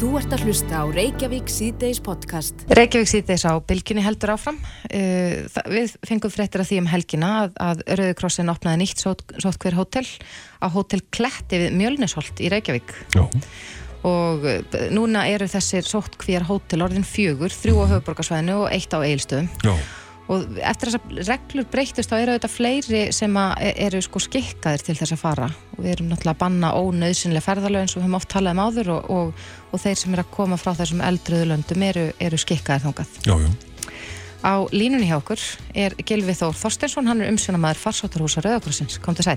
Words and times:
Þú 0.00 0.14
ert 0.16 0.32
að 0.32 0.46
hlusta 0.48 0.78
á 0.80 0.84
Reykjavík 0.88 1.50
síðdeis 1.52 1.98
podcast. 2.00 2.62
Reykjavík 2.72 3.10
síðdeis 3.10 3.42
á 3.44 3.60
bylginni 3.60 4.00
heldur 4.00 4.30
áfram. 4.32 4.56
Uh, 4.88 5.44
við 5.68 5.92
fengum 6.08 6.32
fréttir 6.32 6.62
að 6.62 6.70
því 6.70 6.78
um 6.80 6.88
helgina 6.88 7.32
að, 7.42 7.58
að 7.60 7.82
Rauðikrossin 8.00 8.48
opnaði 8.48 8.80
nýtt 8.80 9.04
sót, 9.04 9.20
sót 9.36 9.60
hver 9.60 9.76
hótel 9.76 10.06
á 10.64 10.72
hótel 10.72 11.02
Kletti 11.12 11.60
við 11.66 11.76
Mjölnisholt 11.76 12.40
í 12.40 12.48
Reykjavík. 12.48 12.96
Já. 13.12 13.26
Og 14.08 14.48
uh, 14.48 14.80
núna 14.96 15.26
eru 15.28 15.50
þessir 15.52 15.84
sót 15.84 16.16
hver 16.24 16.48
hótel 16.48 16.80
orðin 16.86 17.04
fjögur, 17.04 17.52
þrjú 17.52 17.84
á 17.84 17.90
höfuborgarsvæðinu 17.92 18.56
og 18.62 18.70
eitt 18.72 18.96
á 18.96 19.04
eilstöðum. 19.04 19.52
Já. 19.60 19.74
Og 20.30 20.58
eftir 20.62 20.92
þess 20.92 21.00
að 21.00 21.22
reglur 21.26 21.66
breytist 21.72 22.12
þá 22.12 22.16
eru 22.20 22.34
þetta 22.36 22.50
fleiri 22.52 23.00
sem 23.14 23.38
að 23.40 23.64
e- 23.66 23.72
eru 23.86 24.02
sko 24.04 24.20
skikkaðir 24.22 24.84
til 24.86 24.94
þess 25.00 25.14
að 25.16 25.22
fara. 25.24 25.48
Og 25.74 25.80
við 25.82 25.94
erum 25.96 26.12
náttúrulega 26.12 26.36
að 26.36 26.42
banna 26.44 26.74
ónauðsynlega 26.78 27.46
ferðalög 27.48 27.82
eins 27.82 27.96
og 27.96 28.00
við 28.00 28.06
höfum 28.06 28.18
oft 28.20 28.30
talað 28.30 28.54
um 28.54 28.62
áður 28.62 28.92
og, 28.94 29.10
og, 29.16 29.48
og 29.72 29.82
þeir 29.82 29.98
sem 29.98 30.14
eru 30.14 30.24
að 30.26 30.36
koma 30.36 30.60
frá 30.60 30.70
þessum 30.78 31.02
eldröðu 31.08 31.48
löndum 31.50 31.86
eru, 31.88 32.04
eru 32.22 32.38
skikkaðir 32.38 32.86
þangað. 32.86 33.18
Já, 33.26 33.34
já. 33.42 33.50
Á 34.40 34.54
línunni 34.72 35.10
hjá 35.10 35.18
okkur 35.18 35.42
er 35.76 35.96
Gilvi 36.06 36.36
Þór 36.38 36.54
Þorsteinsson, 36.56 37.10
hann 37.10 37.20
er 37.20 37.32
umsjónamaður 37.32 37.82
farsáttarhúsa 37.82 38.44
Rauðakrossins. 38.46 39.00
Kom 39.02 39.18
til 39.18 39.26
sæl. 39.26 39.36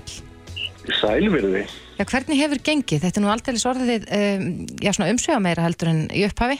Sælverði. 1.00 1.64
Já, 1.98 2.04
hvernig 2.08 2.40
hefur 2.40 2.62
gengið? 2.64 3.02
Þetta 3.04 3.20
er 3.20 3.24
nú 3.24 3.32
aldrei 3.32 3.58
orðið 3.70 4.06
um, 4.16 4.48
svona 4.86 5.10
umsöga 5.12 5.42
meira 5.42 5.66
heldur 5.66 5.92
en 5.92 6.00
í 6.14 6.24
upphafi. 6.28 6.56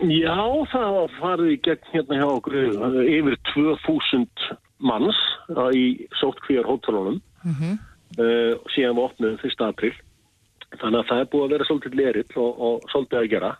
Já, 0.00 0.40
það 0.72 0.90
var 0.96 1.14
farið 1.18 1.52
í 1.52 1.60
gegn 1.66 1.92
hérna 1.92 2.20
hjá 2.20 2.26
okkur 2.30 2.56
uh, 2.56 3.00
yfir 3.04 3.36
2000 3.52 4.26
manns 4.80 5.18
uh, 5.52 5.68
í 5.76 6.08
sóttkvíjar 6.20 6.68
hótelunum 6.68 7.20
Mm 7.40 7.78
uh, 8.18 8.54
síðan 8.74 8.96
við 8.96 9.04
opnum 9.04 9.36
1. 9.38 9.66
april. 9.66 9.92
Þannig 10.70 11.00
að 11.00 11.08
það 11.08 11.20
er 11.20 11.28
búið 11.32 11.44
að 11.44 11.52
vera 11.54 11.66
svolítið 11.66 11.96
lerill 11.98 12.36
og, 12.38 12.60
og 12.66 12.90
svolítið 12.92 13.18
að 13.20 13.30
gera. 13.32 13.50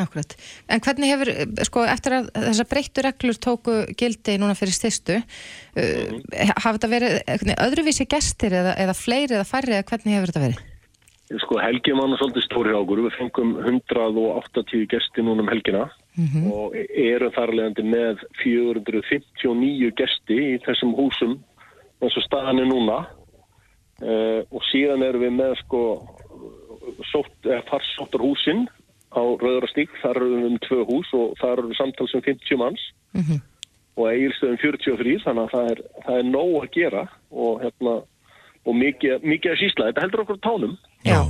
Akkurat. 0.00 0.36
En 0.72 0.80
hvernig 0.80 1.10
hefur, 1.12 1.30
eh, 1.34 1.64
sko, 1.68 1.82
eftir 1.84 2.16
að 2.16 2.30
þessar 2.32 2.68
breyttu 2.70 3.04
reglur 3.04 3.40
tóku 3.44 3.74
gildi 4.00 4.38
núna 4.40 4.56
fyrir 4.56 4.72
styrstu, 4.72 5.18
uh, 5.20 6.14
hafa 6.54 6.78
þetta 6.78 6.92
verið 6.94 7.52
öðruvísi 7.66 8.08
gestir 8.08 8.56
eða, 8.56 8.72
eða 8.80 8.96
fleiri 8.96 9.36
eða 9.36 9.48
færri 9.48 9.76
eða 9.76 9.88
hvernig 9.92 10.16
hefur 10.16 10.32
þetta 10.32 10.46
verið? 10.46 10.69
Sko 11.38 11.60
helgin 11.62 11.94
var 11.96 12.08
nú 12.10 12.16
svolítið 12.18 12.42
stóri 12.42 12.72
á 12.74 12.78
okkur. 12.82 13.04
Við 13.06 13.16
fengum 13.18 13.50
180 13.62 14.86
gesti 14.90 15.22
núna 15.22 15.44
um 15.44 15.48
helgina 15.52 15.84
og 16.50 16.74
erum 16.90 17.30
þar 17.32 17.52
leðandi 17.54 17.84
með 17.86 18.24
459 18.42 19.92
gesti 19.96 20.38
í 20.54 20.58
þessum 20.66 20.90
húsum 20.98 21.36
eins 22.02 22.16
og 22.18 22.24
staðan 22.26 22.58
er 22.58 22.66
núna 22.66 22.98
uh, 24.02 24.42
og 24.50 24.62
síðan 24.72 25.02
erum 25.06 25.22
við 25.22 25.32
með 25.38 25.54
sko 25.62 25.82
farsóttar 27.70 28.20
húsin 28.24 28.66
á 29.10 29.22
Rauðrastík, 29.22 29.90
þar 30.02 30.16
erum 30.16 30.34
við 30.34 30.48
um 30.50 30.58
tvö 30.66 30.84
hús 30.86 31.08
og 31.14 31.34
þar 31.40 31.58
erum 31.58 31.70
við 31.72 31.78
samtals 31.80 32.14
um 32.14 32.22
50 32.22 32.56
manns 32.60 32.82
Mhm. 33.14 33.40
og 33.96 34.06
eigilstöðum 34.06 34.58
43 34.62 35.18
þannig 35.24 35.44
að 35.44 35.50
það 35.50 35.70
er, 35.70 35.80
það 36.06 36.18
er 36.18 36.26
nóg 36.30 36.52
að 36.62 36.70
gera 36.76 37.08
og 37.30 37.62
hérna 37.62 37.94
og 38.66 38.76
mikið, 38.76 39.22
mikið 39.24 39.54
að 39.54 39.62
sísla, 39.62 39.88
þetta 39.90 40.04
heldur 40.06 40.24
okkur 40.24 40.42
tánum 40.44 40.76
Já. 41.06 41.22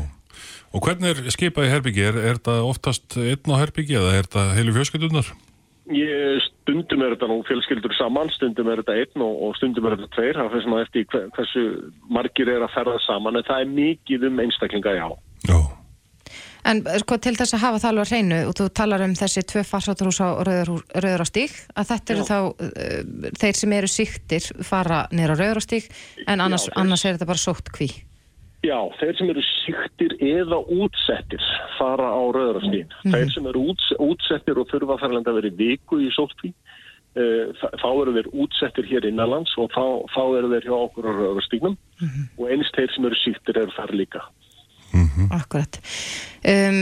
Og 0.70 0.84
hvernig 0.86 1.10
er 1.10 1.30
skipað 1.34 1.66
í 1.66 1.70
herbyggi? 1.72 2.02
Er, 2.06 2.18
er 2.18 2.36
þetta 2.38 2.60
oftast 2.62 3.16
einn 3.18 3.54
á 3.54 3.58
herbyggi 3.58 3.96
eða 3.98 4.12
er 4.14 4.28
þetta 4.28 4.44
heilu 4.54 4.74
fjölskyldunar? 4.76 5.30
Ég, 5.90 6.44
stundum 6.46 7.02
er 7.02 7.16
þetta 7.16 7.26
nú 7.26 7.40
fjölskyldur 7.48 7.94
saman, 7.98 8.30
stundum 8.36 8.70
er 8.70 8.82
þetta 8.84 8.94
einn 9.00 9.24
og, 9.26 9.40
og 9.48 9.56
stundum 9.58 9.88
er 9.88 9.96
þetta 9.98 10.14
tveir, 10.14 10.38
það 10.38 10.52
fyrir 10.52 10.64
svona 10.66 10.84
eftir 10.84 11.08
hver, 11.10 11.26
hversu 11.34 11.64
margir 12.14 12.52
er 12.52 12.62
að 12.62 12.74
ferða 12.76 13.00
saman, 13.02 13.40
en 13.40 13.48
það 13.48 13.64
er 13.64 13.74
mikið 13.80 14.28
um 14.30 14.42
einstaklinga, 14.44 14.94
já. 15.00 15.08
Já. 15.50 15.58
En 16.68 16.82
sko 17.00 17.16
til 17.18 17.32
þess 17.38 17.54
að 17.56 17.62
hafa 17.64 17.78
það 17.80 17.90
alveg 17.90 18.04
á 18.04 18.10
hreinu 18.12 18.38
og 18.50 18.54
þú 18.58 18.66
talar 18.76 19.04
um 19.06 19.14
þessi 19.16 19.42
tvö 19.48 19.62
farsáttarhús 19.64 20.20
á 20.20 20.28
Rauður, 20.44 20.82
Rauður 20.92 21.24
á 21.24 21.28
stík 21.30 21.54
að 21.78 21.88
þetta 21.94 22.12
eru 22.14 22.20
Já. 22.20 22.28
þá 22.30 22.38
uh, 22.50 23.32
þeir 23.40 23.56
sem 23.62 23.72
eru 23.78 23.88
síktir 23.90 24.48
fara 24.68 24.98
nýra 25.14 25.34
á 25.34 25.40
Rauður 25.40 25.60
á 25.60 25.64
stík 25.64 25.88
en 26.26 26.40
annars, 26.44 26.66
þeir- 26.68 26.78
annars 26.84 27.04
er 27.08 27.16
þetta 27.16 27.30
bara 27.32 27.44
sótt 27.46 27.72
kví. 27.72 27.88
Já, 28.60 28.76
þeir 29.00 29.16
sem 29.16 29.30
eru 29.32 29.40
sýktir 29.46 30.12
eða 30.20 30.58
útsettir 30.84 31.40
fara 31.78 32.10
á 32.12 32.20
rauðrastín. 32.36 32.90
Þeir 33.08 33.30
sem 33.32 33.46
eru 33.48 33.62
úts, 33.72 33.86
útsettir 33.96 34.58
og 34.60 34.68
þurfa 34.68 34.98
færlega 35.00 35.32
að 35.32 35.38
vera 35.40 35.48
í 35.48 35.56
viku 35.56 35.96
í 36.04 36.10
sóttkví, 36.12 36.50
uh, 37.16 37.54
þá 37.80 37.88
eru 38.02 38.12
þeir 38.18 38.28
útsettir 38.44 38.84
hér 38.90 39.08
innanlands 39.08 39.56
og 39.56 39.72
þá, 39.72 39.80
þá 40.12 40.20
eru 40.42 40.52
þeir 40.52 40.68
hjá 40.68 40.76
okkur 40.76 41.08
á 41.08 41.12
rauðrastíknum 41.22 41.78
og 42.36 42.44
eins 42.52 42.68
þeir 42.76 42.92
sem 42.92 43.08
eru 43.08 43.16
sýktir 43.24 43.62
eru 43.64 43.72
þar 43.78 43.96
líka. 43.96 44.26
Akkurat. 45.30 45.80
Um, 46.40 46.78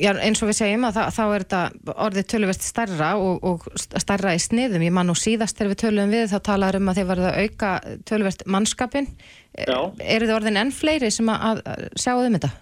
já, 0.00 0.10
eins 0.18 0.40
og 0.42 0.50
við 0.50 0.58
segjum 0.58 0.86
að 0.88 0.96
það, 0.98 1.12
þá 1.16 1.22
er 1.24 1.44
þetta 1.44 1.92
orðið 2.06 2.26
töluvert 2.32 2.64
stærra 2.66 3.10
og, 3.22 3.44
og 3.46 3.68
stærra 3.78 4.34
í 4.34 4.40
sniðum. 4.42 4.86
Ég 4.86 4.96
man 4.96 5.10
nú 5.10 5.16
síðast 5.18 5.58
þegar 5.58 5.74
við 5.74 5.82
tölum 5.84 6.14
við 6.14 6.26
þá 6.32 6.38
talaður 6.50 6.80
um 6.80 6.90
að 6.90 6.98
þið 7.00 7.12
varðu 7.12 7.28
að 7.30 7.38
auka 7.44 7.70
töluvert 8.10 8.42
mannskapin. 8.50 9.12
Já. 9.54 9.78
Eru 10.00 10.26
þið 10.26 10.34
orðin 10.40 10.60
enn 10.64 10.74
fleiri 10.74 11.12
sem 11.14 11.30
að, 11.30 11.62
að 11.64 11.86
sjáu 11.98 12.18
um 12.24 12.36
þetta? 12.38 12.52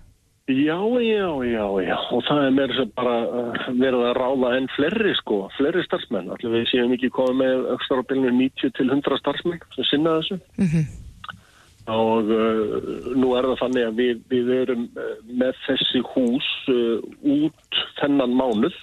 Já, 0.49 0.79
já, 1.05 1.29
já, 1.45 1.65
já, 1.85 1.97
og 2.09 2.23
það 2.25 2.39
er 2.47 2.55
meira 2.57 2.77
sem 2.79 2.93
bara 2.97 3.17
uh, 3.21 3.67
verið 3.69 4.05
að 4.09 4.15
ráða 4.17 4.53
enn 4.57 4.69
fleiri 4.73 5.11
sko, 5.19 5.43
fleiri 5.59 5.83
starfsmenn. 5.85 6.31
Allir 6.33 6.55
við 6.55 6.71
séum 6.71 6.95
ekki 6.97 7.11
komið 7.13 7.43
með 7.43 7.67
aukstar 7.75 8.01
á 8.01 8.09
bylunu 8.09 8.33
90 8.33 8.73
til 8.79 8.89
100 8.89 9.21
starfsmenn 9.21 9.61
sem 9.77 9.89
sinna 9.91 10.17
þessu. 10.17 10.41
Og 11.89 12.29
uh, 12.29 13.13
nú 13.17 13.33
er 13.39 13.47
það 13.49 13.61
þannig 13.63 13.87
að 13.89 14.01
við, 14.03 14.21
við 14.29 14.51
erum 14.59 14.85
uh, 14.93 15.13
með 15.41 15.57
þessi 15.65 16.03
hús 16.11 16.49
uh, 16.69 16.99
út 17.25 17.81
þennan 18.01 18.35
mánuð, 18.37 18.77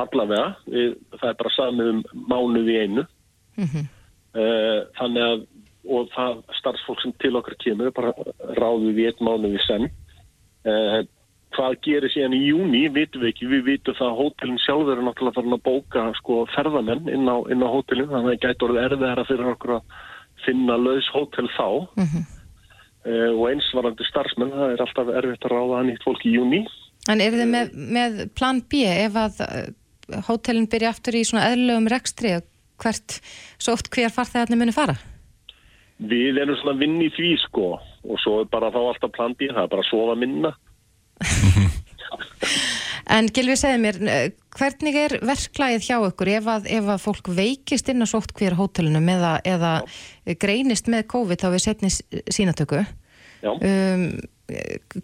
allavega. 0.00 0.54
Við, 0.70 0.96
það 1.18 1.28
er 1.28 1.38
bara 1.42 1.54
samið 1.58 1.92
um 1.92 2.02
mánuð 2.30 2.72
í 2.72 2.78
einu. 2.86 3.04
Uh, 4.38 4.80
þannig 4.96 5.26
að, 5.26 5.44
og 5.88 6.08
það 6.14 6.40
starfsfólk 6.60 7.04
sem 7.04 7.14
til 7.20 7.34
okkar 7.36 7.58
kemur, 7.60 7.92
bara 7.96 8.14
ráðið 8.56 8.96
við 8.96 9.10
einn 9.10 9.28
mánuð 9.28 9.58
í 9.58 9.62
senn. 9.66 9.88
Uh, 10.64 11.02
hvað 11.56 11.78
gerir 11.84 12.12
síðan 12.12 12.38
í 12.38 12.42
júni, 12.46 12.82
vitum 12.96 13.26
við 13.26 13.34
ekki. 13.34 13.50
Við 13.52 13.64
vitum 13.68 14.00
það 14.00 14.08
að 14.08 14.18
hótelin 14.22 14.62
sjálfur 14.64 14.96
er 14.96 15.04
náttúrulega 15.04 15.36
farin 15.36 15.58
að 15.58 15.64
bóka 15.68 16.06
sko, 16.22 16.40
ferðamenn 16.56 17.12
inn 17.12 17.28
á, 17.28 17.36
inn 17.52 17.64
á 17.64 17.68
hótelin, 17.68 18.08
þannig 18.08 18.24
að 18.24 18.34
það 18.34 18.42
gæti 18.46 18.68
orðið 18.68 18.82
erfiðara 18.86 19.28
fyrir 19.28 19.52
okkur 19.52 19.76
að 19.76 19.94
finna 20.46 20.80
laus 20.80 21.12
hótel 21.12 21.48
þá. 21.56 21.68
Uh, 21.98 22.18
og 23.08 23.44
eins 23.50 23.68
varandi 23.76 24.06
starfsmenn, 24.08 24.54
það 24.54 24.74
er 24.74 24.84
alltaf 24.84 25.12
erfitt 25.20 25.46
að 25.48 25.54
ráða 25.54 25.82
nýtt 25.88 26.06
fólk 26.06 26.24
í 26.28 26.34
júni. 26.36 26.62
En 27.08 27.22
eru 27.24 27.40
þið 27.40 27.50
með, 27.52 27.76
með 27.96 28.16
plan 28.36 28.62
B 28.68 28.82
ef 28.88 29.16
að 29.16 29.42
uh, 29.46 30.18
hótelin 30.28 30.68
byrja 30.70 30.92
aftur 30.92 31.16
í 31.16 31.24
svona 31.26 31.48
eðlögum 31.52 31.88
rekstri 31.92 32.34
hvert 32.78 33.20
svo 33.58 33.74
oft 33.74 33.90
hver 33.94 34.12
farþegarnir 34.14 34.60
muni 34.60 34.74
fara? 34.76 34.96
Við 35.98 36.38
erum 36.38 36.58
svona 36.60 36.76
að 36.76 36.82
vinna 36.84 37.06
í 37.08 37.14
því 37.16 37.32
sko 37.48 37.70
og 37.78 38.20
svo 38.22 38.42
er 38.42 38.50
bara 38.52 38.70
þá 38.74 38.80
alltaf 38.84 39.14
plan 39.16 39.34
B, 39.34 39.48
það 39.50 39.64
er 39.64 39.72
bara 39.72 39.84
að 39.84 39.90
sofa 39.90 40.18
minna. 40.18 40.54
En 43.08 43.28
Gilvi 43.32 43.56
segði 43.56 43.80
mér, 43.82 43.98
uh, 44.04 44.24
hvernig 44.58 44.96
er 45.00 45.16
verklagið 45.24 45.86
hjá 45.86 45.96
ykkur 46.10 46.32
ef 46.34 46.48
að, 46.52 46.70
ef 46.78 46.88
að 46.92 47.04
fólk 47.04 47.30
veikist 47.32 47.88
inn 47.88 48.04
á 48.04 48.06
sótt 48.08 48.34
hver 48.36 48.56
hótelunum 48.58 49.08
eða, 49.12 49.38
eða 49.48 49.74
greinist 50.40 50.90
með 50.92 51.06
COVID 51.14 51.44
þá 51.44 51.48
við 51.54 51.64
setni 51.64 51.92
sínatöku? 52.34 52.82
Já. 53.38 53.52
Um, 53.54 54.04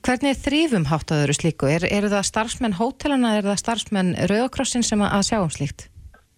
hvernig 0.03 0.33
er 0.33 0.39
þrýfum 0.41 0.87
hátt 0.91 1.13
að 1.13 1.25
öðru 1.25 1.37
slíku? 1.37 1.69
Er, 1.71 1.85
er 1.87 2.09
það 2.11 2.29
starfsmenn 2.31 2.79
hóteluna, 2.79 3.37
er 3.39 3.47
það 3.47 3.61
starfsmenn 3.63 4.15
Rauðakrossin 4.31 4.87
sem 4.87 5.05
að, 5.05 5.21
sjá 5.29 5.39
um 5.43 5.53
slíkt? 5.53 5.89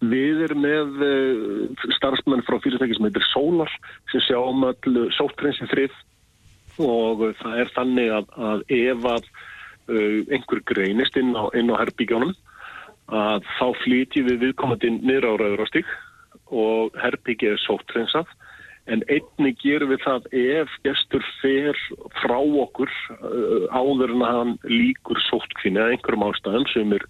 Við 0.04 0.42
erum 0.44 0.60
með 0.66 1.04
uh, 1.06 1.86
starfsmenn 1.96 2.44
frá 2.46 2.58
fyrirtæki 2.64 2.98
sem 2.98 3.08
heitir 3.08 3.26
Solar 3.30 3.72
sem 4.12 4.24
sjá 4.26 4.38
um 4.42 4.66
öll 4.68 5.06
sóttgrensin 5.16 5.70
þrif 5.72 5.94
og 6.82 7.22
uh, 7.30 7.36
það 7.40 7.62
er 7.62 7.72
þannig 7.78 8.16
að, 8.18 8.32
að 8.50 8.66
ef 8.76 9.08
að 9.14 9.30
einhver 9.86 10.62
greinist 10.66 11.16
inn 11.20 11.36
á, 11.38 11.46
á 11.50 11.80
herbyggjónum 11.82 12.34
að 13.06 13.46
þá 13.58 13.66
flytjum 13.84 14.26
við 14.30 14.42
viðkomandi 14.42 14.90
niður 14.96 15.28
á 15.30 15.32
rauðrástík 15.42 15.92
og 16.50 16.96
herbyggið 16.98 17.54
er 17.54 17.62
sóttrensað 17.62 18.30
en 18.90 19.02
einni 19.10 19.52
gerum 19.62 19.90
við 19.90 20.02
það 20.04 20.28
ef 20.38 20.74
gestur 20.86 21.24
fer 21.40 21.78
frá 22.20 22.38
okkur 22.38 22.90
uh, 23.18 23.66
áður 23.74 24.14
en 24.14 24.26
að 24.26 24.38
hann 24.38 24.54
líkur 24.70 25.20
sóttkvinni 25.26 25.82
eða 25.82 25.96
einhverjum 25.96 26.26
ástæðum 26.28 26.68
sem 26.70 26.94
er 26.94 27.06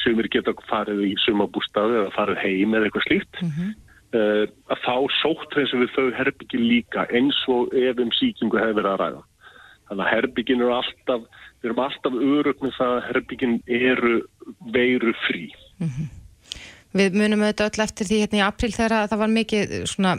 sumir 0.00 0.30
geta 0.32 0.54
farið 0.70 1.04
í 1.10 1.14
sumabústaði 1.26 2.00
eða 2.00 2.14
farið 2.16 2.40
heim 2.44 2.76
eða 2.76 2.88
eitthvað 2.88 3.06
slíkt 3.08 3.42
uh, 3.44 4.44
að 4.72 4.84
þá 4.86 4.96
sóttreysum 5.20 5.84
við 5.84 5.92
þau 5.96 6.06
herbyggi 6.20 6.62
líka 6.62 7.04
eins 7.12 7.40
og 7.52 7.74
ef 7.76 8.00
um 8.00 8.12
síkingu 8.16 8.60
hefur 8.60 8.80
verið 8.80 8.92
að 8.94 9.02
ræða 9.04 9.22
þannig 9.90 10.06
að 10.06 10.12
herbyggin 10.14 10.64
eru 10.64 10.78
alltaf 10.78 11.26
við 11.60 11.68
erum 11.70 11.84
alltaf 11.84 12.22
örug 12.30 12.64
með 12.64 12.78
það 12.78 12.96
að 12.96 13.04
herbyggin 13.10 13.58
eru 13.80 14.16
veiru 14.78 15.14
frí 15.26 15.44
Við 16.90 17.14
munum 17.14 17.44
auðvitað 17.44 17.68
öll 17.68 17.82
eftir 17.84 18.08
því 18.08 18.16
hérna 18.24 18.38
í 18.40 18.42
april 18.42 18.72
þegar 18.74 19.10
það 19.12 19.20
var 19.20 19.30
mikið 19.30 19.74
svona 19.86 20.12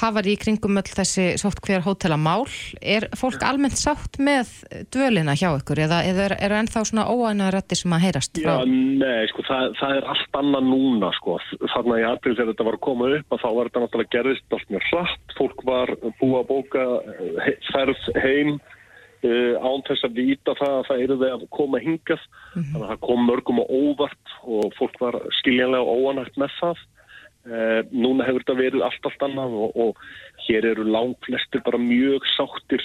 hafar 0.00 0.28
í 0.30 0.36
kringum 0.40 0.80
öll 0.80 0.88
þessi 0.88 1.26
sótt 1.40 1.60
hver 1.66 1.82
hótelamál. 1.84 2.46
Er 2.80 3.10
fólk 3.18 3.44
almennt 3.44 3.76
sátt 3.76 4.16
með 4.16 4.54
dvölina 4.94 5.34
hjá 5.36 5.50
ykkur 5.50 5.82
eða, 5.84 5.98
eða 6.08 6.24
er, 6.30 6.34
er 6.46 6.54
ennþá 6.62 6.84
svona 6.88 7.04
óæna 7.12 7.50
rætti 7.52 7.76
sem 7.76 7.92
að 7.92 8.06
heyrast 8.06 8.40
frá? 8.40 8.54
Já, 8.54 8.72
nei, 8.72 9.28
sko, 9.34 9.44
það, 9.50 9.76
það 9.82 9.98
er 9.98 10.08
allt 10.14 10.40
annað 10.40 10.70
núna, 10.70 11.12
sko. 11.18 11.36
Þannig 11.74 11.94
að 11.98 12.00
í 12.00 12.08
april 12.08 12.34
þegar 12.38 12.50
þetta 12.54 12.68
var 12.70 12.80
að 12.80 12.84
koma 12.88 13.12
upp 13.18 13.36
að 13.36 13.44
þá 13.44 13.48
var 13.50 13.70
þetta 13.70 13.84
náttúrulega 13.84 14.14
gerðist 14.16 14.56
allt 14.56 14.72
mjög 14.72 14.88
hratt. 14.88 15.36
Fólk 15.36 15.64
var 15.68 15.94
búið 16.22 16.40
að 16.40 16.50
bóka 16.54 16.88
ferð 17.68 18.10
heim 18.24 18.56
Uh, 19.18 19.56
án 19.58 19.82
þess 19.82 20.06
að 20.06 20.18
vita 20.20 20.52
það 20.54 20.74
að 20.76 20.84
það 20.86 21.00
eru 21.02 21.14
þeir 21.18 21.32
að 21.34 21.48
koma 21.56 21.78
hingað. 21.82 22.20
Mm 22.22 22.52
-hmm. 22.54 22.66
þannig 22.70 22.84
að 22.84 22.92
það 22.92 23.00
kom 23.06 23.24
mörgum 23.26 23.62
og 23.64 23.70
óvart 23.74 24.34
og 24.46 24.76
fólk 24.78 25.00
var 25.02 25.18
skiljanlega 25.40 25.96
óanægt 25.98 26.38
með 26.38 26.52
það. 26.60 26.84
Uh, 27.48 27.80
núna 27.90 28.26
hefur 28.28 28.44
þetta 28.44 28.60
verið 28.60 28.84
allt 28.86 29.08
allt 29.08 29.24
annað 29.26 29.56
og, 29.58 29.74
og 29.74 29.96
hér 30.46 30.68
eru 30.70 30.84
langt 30.86 31.18
flestir 31.26 31.64
bara 31.66 31.80
mjög 31.82 32.28
sáttir. 32.36 32.84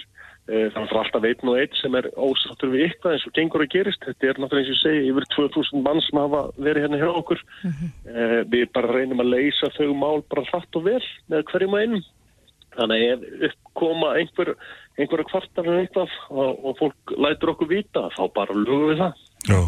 Uh, 0.50 0.74
þannig 0.74 0.90
að 0.90 0.90
það 0.90 0.98
er 0.98 1.04
alltaf 1.04 1.28
einn 1.30 1.52
og 1.54 1.60
einn 1.62 1.78
sem 1.78 2.00
er 2.02 2.10
ósáttur 2.18 2.74
við 2.74 2.86
eitthvað 2.88 3.14
eins 3.14 3.28
og 3.30 3.36
gengur 3.38 3.66
að 3.68 3.74
gerist. 3.76 4.02
Þetta 4.02 4.28
er 4.28 4.42
náttúrulega 4.42 4.66
eins 4.66 4.74
og 4.74 4.76
ég 4.76 4.82
segi 4.82 5.14
yfir 5.14 5.30
2000 5.38 5.86
mann 5.86 6.02
sem 6.02 6.18
hafa 6.24 6.42
verið 6.58 6.88
hérna 6.88 7.04
hjá 7.04 7.12
okkur. 7.14 7.46
Mm 7.62 7.78
-hmm. 7.78 8.50
við 8.50 8.66
bara 8.74 8.94
reynum 8.98 9.22
að 9.22 9.34
leysa 9.38 9.70
þau 9.78 9.94
mál 9.94 10.26
bara 10.34 10.50
hratt 10.50 10.82
og 10.82 10.84
vel 10.90 11.06
með 11.30 11.46
hverjum 11.54 11.78
og 11.78 11.82
einum 11.86 12.04
þannig 12.78 13.04
að 13.04 13.14
ef 13.14 13.50
uppkoma 13.50 14.16
einhver 14.20 14.56
einhverja 14.98 15.30
kvartar 15.30 15.70
eða 15.70 15.84
eitthvað 15.84 16.18
og, 16.30 16.66
og 16.70 16.76
fólk 16.82 17.16
lætur 17.26 17.54
okkur 17.54 17.72
vita 17.72 18.08
þá 18.14 18.24
bara 18.36 18.58
lögum 18.58 18.92
við 18.92 19.02
það 19.02 19.22
Já, 19.50 19.60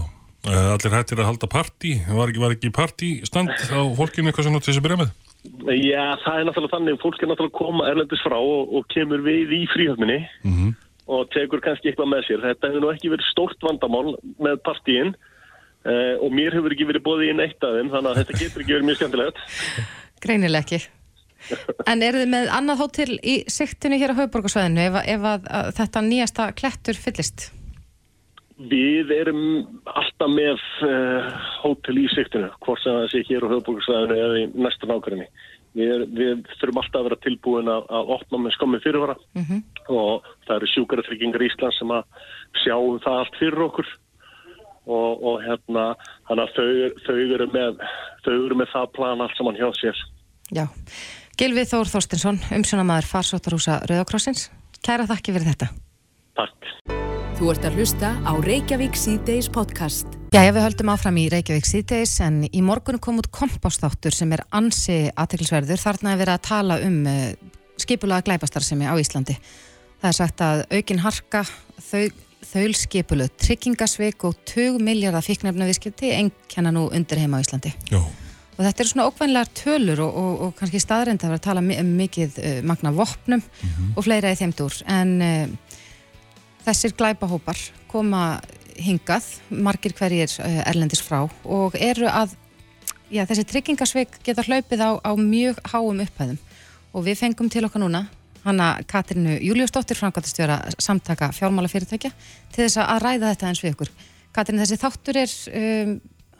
eh, 0.51 0.71
allir 0.75 0.95
hættir 0.95 1.21
að 1.21 1.29
halda 1.31 1.51
partí 1.51 1.93
var 2.09 2.31
ekki, 2.31 2.49
ekki 2.51 2.73
partístand 2.75 3.53
á 3.53 3.81
fólkinu 3.97 4.29
eitthvað 4.29 4.49
sem 4.49 4.55
notur 4.55 4.71
þessi 4.71 4.85
bremið? 4.85 5.13
Já, 5.45 6.17
það 6.23 6.39
er 6.39 6.47
náttúrulega 6.47 6.73
þannig 6.73 7.01
fólk 7.01 7.21
er 7.21 7.31
náttúrulega 7.31 7.53
að 7.53 7.59
koma 7.59 7.87
erlendis 7.89 8.25
frá 8.25 8.37
og, 8.37 8.73
og 8.77 8.89
kemur 8.93 9.23
við 9.25 9.53
í 9.53 9.61
fríhöfminni 9.73 10.19
mm 10.21 10.53
-hmm. 10.53 10.73
og 11.17 11.29
tekur 11.33 11.61
kannski 11.61 11.91
eitthvað 11.91 12.11
með 12.13 12.27
sér 12.27 12.45
þetta 12.45 12.71
hefur 12.71 12.85
nú 12.85 12.91
ekki 12.93 13.13
verið 13.13 13.31
stórt 13.31 13.65
vandamál 13.65 14.15
með 14.41 14.61
partíin 14.65 15.13
uh, 15.85 16.15
og 16.21 16.29
mér 16.33 16.57
hefur 16.57 16.73
ekki 16.73 16.89
verið 16.89 17.05
bóðið 17.05 17.33
í 17.33 17.37
neitt 17.41 17.61
af 17.61 17.77
þeim 17.77 17.93
þannig 17.93 18.11
að 18.11 18.19
þetta 18.21 18.39
getur 18.41 18.61
ekki 18.61 18.75
verið 18.75 18.89
mjög 18.89 18.99
skemmtilegt 19.01 19.37
Greinileg 20.25 20.65
ekki 20.65 20.81
En 21.85 22.01
eru 22.05 22.23
þið 22.23 22.31
með 22.31 22.49
annað 22.57 22.81
hótel 22.83 23.11
í 23.21 23.35
siktinu 23.51 23.99
hér 24.01 24.15
á 24.15 24.19
höfuborgarsvæðinu 24.21 24.87
ef, 24.87 24.97
ef 25.15 25.27
að, 25.33 25.49
að 25.59 25.69
þetta 25.79 26.03
nýjasta 26.05 26.47
klettur 26.57 26.99
fyllist? 26.99 27.49
Við 28.55 29.11
erum 29.11 29.41
alltaf 29.91 30.31
með 30.31 30.61
uh, 30.87 31.33
hótel 31.63 31.97
í 31.99 32.05
siktinu, 32.13 32.47
hvort 32.63 32.79
sem 32.83 32.95
það 32.95 33.09
sé 33.11 33.23
hér 33.27 33.45
á 33.45 33.51
höfuborgarsvæðinu 33.51 34.21
eða 34.21 34.39
í 34.39 34.47
næsta 34.55 34.89
nákvæmni. 34.89 35.27
Við, 35.75 36.05
við 36.15 36.45
þurfum 36.61 36.79
alltaf 36.79 37.01
að 37.01 37.07
vera 37.09 37.19
tilbúin 37.25 37.69
að, 37.71 37.89
að 37.91 38.15
opna 38.15 38.39
með 38.39 38.55
skommi 38.55 38.79
fyrirvara 38.79 39.17
mm 39.35 39.43
-hmm. 39.43 39.61
og 39.91 40.29
það 40.47 40.55
eru 40.55 40.69
sjúkaratryggingar 40.71 41.43
í 41.43 41.49
Ísland 41.49 41.75
sem 41.75 41.91
að 41.91 42.05
sjáum 42.63 43.01
það 43.03 43.19
allt 43.19 43.39
fyrir 43.41 43.65
okkur 43.65 43.89
og, 44.85 45.23
og 45.25 45.43
hérna, 45.43 45.85
þannig 46.29 46.43
að 46.45 46.55
þau, 46.55 47.01
þau, 47.05 47.19
eru 47.37 47.47
með, 47.53 47.85
þau 48.25 48.33
eru 48.37 48.59
með 48.61 48.71
það 48.73 48.91
plan 48.95 49.23
allt 49.25 49.37
saman 49.37 49.59
hjá 49.59 49.67
sér. 49.81 50.01
Já. 50.53 50.65
Gilvið 51.35 51.65
Þór 51.67 51.89
Þorstinsson, 51.91 52.37
umsjónamaður 52.55 53.07
farsóttarúsa 53.09 53.81
Rauðakrossins. 53.89 54.45
Kæra 54.79 55.03
þakki 55.09 55.33
fyrir 55.35 55.49
þetta. 55.49 55.67
Takk. 56.39 56.69
Þú 57.35 57.49
ert 57.51 57.67
að 57.67 57.75
hlusta 57.75 58.11
á 58.23 58.31
Reykjavík 58.39 58.95
C-Days 58.95 59.49
podcast. 59.51 60.07
Já, 60.31 60.45
við 60.55 60.63
höldum 60.63 60.93
áfram 60.93 61.19
í 61.19 61.27
Reykjavík 61.33 61.67
C-Days 61.67 62.15
en 62.23 62.39
í 62.47 62.63
morgun 62.63 63.01
kom 63.03 63.19
út 63.19 63.27
kompástáttur 63.35 64.15
sem 64.15 64.31
er 64.31 64.45
ansi 64.55 65.09
aðteglisverður. 65.11 65.83
Þarna 65.83 66.15
er 66.15 66.23
verið 66.23 66.37
að 66.37 66.45
tala 66.47 66.81
um 66.87 66.99
uh, 67.03 67.29
skipulaða 67.83 68.29
glæpastarsemi 68.29 68.87
á 68.87 68.95
Íslandi. 68.95 69.35
Það 69.99 70.11
er 70.13 70.19
sagt 70.23 70.43
að 70.47 70.67
aukin 70.71 71.03
harka, 71.03 71.43
þau, 71.83 72.05
þaul 72.47 72.75
skipuluð, 72.79 73.35
tryggingasveik 73.43 74.23
og 74.23 74.39
20 74.55 74.79
miljardar 74.87 75.27
fikknefna 75.27 75.67
viðskipti 75.67 76.15
enkenna 76.15 76.71
nú 76.71 76.87
undir 76.95 77.19
heima 77.19 77.43
á 77.43 77.43
Íslandi. 77.43 77.75
Já 77.91 78.05
og 78.55 78.61
þetta 78.63 78.83
eru 78.83 78.91
svona 78.91 79.07
ókvænlegar 79.09 79.51
tölur 79.57 80.01
og, 80.05 80.17
og, 80.21 80.33
og 80.45 80.55
kannski 80.59 80.79
staðrind 80.79 81.23
að 81.23 81.33
vera 81.33 81.41
að 81.41 81.47
tala 81.47 81.63
um 81.63 81.91
mikið 81.99 82.39
uh, 82.39 82.61
magna 82.63 82.91
vopnum 82.95 83.41
mm 83.41 83.69
-hmm. 83.69 83.97
og 83.97 84.03
fleira 84.03 84.31
í 84.31 84.39
þeimdur 84.39 84.81
en 84.87 85.21
uh, 85.21 85.47
þessir 86.65 86.95
glæpahópar 86.95 87.57
koma 87.87 88.41
hingað 88.75 89.23
margir 89.49 89.93
hverjir 89.93 90.31
uh, 90.39 90.69
erlendis 90.69 91.03
frá 91.03 91.29
og 91.43 91.75
eru 91.75 92.07
að 92.07 92.35
já, 93.11 93.25
þessi 93.25 93.45
tryggingasveik 93.49 94.19
geta 94.25 94.45
hlaupið 94.45 94.81
á, 94.81 94.91
á 95.01 95.11
mjög 95.15 95.59
háum 95.71 96.01
upphæðum. 96.03 96.39
Og 96.95 97.05
við 97.05 97.19
fengum 97.19 97.49
til 97.51 97.65
okkar 97.67 97.83
núna 97.83 98.05
hanna 98.45 98.75
Katrinu 98.87 99.39
Júliusdóttir 99.41 99.97
framkvæmstjóra 99.97 100.59
samtaka 100.77 101.31
fjármálafyrirtækja 101.33 102.11
til 102.53 102.65
þess 102.65 102.77
að 102.83 103.01
ræða 103.03 103.31
þetta 103.33 103.49
eins 103.49 103.63
við 103.63 103.73
ykkur. 103.73 103.91
Katrin 104.35 104.61
þessi 104.61 104.77
þáttur 104.81 105.19
er 105.23 105.33
um, 105.61 105.95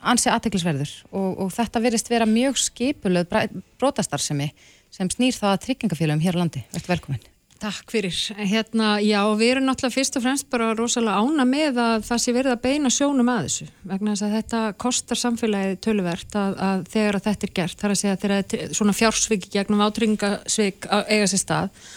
ansi 0.06 0.32
aðteglisverður 0.32 0.92
og, 1.12 1.30
og 1.46 1.54
þetta 1.56 1.84
verist 1.84 2.12
vera 2.12 2.28
mjög 2.30 2.60
skipulöð 2.62 3.32
brotastarsemi 3.80 4.52
sem 4.94 5.10
snýr 5.12 5.36
það 5.36 5.54
að 5.54 5.64
tryggingafélagum 5.66 6.24
hér 6.24 6.38
á 6.38 6.42
landi. 6.44 6.62
Veltu 6.74 6.94
velkominn. 6.94 7.32
Takk 7.56 7.88
fyrir. 7.90 8.16
Hérna, 8.36 8.98
já, 9.00 9.22
við 9.40 9.54
erum 9.54 9.66
náttúrulega 9.70 9.96
fyrst 9.96 10.18
og 10.20 10.26
fremst 10.26 10.48
bara 10.52 10.74
rosalega 10.76 11.22
ána 11.24 11.46
með 11.48 11.80
að 11.80 12.08
það 12.10 12.22
sé 12.22 12.34
verið 12.36 12.52
að 12.52 12.64
beina 12.66 12.92
sjónum 12.92 13.32
að 13.32 13.46
þessu 13.48 13.68
vegna 13.92 14.12
þess 14.12 14.26
að 14.28 14.36
þetta 14.36 14.64
kostar 14.84 15.22
samfélagið 15.22 15.78
töluvert 15.88 16.36
að, 16.42 16.58
að 16.68 16.84
þegar 16.92 17.18
að 17.20 17.28
þetta 17.30 17.48
er 17.48 17.54
gert, 17.60 17.78
þar 17.80 17.94
að 17.94 18.02
segja 18.02 18.18
að 18.18 18.26
þeirra 18.26 18.68
svona 18.80 18.98
fjársviki 19.00 19.54
gegnum 19.56 19.86
átryggingasvik 19.88 20.90
eiga 20.92 21.30
sér 21.32 21.44
stað 21.46 21.88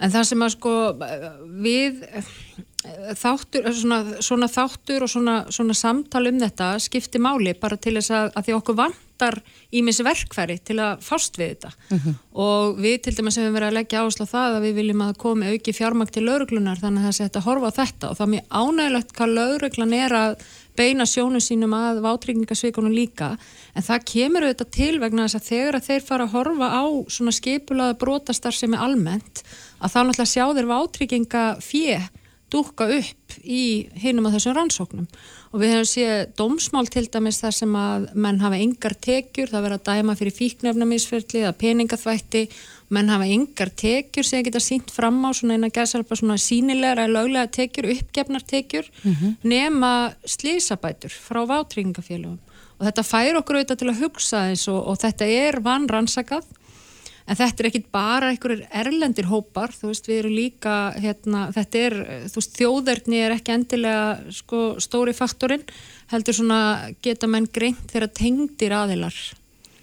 en 0.00 0.14
það 0.16 0.28
sem 0.30 0.46
að 0.46 0.54
sko 0.56 0.74
við 1.68 2.00
þáttur, 3.16 3.64
svona, 3.72 3.98
svona 4.20 4.48
þáttur 4.50 5.06
og 5.06 5.10
svona, 5.10 5.36
svona 5.52 5.76
samtal 5.76 6.26
um 6.28 6.40
þetta 6.42 6.74
skipti 6.82 7.20
máli 7.22 7.54
bara 7.56 7.78
til 7.80 7.94
þess 7.96 8.12
að, 8.12 8.32
að 8.36 8.46
því 8.46 8.54
okkur 8.58 8.76
vantar 8.80 9.38
ímis 9.72 10.00
verkfæri 10.04 10.58
til 10.60 10.76
að 10.84 11.04
fást 11.04 11.38
við 11.40 11.54
þetta 11.54 11.70
uh 11.72 11.94
mhm. 11.94 12.02
-huh. 12.04 12.18
og 12.44 12.82
við 12.84 12.98
til 13.04 13.14
dæmis 13.16 13.38
hefum 13.40 13.54
verið 13.56 13.68
að 13.70 13.78
leggja 13.78 14.02
áherslu 14.02 14.26
á 14.28 14.34
það 14.34 14.56
að 14.56 14.64
við 14.66 14.74
viljum 14.80 15.04
að 15.06 15.16
komi 15.24 15.52
auki 15.52 15.72
fjármakt 15.72 16.12
til 16.12 16.24
lauruglunar 16.26 16.82
þannig 16.82 17.00
að 17.00 17.06
það 17.06 17.16
sé 17.16 17.24
að 17.24 17.46
horfa 17.48 17.70
á 17.72 17.78
þetta 17.80 18.10
og 18.10 18.16
það 18.18 18.26
er 18.26 18.34
mjög 18.34 18.46
ánægilegt 18.60 19.14
hvað 19.16 19.34
lauruglan 19.38 19.92
er 19.92 20.12
að 20.12 20.36
beina 20.76 21.06
sjónu 21.06 21.40
sínum 21.40 21.72
að 21.72 22.02
vátrygningasvíkunum 22.04 22.92
líka 22.92 23.38
en 23.74 23.82
það 23.82 24.04
kemur 24.04 24.44
auðvitað 24.44 24.70
til 24.70 24.98
vegna 24.98 25.24
þess 25.24 25.38
að 25.38 25.48
þegar 25.48 25.74
að 25.78 25.86
þeir 25.88 26.02
fara 26.02 26.24
að 26.24 26.34
horfa 26.34 26.68
á 26.68 26.84
svona 27.08 27.32
skipulaða 27.32 27.96
brotastar 27.96 28.52
sem 28.52 28.74
er 28.74 28.82
almennt 28.82 29.44
að 29.80 29.92
þá 29.94 30.00
náttúrulega 30.02 30.34
sjá 30.34 30.44
þeir 30.52 30.70
vátrygninga 30.72 31.44
fjö 31.62 31.98
dúka 32.54 32.86
upp 32.86 33.34
í 33.42 33.88
hinum 33.98 34.28
að 34.28 34.38
þessum 34.38 34.54
rannsóknum. 34.58 35.08
Og 35.54 35.62
við 35.62 35.74
hefum 35.74 35.88
séð 35.90 36.22
dómsmál 36.38 36.86
til 36.90 37.04
dæmis 37.10 37.40
þar 37.42 37.56
sem 37.58 37.74
að 37.78 38.06
menn 38.14 38.40
hafa 38.42 38.60
yngar 38.62 38.94
tekjur, 39.06 39.50
það 39.50 39.66
verður 39.66 39.80
að 39.80 39.90
dæma 39.90 40.16
fyrir 40.18 40.36
fíknefnamisferðli 40.38 41.42
eða 41.42 41.58
peningaþvætti. 41.60 42.44
Menn 42.94 43.12
hafa 43.12 43.28
yngar 43.34 43.70
tekjur 43.74 44.26
sem 44.28 44.46
geta 44.46 44.62
sínt 44.62 44.90
fram 44.94 45.20
á 45.26 45.30
svona 45.34 45.58
eina 45.58 45.72
gæðsalpa 45.74 46.18
svona 46.20 46.38
sínilegra 46.38 47.06
eða 47.06 47.14
löglega 47.18 47.52
tekjur, 47.58 47.90
uppgefnar 47.94 48.44
tekjur 48.46 48.90
mm 49.02 49.14
-hmm. 49.14 49.36
nema 49.42 49.92
slísabætur 50.24 51.10
frá 51.10 51.42
vátringafélagum 51.48 52.38
og 52.78 52.86
þetta 52.88 53.06
fær 53.06 53.38
okkur 53.40 53.58
auðvitað 53.60 53.80
til 53.80 53.90
að 53.90 54.00
hugsa 54.02 54.42
eins 54.50 54.68
og, 54.68 54.80
og 54.90 54.98
þetta 54.98 55.28
er 55.30 55.60
vann 55.64 55.88
rannsakað 55.88 56.44
en 57.24 57.38
þetta 57.38 57.62
er 57.62 57.68
ekkit 57.70 57.86
bara 57.94 58.30
einhverjir 58.32 58.66
erlendir 58.82 59.28
hópar, 59.30 59.72
þú 59.72 59.92
veist, 59.92 60.08
við 60.10 60.20
erum 60.22 60.34
líka 60.36 60.74
hérna, 61.00 61.46
þetta 61.54 61.84
er, 61.88 61.96
þú 62.32 62.40
veist, 62.40 62.58
þjóðverðni 62.58 63.22
er 63.24 63.36
ekki 63.38 63.54
endilega 63.54 64.34
sko, 64.34 64.64
stóri 64.82 65.16
faktorinn, 65.16 65.64
heldur 66.12 66.36
svona 66.36 66.60
geta 67.04 67.30
menn 67.30 67.48
greint 67.52 67.88
þegar 67.92 68.12
tengdir 68.12 68.76
aðilar 68.76 69.16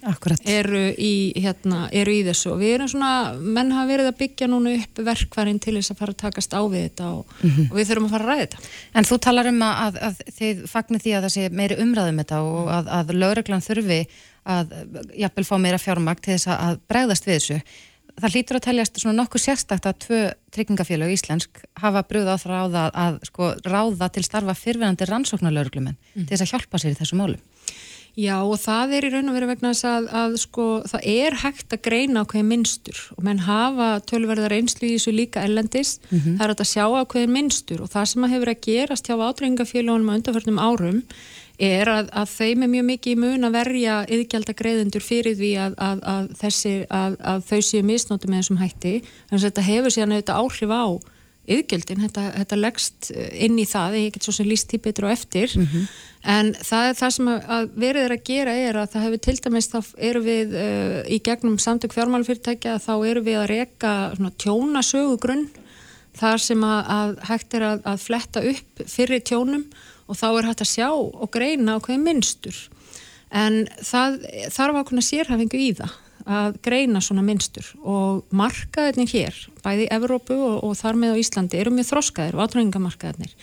Akkurat. 0.02 0.40
eru 0.48 0.88
í, 0.98 1.30
hérna, 1.38 1.84
eru 1.94 2.10
í 2.10 2.22
þessu 2.26 2.54
og 2.56 2.62
við 2.62 2.74
erum 2.76 2.90
svona, 2.90 3.10
menn 3.38 3.70
hafa 3.74 3.90
verið 3.90 4.10
að 4.10 4.16
byggja 4.18 4.48
núna 4.50 4.72
upp 4.80 5.02
verkvarinn 5.06 5.60
til 5.62 5.76
þess 5.76 5.94
að 5.94 6.00
fara 6.02 6.14
að 6.14 6.22
takast 6.24 6.56
á 6.58 6.62
við 6.66 6.88
þetta 6.88 7.10
og, 7.18 7.36
mm 7.38 7.50
-hmm. 7.50 7.68
og 7.70 7.76
við 7.78 7.88
þurfum 7.88 8.08
að 8.08 8.14
fara 8.16 8.24
að 8.24 8.30
ræða 8.32 8.42
þetta. 8.42 8.58
En 8.94 9.08
þú 9.10 9.18
talar 9.26 9.50
um 9.52 9.62
að, 9.62 10.00
að 10.08 10.20
þið 10.38 10.66
fagnir 10.72 11.02
því 11.04 11.14
að 11.14 11.22
það 11.22 11.34
sé 11.36 11.48
meiri 11.50 11.78
umræðum 11.84 12.20
þetta 12.22 12.42
og 12.42 12.72
að, 12.78 12.92
að 12.98 13.14
lögreglan 13.14 13.66
þurfi 13.68 14.00
að 14.48 14.74
jafnvel 15.18 15.46
fá 15.46 15.56
meira 15.60 15.80
fjármakt 15.80 16.24
til 16.24 16.36
þess 16.36 16.50
að 16.54 16.78
bregðast 16.90 17.28
við 17.28 17.38
þessu. 17.38 17.58
Það 18.12 18.34
hlýtur 18.36 18.58
að 18.58 18.64
teljast 18.66 18.98
svona 19.00 19.22
nokkuð 19.22 19.42
sérstakt 19.46 19.86
að 19.88 20.00
tvö 20.04 20.18
tryggingafélag 20.52 21.14
íslensk 21.14 21.62
hafa 21.80 22.02
brúð 22.04 22.28
á 22.28 22.36
það 22.36 22.50
ráða 22.52 22.82
að 22.92 23.22
sko 23.30 23.54
ráða 23.64 24.10
til 24.12 24.24
starfa 24.26 24.54
fyrfinandi 24.58 25.08
rannsóknarlauruglumenn 25.08 25.96
mm. 25.96 26.26
til 26.26 26.34
þess 26.34 26.44
að 26.44 26.52
hjálpa 26.52 26.82
sér 26.82 26.92
í 26.92 27.00
þessu 27.00 27.16
málum. 27.16 27.40
Já 28.12 28.42
og 28.44 28.58
það 28.60 28.90
er 28.98 29.06
í 29.06 29.10
raun 29.14 29.30
og 29.30 29.36
verið 29.38 29.50
vegna 29.54 29.70
þess 29.72 29.86
að, 29.88 30.06
að 30.20 30.34
sko, 30.42 30.64
það 30.90 31.04
er 31.08 31.36
hægt 31.40 31.72
að 31.72 31.80
greina 31.86 32.20
á 32.20 32.28
hverju 32.28 32.44
minnstur 32.44 32.98
og 33.16 33.22
menn 33.24 33.40
hafa 33.46 33.86
tölverðar 34.04 34.52
einslu 34.58 34.90
í 34.90 34.98
þessu 34.98 35.14
líka 35.16 35.44
ellendis 35.46 35.94
mm 36.10 36.18
-hmm. 36.18 36.34
það 36.36 36.44
er 36.44 36.52
að 36.52 36.68
sjá 36.68 36.84
á 36.92 37.02
hverju 37.08 37.30
minnstur 37.32 37.80
og 37.80 37.88
það 37.88 38.10
sem 38.10 38.26
að 38.26 38.32
hefur 38.34 38.52
að 38.52 38.64
gerast 38.68 39.08
hjá 39.08 39.16
átringafélagunum 39.16 40.12
á 40.12 40.16
undarförnum 40.18 40.60
árum 40.60 41.00
er 41.62 41.90
að, 41.90 42.10
að 42.16 42.28
þeim 42.32 42.66
er 42.66 42.70
mjög 42.74 42.86
mikið 42.90 43.12
í 43.14 43.20
mun 43.22 43.46
að 43.46 43.56
verja 43.56 43.96
yðgjaldagreðendur 44.16 45.04
fyrir 45.04 45.38
því 45.38 45.50
að, 45.62 45.74
að, 45.88 46.04
að, 46.12 46.30
þessi, 46.42 46.74
að 46.90 47.48
þau 47.48 47.58
séu 47.68 47.82
misnóti 47.86 48.30
með 48.30 48.42
þessum 48.42 48.62
hætti. 48.62 48.94
Þannig 49.30 49.40
að 49.40 49.48
þetta 49.48 49.66
hefur 49.68 49.94
síðan 49.96 50.16
auðvitað 50.16 50.40
áhrif 50.42 50.74
á 50.74 50.84
yðgjöldin, 51.50 52.02
þetta, 52.04 52.24
þetta 52.36 52.58
leggst 52.60 53.08
inn 53.12 53.56
í 53.58 53.64
það, 53.66 53.96
ég 53.98 54.12
get 54.14 54.26
svo 54.26 54.34
sem 54.36 54.46
líst 54.46 54.70
því 54.70 54.78
betur 54.84 55.08
og 55.08 55.14
eftir. 55.14 55.54
Mm 55.58 55.64
-hmm. 55.66 55.88
en 56.34 56.52
það 56.54 56.88
er 56.88 56.98
það 57.00 57.14
sem 57.16 57.30
að 57.32 57.70
verið 57.74 58.02
er 58.02 58.14
að 58.14 58.22
gera 58.28 58.54
er 58.54 58.78
að 58.78 58.92
það 58.92 59.04
hefur 59.06 59.22
til 59.26 59.36
dæmis, 59.46 59.70
þá 59.72 59.80
eru 59.98 60.20
við 60.22 60.54
uh, 60.54 61.00
í 61.10 61.18
gegnum 61.18 61.58
samtök 61.58 61.96
fjármálfyrirtækja 61.96 62.78
þá 62.78 62.94
eru 63.10 63.24
við 63.26 63.38
að 63.40 63.50
reyka 63.50 63.94
tjónasögugrunn 64.38 65.48
þar 66.14 66.38
sem 66.38 66.62
að, 66.62 66.80
að 66.86 67.16
hægt 67.26 67.54
er 67.54 67.62
að, 67.62 67.82
að 67.84 67.98
fletta 68.06 68.44
upp 68.52 68.86
fyrir 68.86 69.24
tjónum 69.26 69.66
og 70.06 70.18
þá 70.18 70.28
er 70.30 70.48
hægt 70.50 70.64
að 70.64 70.72
sjá 70.72 70.88
og 70.92 71.28
greina 71.34 71.76
á 71.76 71.82
hverju 71.82 72.02
minnstur 72.02 72.62
en 73.32 73.66
það 73.80 74.22
þarf 74.52 74.80
ákveðna 74.82 75.04
sérhafingu 75.06 75.60
í 75.60 75.72
það 75.80 75.98
að 76.22 76.56
greina 76.62 77.00
svona 77.02 77.24
minnstur 77.26 77.66
og 77.82 78.22
markaðinir 78.30 79.10
hér, 79.10 79.38
bæði 79.64 79.88
í 79.88 79.92
Evrópu 79.96 80.36
og, 80.36 80.56
og 80.68 80.76
þar 80.78 80.98
með 81.00 81.16
á 81.16 81.20
Íslandi 81.22 81.58
eru 81.58 81.72
mjög 81.74 81.88
þroskaðir 81.90 82.38
og 82.38 82.44
átræningamarkaðinir 82.46 83.34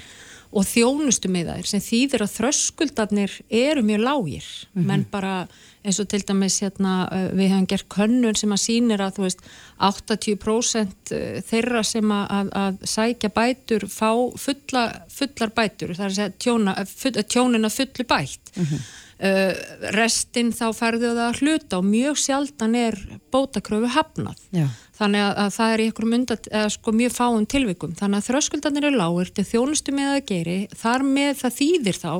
og 0.49 0.65
þjónustu 0.65 1.29
með 1.31 1.51
þær 1.51 1.67
sem 1.69 1.83
þýðir 1.83 2.23
að 2.25 2.35
þröskuldarnir 2.37 3.35
eru 3.53 3.83
mjög 3.85 4.05
lágir. 4.05 4.47
Mm 4.47 4.79
-hmm. 4.79 4.87
menn 4.87 5.05
bara 5.11 5.33
eins 5.83 5.99
og 6.01 6.09
til 6.11 6.23
dæmis 6.27 6.59
hérna 6.63 6.93
við 7.37 7.53
hefum 7.53 7.67
gert 7.71 7.87
könnun 7.93 8.37
sem 8.37 8.51
að 8.51 8.63
sínir 8.65 9.03
að 9.03 9.21
veist 9.23 9.43
80% 9.79 11.13
þeirra 11.47 11.83
sem 11.87 12.11
að, 12.11 12.49
að 12.63 12.81
sækja 12.93 13.31
bætur 13.35 13.85
fá 13.87 14.11
fulla, 14.39 14.85
fullar 15.13 15.53
bætur 15.55 15.95
það 15.95 16.05
er 16.05 16.09
að 16.09 16.17
segja 16.17 16.33
tjóna, 16.45 16.75
full, 16.89 17.13
tjónin 17.23 17.69
að 17.69 17.77
fullu 17.77 18.07
bætt 18.09 18.51
mm 18.55 18.65
-hmm. 18.65 18.89
Uh, 19.19 19.51
restinn 19.91 20.53
þá 20.55 20.69
færðu 20.71 21.09
það 21.09 21.17
að 21.25 21.39
hluta 21.41 21.79
og 21.81 21.87
mjög 21.89 22.19
sjaldan 22.21 22.75
er 22.79 22.95
bótakröfu 23.35 23.89
hafnað 23.91 24.37
Já. 24.55 24.69
þannig 24.95 25.25
að, 25.25 25.33
að 25.43 25.49
það 25.57 25.73
er 25.73 25.81
í 25.83 25.87
einhverjum 25.89 26.15
undat, 26.15 26.47
eða 26.47 26.69
sko 26.71 26.93
mjög 26.95 27.15
fáum 27.17 27.47
tilvikum 27.51 27.97
þannig 27.99 28.21
að 28.21 28.29
þröskuldanir 28.29 28.87
eru 28.87 29.01
lágur 29.01 29.33
til 29.35 29.45
þjónustu 29.49 29.95
með 29.97 30.13
að 30.13 30.21
geri 30.31 30.55
þar 30.71 31.03
með 31.09 31.33
það 31.41 31.57
þýðir 31.57 31.99
þá 31.99 32.13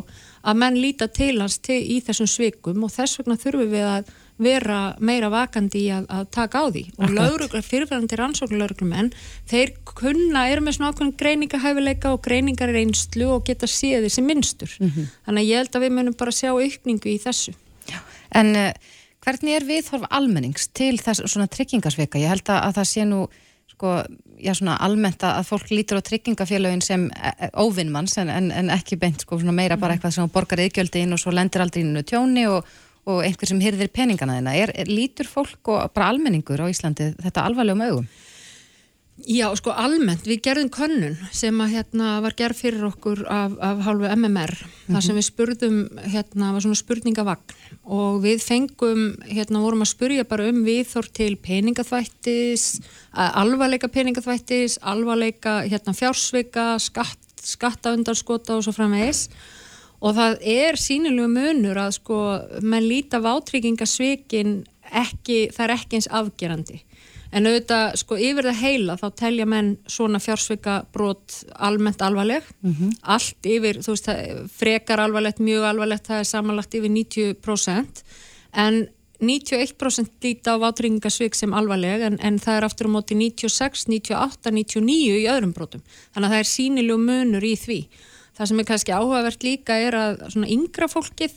að 0.43 0.59
menn 0.65 0.81
líta 0.83 1.07
til 1.07 1.31
hans 1.39 1.55
til, 1.63 1.79
í 1.79 2.01
þessum 2.03 2.31
svikum 2.35 2.83
og 2.83 2.91
þess 2.97 3.21
vegna 3.21 3.39
þurfum 3.45 3.71
við 3.77 3.87
að 3.93 4.11
vera 4.39 4.79
meira 5.03 5.29
vakandi 5.31 5.81
í 5.85 5.89
að, 5.93 6.05
að 6.15 6.27
taka 6.35 6.61
á 6.63 6.65
því 6.71 6.83
og 6.95 7.55
fyrirverðandi 7.67 8.19
rannsóknlauruglumenn 8.19 9.11
þeir 9.49 9.73
kunna, 9.83 10.45
eru 10.47 10.63
með 10.63 10.77
svona 10.77 10.93
ákveðin 10.93 11.17
greiningahæfileika 11.19 12.13
og 12.15 12.21
greiningar 12.23 12.71
einslu 12.71 13.27
og 13.35 13.43
geta 13.49 13.67
séð 13.67 14.07
þessi 14.07 14.23
minnstur 14.23 14.77
mm 14.79 14.87
-hmm. 14.87 15.11
þannig 15.25 15.43
að 15.43 15.49
ég 15.49 15.61
held 15.63 15.75
að 15.75 15.83
við 15.85 15.95
munum 15.97 16.15
bara 16.19 16.31
sjá 16.31 16.51
aukningu 16.55 17.11
í 17.11 17.19
þessu 17.19 17.53
Já. 17.89 17.99
En 18.31 18.55
uh, 18.55 18.71
hvernig 19.25 19.55
er 19.57 19.67
viðhorf 19.67 20.07
almennings 20.09 20.69
til 20.73 20.97
þess 21.01 21.25
svona 21.25 21.49
tryggingasveika? 21.51 22.21
Ég 22.21 22.31
held 22.31 22.49
að, 22.49 22.63
að 22.67 22.75
það 22.79 22.89
sé 22.91 23.05
nú 23.05 23.21
sko, 23.79 23.95
já 24.39 24.53
svona 24.57 24.77
almennt 24.83 25.23
að 25.23 25.47
fólk 25.47 25.71
lítur 25.71 25.99
á 25.99 26.07
tryggingafélagin 26.07 26.83
sem 26.83 27.07
e, 27.11 27.31
e, 27.31 27.49
óvinnmanns 27.59 28.17
en, 28.19 28.29
en, 28.33 28.51
en 28.51 28.71
ekki 28.75 28.99
beint 28.99 29.23
sko 29.23 29.39
svona 29.39 29.55
meira 29.55 29.77
bara 29.77 29.93
mhm. 29.93 29.99
eitthvað 29.99 30.15
sem 30.15 30.31
borgar 30.33 30.63
yðgjöldi 30.65 31.03
inn 31.05 31.15
og 31.15 31.21
svo 31.21 31.33
lendir 31.35 31.63
aldrei 31.63 31.83
inn 31.83 31.99
í 31.99 32.05
tjóni 32.07 32.45
og 32.51 32.67
og 33.09 33.23
einhver 33.25 33.49
sem 33.49 33.61
hyrðir 33.63 33.91
peningana 33.93 34.39
þeina. 34.39 34.55
Er, 34.55 34.73
er 34.77 34.89
lítur 34.91 35.29
fólk 35.29 35.71
og 35.73 35.93
bara 35.95 36.11
almenningur 36.13 36.61
á 36.61 36.71
Íslandi 36.71 37.13
þetta 37.19 37.45
alvarlegum 37.49 37.85
augum? 37.87 38.09
Já, 39.27 39.49
sko 39.57 39.73
almennt, 39.75 40.23
við 40.29 40.39
gerðum 40.45 40.69
könnun 40.71 41.17
sem 41.35 41.57
að 41.59 41.73
hérna 41.73 42.11
var 42.23 42.35
gerð 42.39 42.61
fyrir 42.61 42.85
okkur 42.87 43.25
af, 43.27 43.57
af 43.59 43.81
hálfu 43.83 44.07
MMR, 44.07 44.53
mm 44.53 44.69
-hmm. 44.69 44.93
þar 44.93 45.03
sem 45.03 45.15
við 45.17 45.25
spurðum, 45.27 45.79
hérna 46.13 46.53
var 46.53 46.61
svona 46.63 46.79
spurningavagn 46.79 47.55
og 47.83 48.21
við 48.23 48.39
fengum, 48.39 49.17
hérna 49.27 49.59
vorum 49.59 49.83
að 49.83 49.91
spurja 49.91 50.23
bara 50.23 50.47
um 50.47 50.63
viðþór 50.63 51.11
til 51.11 51.35
peningaþvættis, 51.35 52.79
alvarleika 53.11 53.87
peningaþvættis, 53.87 54.79
alvarleika 54.81 55.63
hérna 55.67 55.93
fjársveika, 55.93 56.79
skatt, 56.79 57.19
skattaundarskota 57.43 58.55
og 58.55 58.63
svo 58.63 58.71
framvegis 58.71 59.27
og 59.27 59.58
það 60.15 60.37
er 60.47 60.79
sínilegu 60.79 61.27
munur 61.31 61.79
að 61.81 61.95
sko 61.99 62.19
menn 62.63 62.87
líta 62.87 63.19
vátryggingasvikin 63.23 64.61
ekki, 64.89 65.49
það 65.53 65.65
er 65.65 65.73
ekki 65.75 65.99
eins 65.99 66.11
afgerandi. 66.19 66.79
En 67.29 67.45
auðvitað 67.45 67.97
sko 68.01 68.17
yfir 68.17 68.47
það 68.47 68.61
heila 68.63 68.95
þá 68.97 69.07
telja 69.19 69.45
menn 69.45 69.73
svona 69.91 70.21
fjársvika 70.23 70.79
brot 70.93 71.43
almennt 71.61 72.01
alvarleg. 72.01 72.43
Mm 72.63 72.73
-hmm. 72.73 72.95
allt 73.01 73.45
yfir, 73.45 73.81
þú 73.85 73.93
veist, 73.93 74.09
frekar 74.57 74.99
alvarlegt, 74.99 75.39
mjög 75.39 75.63
alvarlegt, 75.63 76.07
það 76.07 76.19
er 76.19 76.31
samanlagt 76.31 76.73
yfir 76.73 76.89
90% 76.89 78.03
en 78.53 78.87
91% 79.19 80.23
líta 80.23 80.55
á 80.55 80.61
vátryggingasvik 80.63 81.35
sem 81.35 81.53
alvarleg 81.53 82.01
en, 82.01 82.17
en 82.23 82.39
það 82.39 82.57
er 82.57 82.63
aftur 82.63 82.87
á 82.87 82.95
móti 82.95 83.15
96, 83.15 83.87
98, 83.87 84.51
99 84.51 85.19
í 85.19 85.27
öðrum 85.27 85.53
brotum. 85.53 85.81
Þannig 86.15 86.27
að 86.27 86.33
það 86.33 86.39
er 86.39 86.49
sínilegu 86.55 86.97
munur 86.97 87.43
í 87.43 87.55
því 87.55 87.87
það 88.39 88.51
sem 88.51 88.61
er 88.61 88.67
kannski 88.71 88.95
áhugavert 88.95 89.45
líka 89.45 89.77
er 89.83 89.97
að 89.99 90.21
svona 90.31 90.49
yngra 90.55 90.87
fólkið 90.87 91.35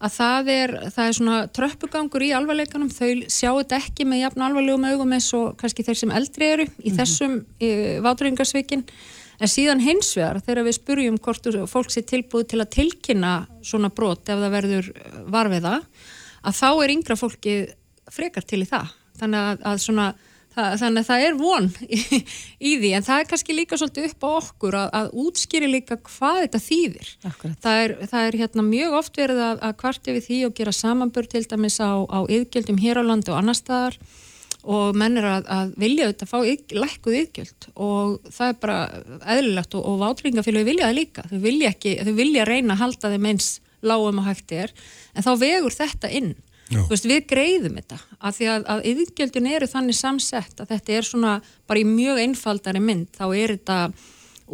að 0.00 0.12
það 0.16 0.50
er, 0.54 0.72
það 0.94 1.06
er 1.06 1.16
svona 1.16 1.38
tröppugangur 1.56 2.24
í 2.24 2.30
alvarleikanum, 2.32 2.90
þau 2.92 3.10
sjá 3.28 3.50
þetta 3.50 3.80
ekki 3.82 4.06
með 4.08 4.22
jafn 4.24 4.44
alvarlegum 4.46 4.86
augum 4.88 5.16
eins 5.16 5.28
og 5.36 5.50
kannski 5.60 5.84
þeir 5.84 5.98
sem 6.00 6.14
eldri 6.16 6.46
eru 6.54 6.64
í 6.64 6.70
mm 6.70 6.78
-hmm. 6.80 6.96
þessum 7.00 7.34
vátrúingarsvikin, 8.06 8.84
en 9.40 9.48
síðan 9.48 9.84
hins 9.84 10.14
vegar 10.16 10.40
þegar 10.40 10.64
við 10.64 10.78
spurjum 10.78 11.18
hvort 11.20 11.50
fólk 11.68 11.92
sé 11.92 12.02
tilbúið 12.02 12.48
til 12.48 12.60
að 12.60 12.72
tilkynna 12.78 13.34
svona 13.62 13.92
brot 13.92 14.28
ef 14.28 14.40
það 14.40 14.56
verður 14.56 14.90
varfiða 15.28 15.76
að 16.42 16.56
þá 16.56 16.70
er 16.84 16.90
yngra 16.96 17.16
fólkið 17.16 17.74
frekar 18.10 18.44
til 18.44 18.62
í 18.64 18.68
það, 18.68 18.88
þannig 19.20 19.40
að, 19.40 19.56
að 19.68 19.78
svona 19.84 20.14
Það, 20.50 20.72
þannig 20.80 21.04
að 21.04 21.06
það 21.06 21.24
er 21.24 21.36
von 21.38 21.66
í, 21.86 21.98
í 22.58 22.70
því 22.80 22.88
en 22.96 23.04
það 23.06 23.20
er 23.20 23.28
kannski 23.30 23.54
líka 23.54 23.76
svolítið 23.78 24.08
upp 24.08 24.24
á 24.26 24.30
okkur 24.30 24.76
að, 24.80 24.88
að 24.98 25.12
útskýri 25.22 25.68
líka 25.70 25.98
hvað 26.08 26.40
þetta 26.44 26.60
þýðir. 26.64 27.12
Það 27.62 27.82
er, 27.84 27.94
það 28.10 28.24
er 28.24 28.38
hérna 28.40 28.64
mjög 28.66 28.96
oft 28.98 29.20
verið 29.20 29.44
að, 29.46 29.62
að 29.68 29.76
kvarti 29.84 30.16
við 30.16 30.26
því 30.26 30.40
og 30.48 30.56
gera 30.58 30.74
samanbörd 30.74 31.30
til 31.30 31.44
dæmis 31.52 31.78
á, 31.78 31.92
á 32.02 32.18
yðgjöldum 32.26 32.82
hér 32.82 32.98
á 32.98 33.02
landi 33.06 33.30
og 33.30 33.38
annar 33.38 33.60
staðar 33.60 34.00
og 34.60 34.98
menn 34.98 35.16
er 35.16 35.30
að, 35.30 35.46
að 35.54 35.72
vilja 35.80 36.10
þetta 36.10 36.28
fá 36.28 36.36
yð, 36.42 36.74
lækkuð 36.76 37.18
yðgjöld 37.22 37.70
og 37.80 38.28
það 38.34 38.50
er 38.50 38.60
bara 38.66 38.78
eðlilegt 39.36 39.78
og, 39.78 39.86
og 39.86 40.02
vátringafélagi 40.02 40.68
vilja 40.68 40.90
það 40.90 40.98
líka. 40.98 41.28
Þau 41.30 41.40
vilja, 41.46 41.72
ekki, 41.72 41.96
þau 42.02 42.14
vilja 42.18 42.48
reyna 42.48 42.74
að 42.74 42.82
halda 42.82 43.14
þeim 43.14 43.30
eins 43.30 43.50
lágum 43.86 44.20
og 44.20 44.26
hægt 44.28 44.52
er 44.52 44.72
en 45.14 45.24
þá 45.24 45.32
vegur 45.40 45.72
þetta 45.72 46.10
inn 46.12 46.34
Veist, 46.70 47.08
við 47.08 47.26
greiðum 47.30 47.80
þetta 47.80 47.98
af 48.20 48.36
því 48.36 48.48
að, 48.52 48.64
að 48.70 48.86
yðgjöldin 48.92 49.50
eru 49.50 49.68
þannig 49.70 49.98
samsett 49.98 50.62
að 50.62 50.72
þetta 50.74 50.96
er 50.96 51.08
svona 51.08 51.34
bara 51.66 51.82
í 51.82 51.88
mjög 51.88 52.22
einfaldari 52.22 52.82
mynd. 52.84 53.10
Þá 53.16 53.26
er 53.34 53.54
þetta 53.56 53.78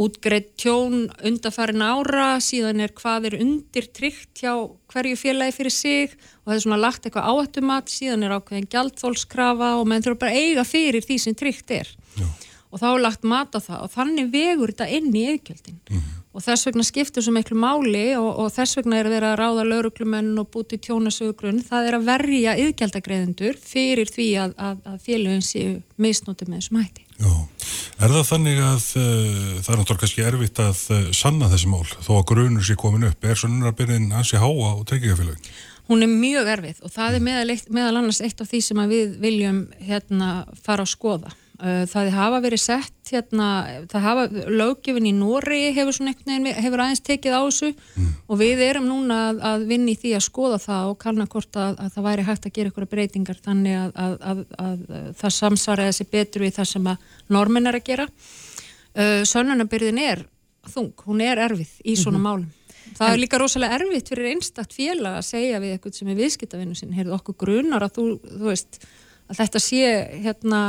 útgreitt 0.07 0.51
tjón 0.61 1.07
undarfærin 1.25 1.85
ára 1.85 2.35
síðan 2.45 2.83
er 2.85 2.93
hvað 2.97 3.31
er 3.31 3.39
undir 3.41 3.87
tryggt 3.97 4.43
hjá 4.43 4.53
hverju 4.93 5.17
félagi 5.17 5.57
fyrir 5.57 5.73
sig 5.73 6.17
og 6.17 6.51
það 6.51 6.57
er 6.57 6.65
svona 6.67 6.81
lagt 6.83 7.09
eitthvað 7.09 7.31
áhættumat 7.33 7.93
síðan 7.93 8.27
er 8.27 8.37
ákveðin 8.37 8.69
gjaldfólkskrafa 8.73 9.71
og 9.81 9.89
menn 9.89 10.05
þurfa 10.05 10.27
bara 10.27 10.37
eiga 10.37 10.67
fyrir 10.69 11.05
því 11.05 11.17
sem 11.23 11.37
tryggt 11.37 11.73
er. 11.79 11.89
Já. 12.17 12.29
og 12.73 12.81
þá 12.81 12.87
er 12.91 13.03
lagt 13.05 13.25
mat 13.29 13.57
á 13.57 13.61
það 13.61 13.83
og 13.87 13.91
þannig 13.93 14.31
vegur 14.33 14.73
þetta 14.73 14.89
inn 14.99 15.13
í 15.13 15.27
yðgjöldin 15.33 15.81
mm 15.81 15.97
-hmm 15.97 16.26
og 16.37 16.45
þess 16.45 16.69
vegna 16.69 16.85
skiptur 16.85 17.25
svo 17.25 17.33
miklu 17.33 17.57
máli 17.59 18.11
og, 18.19 18.29
og 18.43 18.53
þess 18.53 18.77
vegna 18.79 19.01
er 19.01 19.09
þeirra 19.11 19.33
að 19.33 19.39
ráða 19.41 19.65
lauruglumenn 19.71 20.35
og 20.43 20.51
búti 20.53 20.79
tjónasögrun, 20.85 21.63
það 21.65 21.89
er 21.89 21.97
að 21.97 22.09
verja 22.11 22.57
yðgjaldagreðendur 22.61 23.57
fyrir 23.63 24.11
því 24.13 24.29
að, 24.45 24.57
að, 24.69 24.83
að 24.93 24.99
félagin 25.07 25.47
séu 25.47 25.77
misnótið 26.03 26.51
með 26.53 26.61
þessum 26.61 26.81
hætti. 26.83 27.07
Já, 27.17 27.33
er 28.05 28.13
það 28.13 28.27
þannig 28.33 28.61
að 28.61 28.91
uh, 29.01 29.07
það 29.63 29.71
er 29.73 29.81
náttúrulega 29.81 30.03
kannski 30.03 30.27
erfitt 30.27 30.61
að 30.67 30.83
uh, 30.93 31.07
sanna 31.17 31.49
þessi 31.55 31.73
mál 31.73 31.87
þó 31.95 32.13
að 32.19 32.27
grunur 32.33 32.69
sé 32.69 32.77
komin 32.77 33.09
upp, 33.09 33.25
er 33.25 33.41
svona 33.41 33.73
byrjun 33.79 34.13
ansi 34.13 34.43
háa 34.43 34.53
á 34.53 34.73
tryggingafélagin? 34.85 35.57
Hún 35.87 36.03
er 36.03 36.11
mjög 36.11 36.49
erfið 36.51 36.83
og 36.83 36.93
það 36.93 37.17
er 37.17 37.23
meðal, 37.23 37.59
meðal 37.71 37.99
annars 38.03 38.21
eitt 38.21 38.41
af 38.43 38.51
því 38.51 38.61
sem 38.67 38.87
við 38.91 39.19
viljum 39.23 39.61
hérna 39.87 40.31
fara 40.67 40.85
að 40.85 40.93
skoða 40.93 41.33
það 41.57 42.11
hafa 42.13 42.41
verið 42.45 42.61
sett 42.61 43.11
hérna, 43.13 43.47
það 43.89 44.05
hafa 44.05 44.25
löggefin 44.53 45.07
í 45.09 45.13
Nóri 45.17 45.61
hefur 45.77 45.97
svona 45.97 46.13
einhvern 46.13 46.45
veginn, 46.45 46.65
hefur 46.67 46.83
aðeins 46.85 47.05
tekið 47.07 47.37
á 47.39 47.41
þessu 47.47 47.71
mm. 47.73 48.11
og 48.29 48.41
við 48.43 48.63
erum 48.67 48.89
núna 48.91 49.21
að, 49.31 49.41
að 49.51 49.65
vinni 49.71 49.95
í 49.95 50.01
því 50.03 50.13
að 50.19 50.27
skoða 50.27 50.59
það 50.67 50.91
og 50.91 50.99
kannan 51.05 51.31
hvort 51.33 51.61
að, 51.63 51.79
að 51.81 51.95
það 51.95 52.09
væri 52.09 52.27
hægt 52.27 52.49
að 52.49 52.57
gera 52.59 52.73
ykkur 52.73 52.89
breytingar 52.93 53.41
þannig 53.47 53.97
að, 54.03 54.45
að 54.61 54.85
það 55.23 55.37
samsvaraði 55.39 55.95
þessi 55.95 56.09
betur 56.13 56.47
við 56.47 56.55
það 56.59 56.71
sem 56.75 56.91
að 56.93 57.09
normin 57.39 57.71
er 57.71 57.81
að 57.81 57.89
gera 57.89 58.09
uh, 58.11 59.23
Sönnunabyrðin 59.33 60.03
er 60.05 60.27
þung, 60.73 60.93
hún 61.07 61.25
er 61.25 61.41
erfið 61.47 61.73
í 61.85 61.97
svona 61.97 62.19
mm 62.19 62.27
-hmm. 62.27 62.29
málum 62.29 62.53
það 62.97 63.13
er 63.13 63.21
líka 63.21 63.41
rosalega 63.41 63.79
erfitt 63.81 64.11
fyrir 64.11 64.31
einstakt 64.33 64.75
félag 64.77 65.19
að 65.19 65.27
segja 65.29 65.63
við 65.63 65.75
eitthvað 65.77 65.99
sem 65.99 66.11
er 66.13 66.21
viðskiptavinnu 66.21 66.77
sin, 66.79 66.95
heyrðu 66.97 67.17
okkur 67.19 67.39
grunar 67.45 67.87
að 67.87 67.99
þú, 67.99 68.05
þú 68.25 68.51
veist 68.51 68.79
að 69.27 69.41
þetta 69.41 69.63
sé 69.63 69.91
hérna 70.25 70.61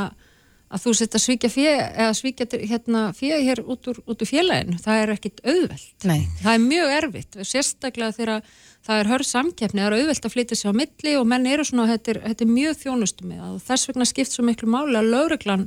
að 0.68 0.82
þú 0.84 0.94
setja 0.98 1.20
svíkja 1.22 1.50
fjö 1.52 1.74
eða 1.74 2.14
svíkja 2.16 2.46
hérna, 2.68 3.02
fjö 3.16 3.38
hér 3.40 3.62
út 3.64 3.88
úr, 3.88 4.00
út 4.04 4.24
úr 4.24 4.28
fjöleginu, 4.28 4.78
það 4.84 5.02
er 5.02 5.12
ekkit 5.14 5.40
auðvelt 5.44 6.08
Nei. 6.08 6.18
það 6.42 6.50
er 6.52 6.64
mjög 6.64 6.94
erfitt 6.98 7.38
sérstaklega 7.40 8.16
þegar 8.18 8.50
það 8.88 9.00
er 9.02 9.10
hörð 9.12 9.28
samkeppni 9.30 9.82
það 9.82 9.88
er 9.88 9.96
auðvelt 9.98 10.28
að 10.28 10.34
flytja 10.34 10.58
sig 10.60 10.68
á 10.68 10.80
milli 10.80 11.14
og 11.16 11.30
menn 11.30 11.48
eru 11.48 11.64
svona, 11.68 11.88
þetta 11.94 12.12
er, 12.14 12.20
þetta 12.26 12.44
er 12.44 12.52
mjög 12.52 12.76
þjónustum 12.82 13.32
með 13.32 13.46
og 13.48 13.62
þess 13.64 13.90
vegna 13.90 14.08
skipt 14.08 14.34
svo 14.34 14.44
miklu 14.44 14.70
máli 14.72 15.00
að 15.00 15.10
lauruglan 15.14 15.66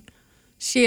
sé 0.61 0.85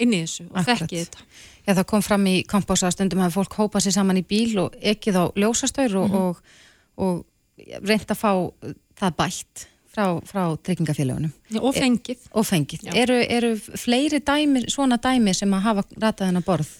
inn 0.00 0.14
í 0.16 0.22
þessu 0.24 0.46
og 0.50 0.60
Akkurat. 0.60 0.84
þekki 0.84 1.02
þetta 1.04 1.26
Já, 1.60 1.74
það 1.76 1.86
kom 1.92 2.04
fram 2.04 2.24
í 2.28 2.36
kampása 2.48 2.88
stundum 2.92 3.20
að 3.24 3.34
fólk 3.36 3.56
hópa 3.60 3.82
sér 3.84 3.94
saman 3.94 4.20
í 4.20 4.24
bíl 4.26 4.56
og 4.62 4.76
ekkið 4.80 5.18
á 5.20 5.24
ljósastöður 5.38 5.98
og, 6.00 6.14
og, 6.20 6.40
og 7.00 7.76
reynd 7.84 8.08
að 8.08 8.20
fá 8.20 8.32
það 9.00 9.16
bætt 9.20 9.66
frá, 9.90 10.04
frá 10.26 10.44
tryggingafélagunum 10.66 11.32
og 11.60 11.74
fengið. 11.76 12.28
og 12.32 12.46
fengið. 12.46 12.86
Eru, 12.94 13.18
eru 13.26 13.56
fleiri 13.58 14.22
dæmi, 14.22 14.66
svona 14.70 15.00
dæmi 15.02 15.34
sem 15.34 15.50
að 15.54 15.66
hafa 15.66 15.88
ratað 15.96 16.30
hennar 16.30 16.46
borð? 16.46 16.70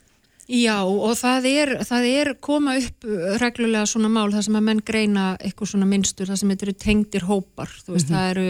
Já 0.50 0.83
og 0.83 1.14
það 1.14 1.45
er, 1.47 1.71
það 1.87 2.07
er 2.11 2.29
koma 2.43 2.73
upp 2.81 3.05
reglulega 3.38 3.87
svona 3.87 4.09
mál 4.11 4.33
þar 4.33 4.43
sem 4.49 4.57
að 4.59 4.64
menn 4.67 4.81
greina 4.83 5.26
eitthvað 5.38 5.71
svona 5.71 5.87
minnstur 5.87 6.26
þar 6.26 6.40
sem 6.40 6.50
þetta 6.50 6.67
eru 6.67 6.75
tengdir 6.85 7.26
hópar. 7.29 7.71
Þú 7.87 7.95
veist 7.95 8.11
það 8.11 8.31
eru, 8.33 8.47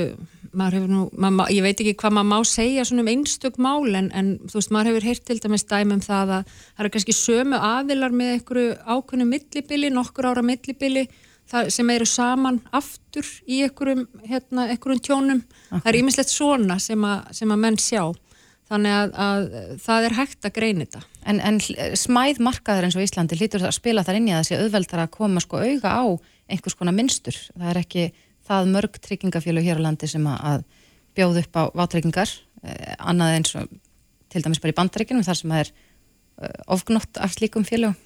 maður 0.57 0.76
hefur 0.79 0.95
nú 0.95 1.02
maður, 1.12 1.52
ég 1.59 1.67
veit 1.67 1.83
ekki 1.85 1.95
hvað 2.00 2.14
maður 2.17 2.31
má 2.31 2.49
segja 2.49 2.87
svona 2.88 3.05
um 3.05 3.11
einstök 3.12 3.61
mál 3.61 3.99
en, 4.00 4.09
en 4.17 4.31
þú 4.49 4.57
veist 4.62 4.73
maður 4.73 4.95
hefur 4.95 5.09
heyrt 5.11 5.26
til 5.29 5.38
dæmis 5.45 5.67
dæmum 5.69 6.00
það 6.07 6.33
að 6.38 6.55
það 6.55 6.85
eru 6.87 6.93
kannski 6.97 7.17
sömu 7.21 7.61
aðilar 7.69 8.17
með 8.17 8.33
einhverju 8.38 8.79
ákveðnu 8.81 9.29
millibili, 9.35 9.93
nokkur 9.93 10.31
ára 10.33 10.47
millibili 10.47 11.05
það, 11.50 11.71
sem 11.75 11.90
eru 11.90 12.09
saman 12.09 12.61
aftur 12.73 13.26
í 13.47 13.62
einhverjum, 13.66 14.07
hérna, 14.30 14.69
einhverjum 14.71 15.04
tjónum 15.07 15.45
það 15.71 15.92
er 15.92 16.00
ímislegt 16.00 16.33
svona 16.33 16.78
sem 16.83 17.04
að, 17.04 17.30
sem 17.37 17.50
að 17.50 17.62
menn 17.66 17.78
sjá 17.80 18.04
þannig 18.71 18.95
að, 18.95 19.14
að 19.19 19.49
það 19.83 20.04
er 20.07 20.19
hægt 20.21 20.47
að 20.47 20.57
greina 20.61 20.87
þetta 20.87 21.07
En, 21.28 21.40
en 21.45 21.61
hl- 21.61 21.97
smæð 21.99 22.40
markaður 22.42 22.87
eins 22.88 22.97
og 22.97 23.04
Íslandi 23.04 23.37
hlýtur 23.38 23.62
það 23.62 23.71
að 23.71 23.76
spila 23.76 24.04
þar 24.07 24.19
inn 24.21 24.28
í 24.30 24.33
að 24.33 24.40
það 24.40 24.49
sé 24.49 24.61
auðveldar 24.61 25.02
að 25.04 25.12
koma 25.16 25.42
sko 25.45 25.61
auga 25.61 25.92
á 25.92 26.04
einhvers 26.50 26.76
konar 26.78 26.97
minnstur. 26.97 27.37
Það 27.52 27.71
er 27.73 27.80
ekki 27.83 28.04
það 28.49 28.71
mörg 28.75 28.99
tryggingafélug 29.04 29.66
hér 29.69 29.83
á 29.83 29.87
landi 29.87 30.09
sem 30.11 30.25
að, 30.30 30.64
bjóð 31.19 31.42
upp 31.42 31.61
á 31.61 31.62
vátryggingar, 31.76 32.33
eh, 32.64 32.95
annað 32.99 33.37
eins 33.37 33.54
og 33.61 33.69
til 34.30 34.42
dæmis 34.45 34.62
bara 34.62 34.73
í 34.73 34.78
bandaríkinum 34.78 35.26
þar 35.26 35.38
sem 35.40 35.52
það 35.52 35.64
er 35.64 35.73
eh, 36.49 36.57
ofgnótt 36.73 37.21
af 37.21 37.37
slíkum 37.37 37.66
félugum. 37.69 37.99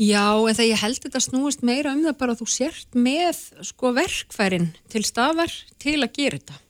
Já, 0.00 0.40
en 0.48 0.56
það 0.56 0.68
ég 0.70 0.80
held 0.80 1.00
þetta 1.04 1.20
snúist 1.20 1.64
meira 1.66 1.92
um 1.92 2.00
það 2.06 2.18
bara 2.20 2.32
að 2.32 2.42
þú 2.42 2.46
sért 2.48 2.94
með 2.96 3.40
sko 3.68 3.92
verkfærin 3.92 4.70
til 4.92 5.02
stafar 5.04 5.52
til 5.82 5.98
að 6.00 6.14
gera 6.16 6.38
þetta. 6.38 6.60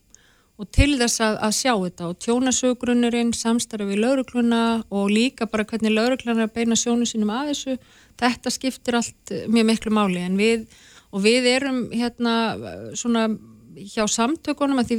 Og 0.60 0.68
til 0.74 0.90
þess 0.98 1.22
að, 1.22 1.36
að 1.46 1.54
sjá 1.56 1.72
þetta 1.72 2.08
og 2.10 2.18
tjónasögrunnurinn, 2.22 3.30
samstarfi 3.34 3.86
við 3.88 4.02
laurugluna 4.02 4.62
og 4.94 5.08
líka 5.10 5.46
bara 5.50 5.64
hvernig 5.66 5.94
laurugluna 5.94 6.44
er 6.44 6.50
að 6.50 6.56
beina 6.58 6.78
sjónu 6.78 7.06
sínum 7.08 7.32
að 7.34 7.52
þessu. 7.52 7.76
Þetta 8.20 8.52
skiptir 8.52 8.98
allt 8.98 9.32
mjög 9.50 9.68
miklu 9.70 9.94
máli. 9.94 10.20
En 10.26 10.36
við, 10.38 10.66
og 11.10 11.24
við 11.24 11.48
erum 11.54 11.80
hérna 11.94 12.34
svona 12.98 13.28
hjá 13.78 14.04
samtökunum 14.10 14.82
að 14.82 14.90
því 14.90 14.98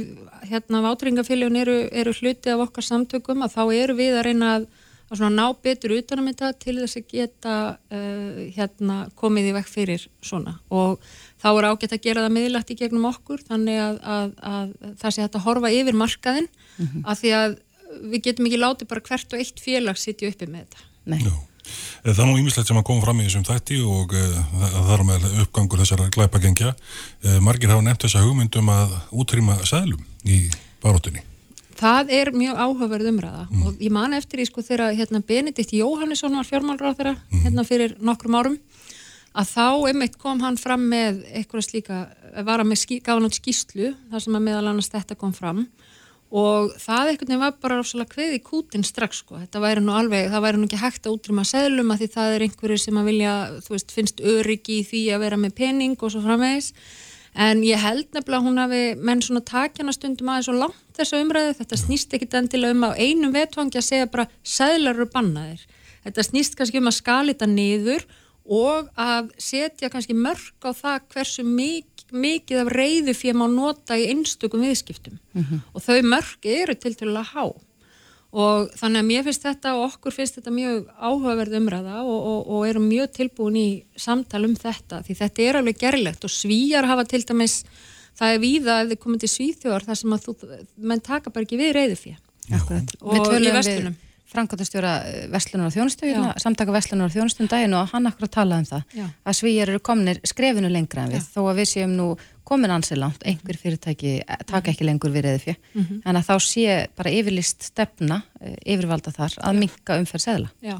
hérna 0.50 0.82
vátringafélagun 0.84 1.60
eru, 1.60 1.76
eru 1.92 2.16
hluti 2.18 2.52
af 2.52 2.64
okkar 2.66 2.88
samtökum 2.88 3.44
að 3.44 3.54
þá 3.54 3.62
eru 3.76 3.96
við 4.00 4.18
að 4.18 4.26
reyna 4.28 4.50
að 4.58 4.66
að 5.10 5.20
svona 5.20 5.34
ná 5.36 5.58
betur 5.64 5.94
utanum 5.98 6.30
þetta 6.30 6.52
til 6.64 6.76
þess 6.80 7.00
að 7.00 7.10
geta 7.12 7.56
uh, 7.74 8.40
hérna 8.56 8.96
komið 9.20 9.50
í 9.50 9.54
vekk 9.58 9.70
fyrir 9.70 10.06
svona 10.24 10.56
og 10.72 11.02
þá 11.42 11.48
er 11.52 11.68
ágætt 11.70 11.96
að 11.98 12.04
gera 12.06 12.24
það 12.24 12.36
miðlægt 12.38 12.72
í 12.72 12.78
gegnum 12.80 13.08
okkur 13.10 13.44
þannig 13.48 13.80
að, 13.84 14.00
að, 14.16 14.34
að 14.54 14.74
það 15.02 15.16
sé 15.16 15.24
hægt 15.26 15.38
að 15.38 15.46
horfa 15.48 15.72
yfir 15.76 15.98
markaðin 16.00 16.50
af 17.04 17.20
því 17.20 17.34
að 17.40 17.58
við 18.02 18.22
getum 18.28 18.48
ekki 18.48 18.60
látið 18.60 18.90
bara 18.90 19.04
hvert 19.08 19.34
og 19.34 19.42
eitt 19.42 19.60
félag 19.62 20.00
sitja 20.00 20.30
uppi 20.30 20.48
með 20.50 20.64
þetta. 20.64 20.88
Nei. 21.12 21.20
Já. 21.22 21.34
Eh, 22.04 22.12
Það 22.12 22.22
er 22.24 22.28
nú 22.28 22.40
ýmislegt 22.40 22.68
sem 22.68 22.80
að 22.80 22.86
koma 22.88 23.04
fram 23.04 23.20
í 23.20 23.26
þessum 23.28 23.46
þætti 23.48 23.78
og 23.88 24.16
uh, 24.16 24.40
það 24.74 24.90
er 24.96 25.04
með 25.10 25.28
uppgangur 25.44 25.84
þessara 25.84 26.08
glæpagengja. 26.16 26.74
Uh, 27.24 27.38
margir 27.44 27.72
hafa 27.72 27.84
nefnt 27.86 28.04
þessa 28.06 28.24
hugmyndum 28.24 28.72
að 28.72 28.98
útrýma 29.12 29.60
sæðlum 29.68 30.04
í 30.28 30.42
baróttunni. 30.84 31.24
Það 31.84 32.10
er 32.16 32.30
mjög 32.32 32.60
áhugaverð 32.64 33.08
umræða 33.10 33.42
og 33.68 33.80
ég 33.82 33.92
man 33.92 34.16
eftir 34.16 34.40
í 34.40 34.46
sko 34.48 34.62
þegar 34.64 34.94
hérna, 34.96 35.18
Benedikt 35.20 35.74
Jóhannesson 35.76 36.32
var 36.32 36.46
fjármálráð 36.48 36.94
þeirra 36.96 37.42
hérna 37.42 37.64
fyrir 37.68 37.92
nokkrum 38.00 38.38
árum 38.38 38.54
að 39.36 39.50
þá 39.50 39.66
einmitt 39.90 40.16
kom 40.22 40.40
hann 40.40 40.56
fram 40.56 40.86
með 40.88 41.20
eitthvað 41.28 41.66
slíka, 41.66 41.98
var 42.46 42.62
hann 42.62 42.70
með 42.70 43.04
hann 43.04 43.28
út 43.28 43.36
skýslu 43.36 43.92
þar 44.14 44.24
sem 44.24 44.38
að 44.38 44.46
meðal 44.46 44.70
annars 44.70 44.88
þetta 44.94 45.18
kom 45.20 45.36
fram 45.36 45.66
og 46.32 46.72
það 46.80 47.10
einhvern 47.10 47.34
veginn 47.34 47.44
var 47.44 47.56
bara 47.60 47.76
rosalega 47.82 48.14
kveð 48.14 48.38
í 48.38 48.42
kútin 48.48 48.86
strax 48.88 49.20
sko, 49.20 49.36
þetta 49.42 49.60
væri 49.66 49.84
nú 49.84 49.92
alveg, 49.92 50.30
það 50.32 50.46
væri 50.46 50.62
nú 50.62 50.70
ekki 50.70 50.80
hægt 50.80 51.04
að 51.04 51.18
útrýma 51.18 51.44
seðlum 51.44 51.92
að 51.92 52.00
því 52.00 52.08
það 52.16 52.36
er 52.38 52.46
einhverjir 52.46 52.80
sem 52.80 53.02
að 53.02 53.10
vilja, 53.12 53.34
þú 53.66 53.76
veist, 53.76 53.92
finnst 53.92 54.24
öryggi 54.24 54.80
í 54.80 54.86
því 54.88 55.02
að 55.12 55.26
vera 55.28 55.42
með 55.44 55.58
pening 55.60 56.00
og 56.00 56.14
svo 56.14 56.24
framvegis 56.24 56.72
en 57.34 57.62
ég 57.66 57.80
held 57.82 58.06
nefnilega 58.14 58.40
að 58.40 58.48
hún 58.48 58.60
hafi 58.62 58.82
menn 58.98 59.22
svona 59.24 59.44
takjana 59.46 59.94
stundum 59.94 60.32
aðeins 60.32 60.50
og 60.52 60.60
langt 60.62 60.98
þessa 60.98 61.22
umræðu, 61.22 61.54
þetta 61.60 61.80
snýst 61.80 62.14
ekki 62.14 62.28
endilega 62.38 62.76
um 62.76 62.86
á 62.86 62.90
einum 62.94 63.34
vetvangi 63.34 63.80
að 63.80 63.88
segja 63.88 64.10
bara 64.10 64.28
seðlar 64.42 64.94
eru 64.98 65.08
bannaðir, 65.10 65.64
þetta 66.06 66.28
snýst 66.28 66.58
kannski 66.58 66.82
um 66.82 66.92
að 66.92 67.00
skala 67.00 67.34
þetta 67.34 67.50
niður 67.50 68.06
og 68.44 68.90
að 69.00 69.32
setja 69.40 69.88
kannski 69.90 70.14
mörg 70.14 70.68
á 70.68 70.70
það 70.76 71.06
hversu 71.14 71.46
mik 71.48 71.94
mikið 72.14 72.60
af 72.62 72.72
reyðu 72.74 73.14
fyrir 73.16 73.38
má 73.38 73.46
nota 73.50 73.96
í 73.98 74.08
einstökum 74.12 74.64
viðskiptum. 74.64 75.18
Og 75.74 75.82
þau 75.82 76.02
mörg 76.06 76.46
eru 76.46 76.76
til 76.78 76.94
til 76.94 77.10
að 77.10 77.30
há 77.32 77.44
og 78.34 78.70
þannig 78.74 79.02
að 79.02 79.08
mér 79.08 79.26
finnst 79.28 79.46
þetta 79.46 79.72
og 79.78 79.84
okkur 79.88 80.14
finnst 80.16 80.38
þetta 80.40 80.52
mjög 80.54 80.88
áhugaverð 80.98 81.58
umræða 81.60 82.00
og, 82.02 82.16
og, 82.18 82.40
og 82.50 82.68
erum 82.68 82.88
mjög 82.90 83.12
tilbúin 83.14 83.58
í 83.60 83.68
samtal 83.96 84.42
um 84.48 84.56
þetta 84.58 85.02
því 85.06 85.18
þetta 85.20 85.44
er 85.44 85.58
alveg 85.60 85.78
gerlegt 85.80 86.26
og 86.26 86.34
svíjar 86.34 86.88
hafa 86.90 87.06
til 87.10 87.22
dæmis 87.28 87.60
það 88.18 88.32
er 88.32 88.42
víða 88.42 88.80
ef 88.82 88.90
þið 88.92 89.02
komið 89.04 89.24
til 89.24 89.32
svíþjóðar 89.34 89.86
þar 89.88 90.00
sem 90.00 90.16
að 90.16 90.26
þú, 90.26 90.34
menn 90.90 91.04
taka 91.04 91.34
bara 91.34 91.46
ekki 91.46 91.60
við 91.60 91.76
reyðu 91.78 92.00
fyrir. 92.00 92.20
Og 93.02 93.14
í 93.38 93.54
við 93.54 93.94
Frankóttastjóra 94.34 94.92
Vestlunar 95.30 95.68
og 95.68 95.74
Þjónustu, 95.74 96.08
Já. 96.10 96.32
samtaka 96.42 96.72
Vestlunar 96.74 97.06
og 97.06 97.12
Þjónustu 97.14 97.44
um 97.44 97.50
daginn 97.50 97.76
og 97.76 97.90
hann 97.92 98.08
akkur 98.08 98.30
talaði 98.32 98.64
um 98.64 98.68
það 98.70 98.96
Já. 98.98 99.04
að 99.22 99.36
svíjar 99.38 99.70
eru 99.70 99.82
komnir 99.84 100.18
skrefinu 100.26 100.70
lengra 100.72 101.04
en 101.04 101.12
við 101.14 101.20
Já. 101.22 101.28
þó 101.36 101.40
að 101.44 101.60
við 101.60 101.68
séum 101.70 101.92
nú 101.94 102.06
komin 102.44 102.70
ansi 102.74 102.96
langt, 102.98 103.22
einhver 103.24 103.56
fyrirtæki 103.56 104.10
eh, 104.20 104.36
taka 104.46 104.70
ekki 104.72 104.84
lengur 104.84 105.10
við 105.14 105.24
reyði 105.24 105.42
fjö 105.46 105.54
Mhm. 105.74 106.00
en 106.04 106.16
að 106.20 106.26
þá 106.28 106.34
sé 106.44 106.86
bara 106.96 107.10
yfirlist 107.10 107.62
stefna 107.70 108.22
eh, 108.40 108.56
yfirvalda 108.74 109.12
þar 109.16 109.38
að 109.40 109.58
minka 109.62 109.96
umferð 110.00 110.24
seðla. 110.26 110.50
Já, 110.62 110.76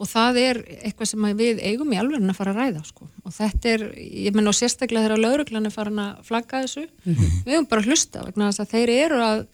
og 0.00 0.08
það 0.08 0.38
er 0.42 0.62
eitthvað 0.84 1.06
sem 1.12 1.24
að 1.28 1.36
við 1.42 1.60
eigum 1.68 1.92
í 1.92 1.98
alveg 2.00 2.22
að 2.28 2.36
fara 2.36 2.52
að 2.54 2.60
ræða 2.62 2.84
sko. 2.86 3.08
og 3.24 3.32
þetta 3.32 3.68
er, 3.74 3.84
ég 3.98 4.34
menn 4.34 4.48
og 4.48 4.54
sérstaklega 4.56 5.06
þegar 5.08 5.20
lauruglan 5.26 5.66
er 5.66 5.70
farin 5.76 5.98
að 5.98 6.22
flagga 6.24 6.62
þessu 6.64 6.86
við 7.06 7.52
eigum 7.52 7.68
bara 7.68 7.82
að 7.82 7.86
hlusta 7.92 8.24
vegna 8.24 8.48
þess 8.50 8.60
að 8.64 8.72
þeir 8.72 8.88
eru 9.04 9.20
að 9.22 9.46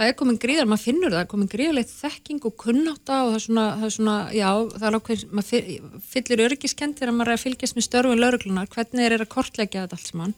það 0.00 0.06
er 0.06 0.14
komin 0.16 0.38
gríðar, 0.38 0.68
maður 0.70 0.84
finnur 0.86 1.12
það, 1.12 1.24
komin 1.28 1.48
gríðarleitt 1.50 1.90
þekking 1.90 2.44
og 2.46 2.54
kunnáta 2.56 3.16
og 3.26 3.32
það 3.32 3.34
er 3.36 3.42
svona, 3.44 3.64
það 3.76 3.84
er 3.84 3.94
svona 3.96 4.14
já, 4.32 4.50
það 4.78 4.86
er 4.88 4.96
ákveð, 5.00 5.24
maður 5.34 5.48
fyll- 5.50 6.00
fyllir 6.14 6.42
öryggiskend 6.46 6.94
þegar 6.96 7.12
maður 7.18 7.32
er 7.34 7.36
að 7.36 7.42
fylgjast 7.44 7.76
með 7.76 7.86
störfum 7.88 8.22
lauruglunar, 8.22 8.70
hvernig 8.70 9.02
þeir 9.02 9.12
eru 9.18 9.26
að 9.26 9.32
kortleggja 9.34 9.82
þetta 9.84 9.98
allt 9.98 10.06
saman 10.12 10.34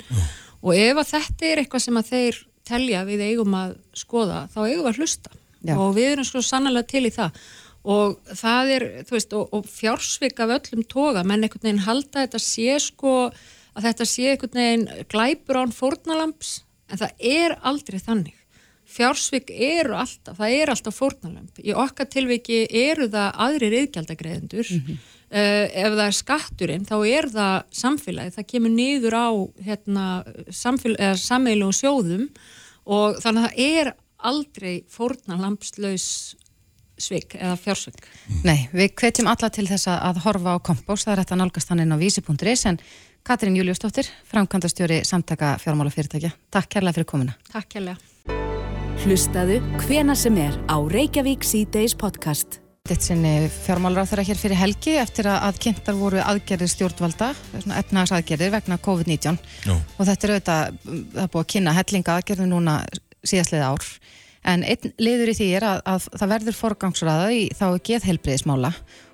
og 0.62 0.78
ef 0.78 1.02
að 1.02 1.12
þetta 1.12 1.48
er 1.48 1.62
eitthvað 1.62 1.84
sem 1.86 1.98
að 2.00 2.10
þeir 2.12 2.40
telja 2.68 3.02
við 3.08 3.24
eigum 3.26 3.56
að 3.58 3.74
skoða, 3.98 4.46
þá 4.52 4.60
eigum 4.64 4.84
við 4.86 4.92
að 4.92 5.02
hlusta 5.02 5.34
Já. 5.62 5.74
og 5.76 5.92
við 5.96 6.08
erum 6.12 6.26
sko 6.26 6.42
sannlega 6.46 6.88
til 6.90 7.04
í 7.06 7.14
það 7.14 7.42
og 7.82 8.34
það 8.38 8.72
er, 8.76 8.84
þú 9.08 9.16
veist, 9.16 9.32
og, 9.34 9.56
og 9.56 9.66
fjársvik 9.70 10.42
af 10.42 10.54
öllum 10.58 10.84
toga, 10.86 11.24
menn 11.26 11.42
einhvern 11.42 11.66
veginn 11.66 11.86
halda 11.86 12.22
þetta 12.22 12.40
sé 12.42 12.76
sko, 12.82 13.14
að 13.74 13.88
þetta 13.88 14.06
sé 14.06 14.28
einhvern 14.30 14.60
veginn 14.60 15.08
glæpur 15.10 15.58
án 15.58 15.74
fórnalamps, 15.74 16.60
en 16.92 17.02
það 17.02 17.26
er 17.32 17.56
aldrei 17.66 17.98
þannig. 17.98 18.38
Fjársvik 18.92 19.50
eru 19.54 19.94
alltaf, 19.96 20.36
það 20.36 20.54
er 20.58 20.70
alltaf 20.72 20.96
fórnalamp. 20.98 21.58
Í 21.64 21.72
okkar 21.72 22.08
tilviki 22.12 22.66
eru 22.68 23.08
það 23.08 23.38
aðrir 23.46 23.76
yðgjaldagreðendur. 23.82 24.72
ef 25.32 25.94
það 25.94 26.02
er 26.04 26.12
skatturinn, 26.16 26.84
þá 26.84 26.96
er 27.08 27.28
það 27.32 27.54
samfélagi, 27.72 28.34
það 28.36 28.48
kemur 28.50 28.74
niður 28.74 29.14
á 29.16 29.28
hérna, 29.64 30.06
sammeilum 30.52 31.72
sjóðum 31.72 32.26
og 32.84 33.16
þannig 33.22 33.46
að 33.46 33.48
það 33.48 33.64
er 33.78 33.92
aldrei 34.22 34.74
fórnalampslaus 34.92 36.36
svik 37.00 37.34
eða 37.38 37.56
fjársvik. 37.58 38.04
Nei, 38.44 38.68
við 38.76 38.92
hvetjum 39.00 39.30
alla 39.32 39.48
til 39.50 39.66
þess 39.66 39.88
að- 39.88 40.20
horfa 40.26 40.54
á 40.54 40.58
kompós, 40.60 41.06
það 41.06 41.12
er 41.16 41.24
þetta 41.24 41.40
nálgast 41.40 41.68
hann 41.68 41.80
inn 41.80 41.96
á 41.96 41.98
vísi.is 41.98 42.66
en 42.66 42.78
Katrín 43.24 43.56
Júliusdóttir, 43.56 44.08
framkvæmdastjóri 44.28 45.04
samtaka 45.06 45.56
fjármálafyrirtækja. 45.62 46.32
Takk 46.50 46.68
kærlega 46.68 46.92
fyrir 46.92 47.06
komuna. 47.06 47.34
Takk 47.52 47.78
hérlega. 47.78 48.11
Hlustaðu 49.02 49.58
hvena 49.82 50.16
sem 50.18 50.36
er 50.38 50.54
á 50.70 50.76
Reykjavík 50.78 51.44
C-Days 51.46 51.96
podcast. 51.98 52.60
Þetta 52.88 53.06
sinni 53.06 53.34
fjármálar 53.52 54.06
á 54.06 54.10
þeirra 54.10 54.26
hér 54.26 54.40
fyrir 54.40 54.58
helgi 54.58 54.96
eftir 54.98 55.28
að, 55.30 55.38
að 55.48 55.60
kynntar 55.66 55.98
voru 55.98 56.22
aðgerðir 56.22 56.72
stjórnvalda, 56.72 57.30
efnaðs 57.78 58.14
aðgerðir 58.16 58.54
vegna 58.56 58.80
COVID-19 58.82 59.38
Já. 59.38 59.74
og 59.76 60.08
þetta 60.08 60.26
er 60.26 60.34
auðvitað, 60.34 60.80
það 60.82 61.22
er 61.22 61.30
búið 61.36 61.44
að 61.44 61.52
kynna 61.54 61.76
hellinga 61.78 62.16
aðgerðir 62.18 62.50
núna 62.50 62.80
síðastlega 63.22 63.70
ár 63.70 63.86
En 64.42 64.64
einn 64.66 64.92
liður 64.98 65.30
í 65.30 65.36
því 65.38 65.48
er 65.54 65.66
að, 65.66 65.80
að 65.86 66.06
það 66.18 66.32
verður 66.34 66.58
forgangsraða 66.58 67.26
í 67.34 67.42
þá 67.54 67.66
geðheilbreyðismála 67.86 68.72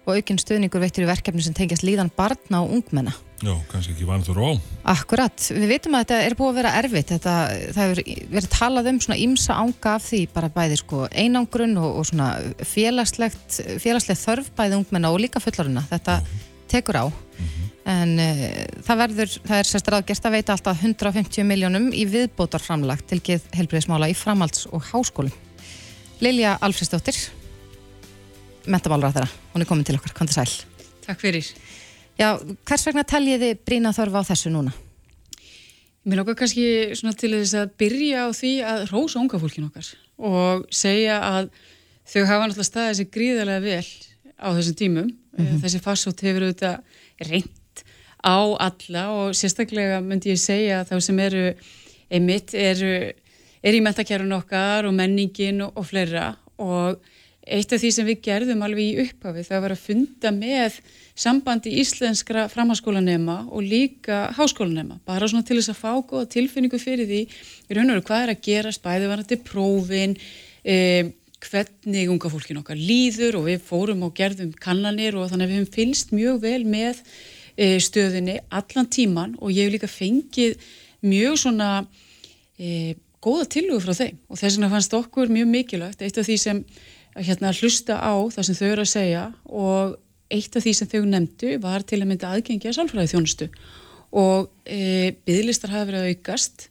og 0.09 0.15
aukinn 0.17 0.41
stuðningur 0.41 0.81
veittur 0.81 1.05
í 1.05 1.11
verkefni 1.11 1.45
sem 1.45 1.57
tengjast 1.57 1.85
líðan 1.85 2.13
barna 2.17 2.63
og 2.65 2.73
ungmenna. 2.79 3.13
Já, 3.39 3.53
kannski 3.71 3.93
ekki 3.95 4.07
vanþur 4.09 4.41
á. 4.43 4.51
Akkurat, 4.91 5.45
við 5.55 5.71
vitum 5.71 5.95
að 5.95 6.01
þetta 6.03 6.17
er 6.27 6.35
búið 6.39 6.49
að 6.51 6.57
vera 6.59 6.73
erfitt, 6.81 7.13
þetta, 7.13 7.35
það 7.77 7.85
hefur 7.85 8.01
verið 8.33 8.49
talað 8.51 8.89
um 8.91 8.99
svona 9.05 9.19
ímsa 9.23 9.59
ánga 9.63 9.93
af 9.95 10.07
því 10.09 10.21
bara 10.35 10.51
bæði 10.57 10.79
sko 10.81 11.05
einangrun 11.13 11.79
og, 11.79 12.01
og 12.01 12.09
svona 12.09 12.33
félagslegt, 12.67 13.61
félagslegt 13.85 14.25
þörf 14.25 14.49
bæði 14.59 14.81
ungmenna 14.81 15.13
og 15.15 15.21
líka 15.23 15.43
fullaruna, 15.45 15.85
þetta 15.87 16.19
tekur 16.73 16.99
á. 16.99 17.07
En 17.89 18.17
uh, 18.19 18.43
það 18.85 19.01
verður, 19.05 19.37
það 19.47 19.61
er 19.61 19.71
sérstaklega 19.71 20.03
aðgerst 20.03 20.27
að 20.27 20.35
veita 20.35 20.57
alltaf 20.57 20.83
150 20.83 21.47
miljónum 21.47 21.89
í 21.95 22.05
viðbótarframlag 22.11 23.07
til 23.09 23.21
geð 23.25 23.47
helbriðismála 23.55 24.11
í 24.11 24.19
framhalds- 24.19 24.67
og 24.67 24.83
háskólum. 24.91 25.33
Lilja 26.19 26.59
Alfredsdóttir, 26.59 27.23
mentamálur 28.67 29.13
að 29.13 29.21
þeirra, 29.21 29.33
hún 29.55 29.63
er 29.63 29.71
komin 29.71 29.87
til 29.87 29.97
okkar, 30.01 30.19
kom 30.19 30.27
til 30.27 30.41
sæl. 30.41 30.51
Takk 31.07 31.23
fyrir. 31.23 31.47
Já, 32.19 32.35
hvers 32.67 32.87
vegna 32.89 33.05
teljiði 33.07 33.53
brína 33.63 33.95
þörfa 33.95 34.25
á 34.27 34.29
þessu 34.33 34.51
núna? 34.51 34.73
Mér 36.09 36.23
lókar 36.23 36.39
kannski 36.41 36.65
til 37.21 37.31
þess 37.37 37.55
að 37.59 37.75
byrja 37.79 38.27
á 38.27 38.29
því 38.35 38.53
að 38.67 38.85
rósa 38.91 39.21
unga 39.21 39.39
fólkin 39.39 39.69
okkar 39.69 39.91
og 40.19 40.65
segja 40.75 41.21
að 41.23 41.51
þau 42.09 42.23
hafa 42.25 42.49
náttúrulega 42.49 42.67
staðið 42.67 42.99
sér 42.99 43.11
gríðarlega 43.15 43.63
vel 43.63 43.87
á 44.35 44.49
þessum 44.57 44.79
tímum. 44.81 45.09
Mm 45.09 45.45
-hmm. 45.47 45.61
Þessi 45.63 45.83
farsótt 45.85 46.25
hefur 46.27 46.47
auðvitað 46.49 46.81
reynd 47.29 47.85
á 48.19 48.39
alla 48.67 49.03
og 49.15 49.35
sérstaklega 49.35 50.01
myndi 50.03 50.33
ég 50.35 50.41
segja 50.43 50.81
að 50.81 50.91
þá 50.91 51.01
sem 51.01 51.19
eru 51.19 51.45
einmitt 52.11 52.55
eru, 52.55 53.13
eru 53.63 53.77
í 53.77 53.85
mentakjærun 53.85 54.39
okkar 54.41 54.89
og 54.89 54.95
menningin 54.95 55.63
og, 55.63 55.77
og 55.77 55.87
fleira 55.87 56.37
og 56.59 56.99
eitt 57.55 57.73
af 57.73 57.83
því 57.83 57.91
sem 57.95 58.09
við 58.09 58.23
gerðum 58.27 58.65
alveg 58.67 58.85
í 58.85 59.05
upphafi 59.05 59.45
það 59.47 59.63
var 59.65 59.75
að 59.75 59.85
funda 59.85 60.33
með 60.35 60.79
sambandi 61.19 61.73
íslenskra 61.83 62.47
framháskólanema 62.53 63.41
og 63.49 63.65
líka 63.67 64.29
háskólanema, 64.37 65.01
bara 65.07 65.29
svona 65.29 65.47
til 65.47 65.59
þess 65.59 65.73
að 65.73 65.81
fá 65.81 65.93
góða 65.99 66.29
tilfinningu 66.35 66.79
fyrir 66.83 67.09
því 67.09 67.23
í 67.25 67.77
raun 67.77 67.89
og 67.89 67.97
veru 67.97 68.05
hvað 68.11 68.25
er 68.25 68.35
að 68.35 68.45
gerast, 68.47 68.85
bæði 68.85 69.09
var 69.11 69.25
þetta 69.25 69.49
prófin, 69.49 70.15
e, 70.63 70.77
hvernig 71.49 72.13
unga 72.13 72.31
fólkin 72.33 72.61
okkar 72.61 72.79
líður 72.79 73.41
og 73.41 73.49
við 73.49 73.65
fórum 73.67 74.05
og 74.07 74.15
gerðum 74.19 74.53
kannanir 74.59 75.19
og 75.19 75.31
þannig 75.31 75.49
að 75.49 75.53
við 75.53 75.61
hefum 75.61 75.75
fylst 75.75 76.15
mjög 76.15 76.41
vel 76.45 76.63
með 76.67 77.03
e, 77.57 77.79
stöðinni 77.83 78.39
allan 78.51 78.91
tíman 78.91 79.35
og 79.39 79.55
ég 79.55 79.67
hef 79.67 79.77
líka 79.77 79.91
fengið 79.91 80.59
mjög 81.07 81.39
svona 81.45 81.73
e, 82.59 82.95
góða 83.23 83.49
tilhuga 83.51 83.83
frá 83.83 83.95
þeim 83.99 84.19
og 84.29 84.39
þess 84.39 84.59
vegna 84.59 84.71
fannst 84.73 84.95
okkur 84.99 85.35
mjög 85.35 85.51
mikilvægt, 85.51 86.03
eitt 86.03 86.19
af 86.19 86.27
því 86.27 86.39
sem 86.43 86.63
hérna 87.25 87.53
hlusta 87.55 87.99
á 87.99 88.15
það 88.35 88.49
sem 88.49 88.59
þau 88.59 88.69
eru 88.69 88.85
að 88.85 88.93
segja 88.93 89.25
og 89.47 89.97
eitt 90.33 90.57
af 90.57 90.65
því 90.65 90.75
sem 90.77 90.91
þau 90.91 91.03
nefndu 91.09 91.55
var 91.63 91.85
til 91.89 92.01
að 92.03 92.11
mynda 92.11 92.33
aðgengja 92.35 92.75
sálfræði 92.77 93.13
þjónustu 93.15 93.49
og 94.19 94.51
e, 94.65 95.15
bygglistar 95.29 95.73
hafa 95.73 95.89
verið 95.91 96.05
að 96.05 96.13
aukast 96.15 96.69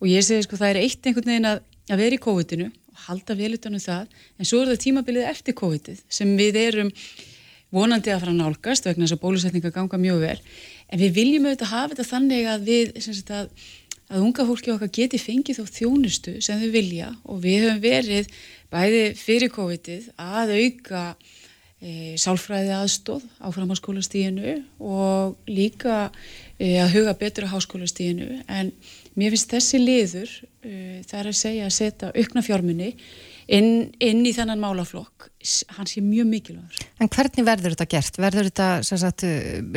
og 0.00 0.08
ég 0.10 0.24
segi 0.24 0.46
sko 0.46 0.58
það 0.60 0.72
er 0.72 0.80
eitt 0.84 1.06
einhvern 1.06 1.30
veginn 1.30 1.50
að, 1.50 1.62
að 1.90 2.02
vera 2.04 2.16
í 2.16 2.24
COVID-inu 2.24 2.70
og 2.70 3.04
halda 3.06 3.36
vel 3.38 3.54
utanum 3.56 3.82
það 3.82 4.18
en 4.38 4.48
svo 4.48 4.62
er 4.62 4.72
það 4.72 4.82
tímabilið 4.84 5.30
eftir 5.30 5.56
COVID-ið 5.60 6.02
sem 6.12 6.34
við 6.38 6.60
erum 6.64 6.92
vonandi 7.74 8.12
að 8.12 8.22
fara 8.22 8.34
að 8.34 8.40
nálgast 8.40 8.86
vegna 8.86 9.06
þess 9.06 9.16
að 9.16 9.22
bólusetninga 9.24 9.72
ganga 9.74 9.98
mjög 10.00 10.20
vel. 10.22 10.36
En 10.92 11.00
við 11.00 11.16
viljum 11.16 11.48
auðvitað 11.48 11.72
hafa 11.72 11.94
þetta 11.94 12.06
þannig 12.10 12.50
að 12.50 12.68
við 12.68 12.92
sagt, 13.02 13.32
að, 13.34 13.64
að 14.10 14.26
unga 14.28 14.46
fólki 14.46 14.74
okkar 14.74 14.92
geti 14.94 15.20
fengið 15.20 15.60
þá 15.60 15.78
þjónustu 15.78 16.36
sem 16.44 16.60
þau 16.62 16.70
vilja 16.74 17.10
og 17.24 17.40
við 17.42 17.64
höfum 17.64 17.82
verið 17.82 18.30
bæði 18.72 19.02
fyrir 19.18 19.52
COVID-ið 19.54 20.08
að 20.20 20.54
auka 20.58 21.02
e, 21.80 22.14
sálfræði 22.20 22.72
aðstóð 22.78 23.26
á 23.40 23.48
framháskólastíðinu 23.54 24.56
og 24.80 25.36
líka 25.50 26.08
e, 26.58 26.78
að 26.82 26.96
huga 26.98 27.16
betur 27.20 27.48
á 27.48 27.54
háskólastíðinu 27.54 28.42
en 28.48 28.72
mér 29.18 29.34
finnst 29.34 29.54
þessi 29.54 29.82
liður 29.82 30.34
e, 30.64 31.02
það 31.06 31.20
er 31.20 31.30
að 31.30 31.40
segja 31.42 31.68
að 31.68 31.76
setja 31.78 32.12
aukna 32.14 32.44
fjármunni 32.46 32.92
inn, 33.46 33.92
inn 34.02 34.24
í 34.24 34.32
þennan 34.36 34.62
málaflokk 34.62 35.30
hann 35.76 35.88
sé 35.88 36.00
mjög 36.00 36.28
mikilvægur. 36.30 36.86
En 37.02 37.10
hvernig 37.12 37.44
verður 37.44 37.74
þetta 37.74 37.86
gert? 37.92 38.18
Verður 38.20 38.48
þetta 38.48 38.68
sagt, 38.86 39.24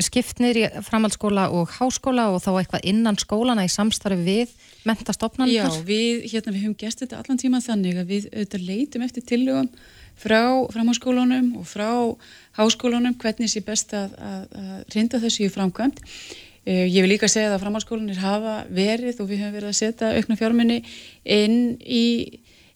skipt 0.06 0.40
niður 0.40 0.60
í 0.62 0.64
framhaldsskóla 0.88 1.50
og 1.56 1.74
háskóla 1.76 2.30
og 2.32 2.40
þá 2.46 2.52
eitthvað 2.54 2.88
innan 2.88 3.20
skólana 3.20 3.66
í 3.68 3.72
samstarfi 3.72 4.24
við 4.24 4.56
mentastofnarnar? 4.88 5.52
Já, 5.52 5.84
við, 5.88 6.24
hérna, 6.32 6.56
við 6.56 6.64
höfum 6.64 6.80
gert 6.80 7.04
þetta 7.04 7.20
allan 7.20 7.42
tíma 7.42 7.62
þannig 7.66 8.00
að 8.00 8.14
við 8.14 8.30
auðvitað 8.32 8.68
leitum 8.70 9.08
eftir 9.08 9.28
tillögum 9.28 9.70
frá 10.18 10.42
framhaldsskólanum 10.74 11.52
og 11.60 11.68
frá 11.70 11.92
háskólanum 12.58 13.20
hvernig 13.20 13.52
sé 13.52 13.62
best 13.66 13.94
að, 13.98 14.16
að, 14.18 14.42
að 14.64 14.96
rinda 14.96 15.22
þessu 15.22 15.46
í 15.46 15.54
framkvæmt. 15.54 16.04
Ég 16.68 17.00
vil 17.00 17.12
líka 17.12 17.30
segja 17.32 17.54
að 17.54 17.62
framhaldsskólanir 17.64 18.20
hafa 18.20 18.58
verið 18.72 19.22
og 19.24 19.30
við 19.30 19.44
höfum 19.44 19.56
verið 19.56 19.70
að 19.72 19.78
setja 19.78 20.16
aukna 20.16 20.36
fjármunni 20.40 20.82
inn 21.24 21.78
í 21.84 22.08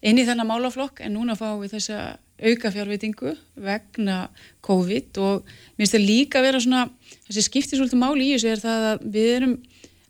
inn 0.02 0.20
í 0.20 0.26
þennan 0.26 0.50
málaflokk 0.50 1.04
en 1.06 1.16
núna 1.16 1.38
fáum 1.38 1.62
við 1.62 1.76
þessa 1.78 2.02
auka 2.42 2.72
fjárvitingu 2.74 3.36
vegna 3.62 4.24
COVID 4.66 5.20
og 5.22 5.44
mér 5.46 5.84
finnst 5.84 5.98
það 5.98 6.08
líka 6.08 6.40
að 6.40 6.48
vera 6.48 6.62
svona 6.64 6.86
þessi 7.28 7.44
skiptir 7.46 7.80
svolítið 7.80 8.02
máli 8.02 8.30
í 8.30 8.32
þessu 8.36 8.50
er 8.52 8.64
það 8.64 8.88
að 8.92 9.04
við 9.14 9.34
erum 9.36 9.58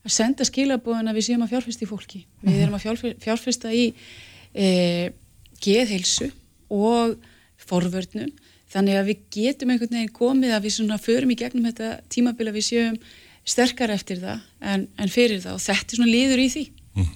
að 0.02 0.14
senda 0.16 0.48
skilabóðin 0.48 1.12
að 1.12 1.20
við 1.20 1.28
séum 1.28 1.44
að 1.46 1.52
fjárfesta 1.56 1.86
í 1.86 1.90
fólki 1.90 2.22
við 2.42 2.54
mhm. 2.54 2.62
erum 2.64 2.78
að 2.78 3.18
fjárfesta 3.26 3.74
í 3.76 3.84
e, 4.56 4.70
geðheilsu 5.62 6.32
og 6.72 7.18
forvörnum 7.62 8.32
þannig 8.72 8.98
að 8.98 9.10
við 9.12 9.26
getum 9.36 9.74
einhvern 9.74 9.98
veginn 9.98 10.16
komið 10.16 10.56
að 10.56 10.66
við 10.66 10.78
svona 10.78 11.02
förum 11.02 11.34
í 11.34 11.40
gegnum 11.40 11.68
þetta 11.68 11.92
tímabili 12.12 12.54
að 12.54 12.60
við 12.62 12.68
séum 12.70 13.00
sterkar 13.44 13.92
eftir 13.92 14.22
það 14.22 14.46
en, 14.72 14.88
en 14.96 15.12
fyrir 15.12 15.42
það 15.44 15.58
og 15.58 15.66
þetta 15.66 15.92
er 15.92 16.00
svona 16.00 16.14
liður 16.16 16.42
í 16.42 16.48
því 16.54 16.64
mm. 16.72 17.10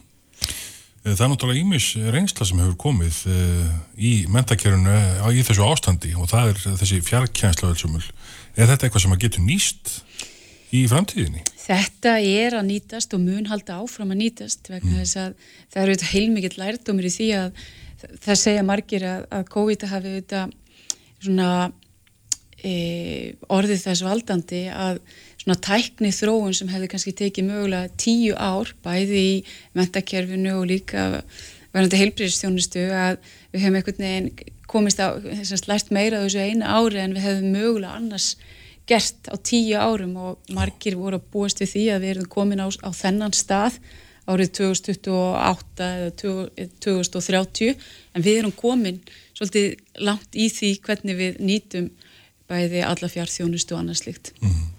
Eh, 1.05 1.13
það 1.13 1.25
er 1.25 1.29
náttúrulega 1.31 1.61
ímis 1.61 1.87
reynsla 2.13 2.47
sem 2.49 2.61
hefur 2.63 2.77
komið 2.81 3.17
uh, 3.29 3.73
í 3.93 4.13
mentakerfunu 4.33 4.89
uh, 4.89 5.27
í 5.29 5.43
þessu 5.45 5.67
ástandi 5.67 6.15
og 6.17 6.31
það 6.31 6.49
er 6.49 6.61
þessi 6.81 7.01
fjarkjænslaöldsumul. 7.05 8.01
Er 8.57 8.71
þetta 8.71 8.87
eitthvað 8.87 9.03
sem 9.03 9.13
að 9.13 9.21
getur 9.27 9.45
nýst 9.45 9.93
í 10.73 10.81
framtíðinni? 10.89 11.45
Þetta 11.61 12.15
er 12.17 12.57
að 12.57 12.67
nýtast 12.71 13.13
og 13.13 13.21
mun 13.21 13.45
halda 13.51 13.77
áfram 13.83 14.15
að 14.15 14.23
nýtast 14.23 14.71
vegna 14.71 14.95
mm. 14.95 14.99
þess 15.03 15.21
að 15.21 15.35
það 15.75 15.81
eru 15.83 15.95
þetta 15.95 16.11
heilmikið 16.15 16.59
lærdómir 16.63 17.09
í 17.09 17.13
því 17.13 17.29
að 17.37 17.63
það 18.25 18.41
segja 18.41 18.65
margir 18.65 19.05
að, 19.09 19.27
að 19.37 19.47
COVID 19.53 19.87
hafi 19.91 20.15
þetta 20.17 20.43
svona 21.19 21.49
e, 22.65 22.73
orðið 23.53 23.85
þess 23.85 24.05
valdandi 24.05 24.65
að 24.73 24.99
svona 25.45 25.61
tækni 25.61 26.09
þróun 26.09 26.55
sem 26.57 26.69
hefði 26.73 26.89
kannski 26.89 27.13
tekið 27.13 27.45
mögulega 27.51 27.91
tíu 28.01 28.33
ár 28.33 28.71
bæði 28.85 29.21
í 29.21 29.33
mentakerfinu 29.77 30.55
og 30.57 30.69
líka 30.71 31.05
verðandi 31.75 31.99
heilbríðistjónustu 32.01 32.85
að 32.89 33.19
við 33.53 33.61
hefum 33.61 33.77
einhvern 33.77 34.05
veginn 34.05 34.31
komist 34.65 35.01
á, 35.03 35.13
þess 35.21 35.53
að 35.53 35.69
lært 35.69 35.91
meira 35.93 36.23
þessu 36.23 36.41
einu 36.41 36.65
ári 36.65 37.03
en 37.03 37.13
við 37.13 37.27
hefum 37.27 37.53
mögulega 37.53 37.99
annars 37.99 38.31
gert 38.89 39.29
á 39.29 39.35
tíu 39.37 39.77
árum 39.77 40.17
og 40.17 40.49
margir 40.55 40.97
voru 40.97 41.19
að 41.19 41.29
búast 41.33 41.61
við 41.61 41.71
því 41.75 41.85
að 41.93 42.01
við 42.01 42.13
erum 42.15 42.31
komin 42.37 42.65
á, 42.65 42.67
á 42.81 42.89
þennan 42.89 43.37
stað 43.37 43.77
árið 44.25 44.51
2028 44.57 45.89
eða 45.91 46.11
2030 46.81 47.75
en 48.17 48.25
við 48.25 48.39
erum 48.41 48.55
komin 48.57 48.97
svolítið 49.37 49.75
langt 50.01 50.33
í 50.33 50.49
því 50.49 50.71
hvernig 50.85 51.19
við 51.21 51.41
nýtum 51.45 51.91
bæði 52.49 52.81
alla 52.85 53.09
fjárþjónustu 53.09 53.75
og 53.75 53.83
annað 53.83 54.01
slikt. 54.01 54.33
Mm 54.41 54.49
-hmm. 54.49 54.74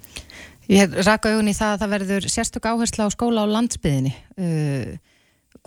Ég 0.72 0.96
raka 1.07 1.31
augun 1.31 1.50
í 1.50 1.55
það 1.57 1.74
að 1.74 1.83
það 1.83 1.92
verður 1.94 2.31
sérstök 2.33 2.64
áhersla 2.66 3.07
á 3.07 3.11
skóla 3.14 3.44
á 3.46 3.52
landsbyðinni. 3.55 4.12
Uh, 4.35 4.96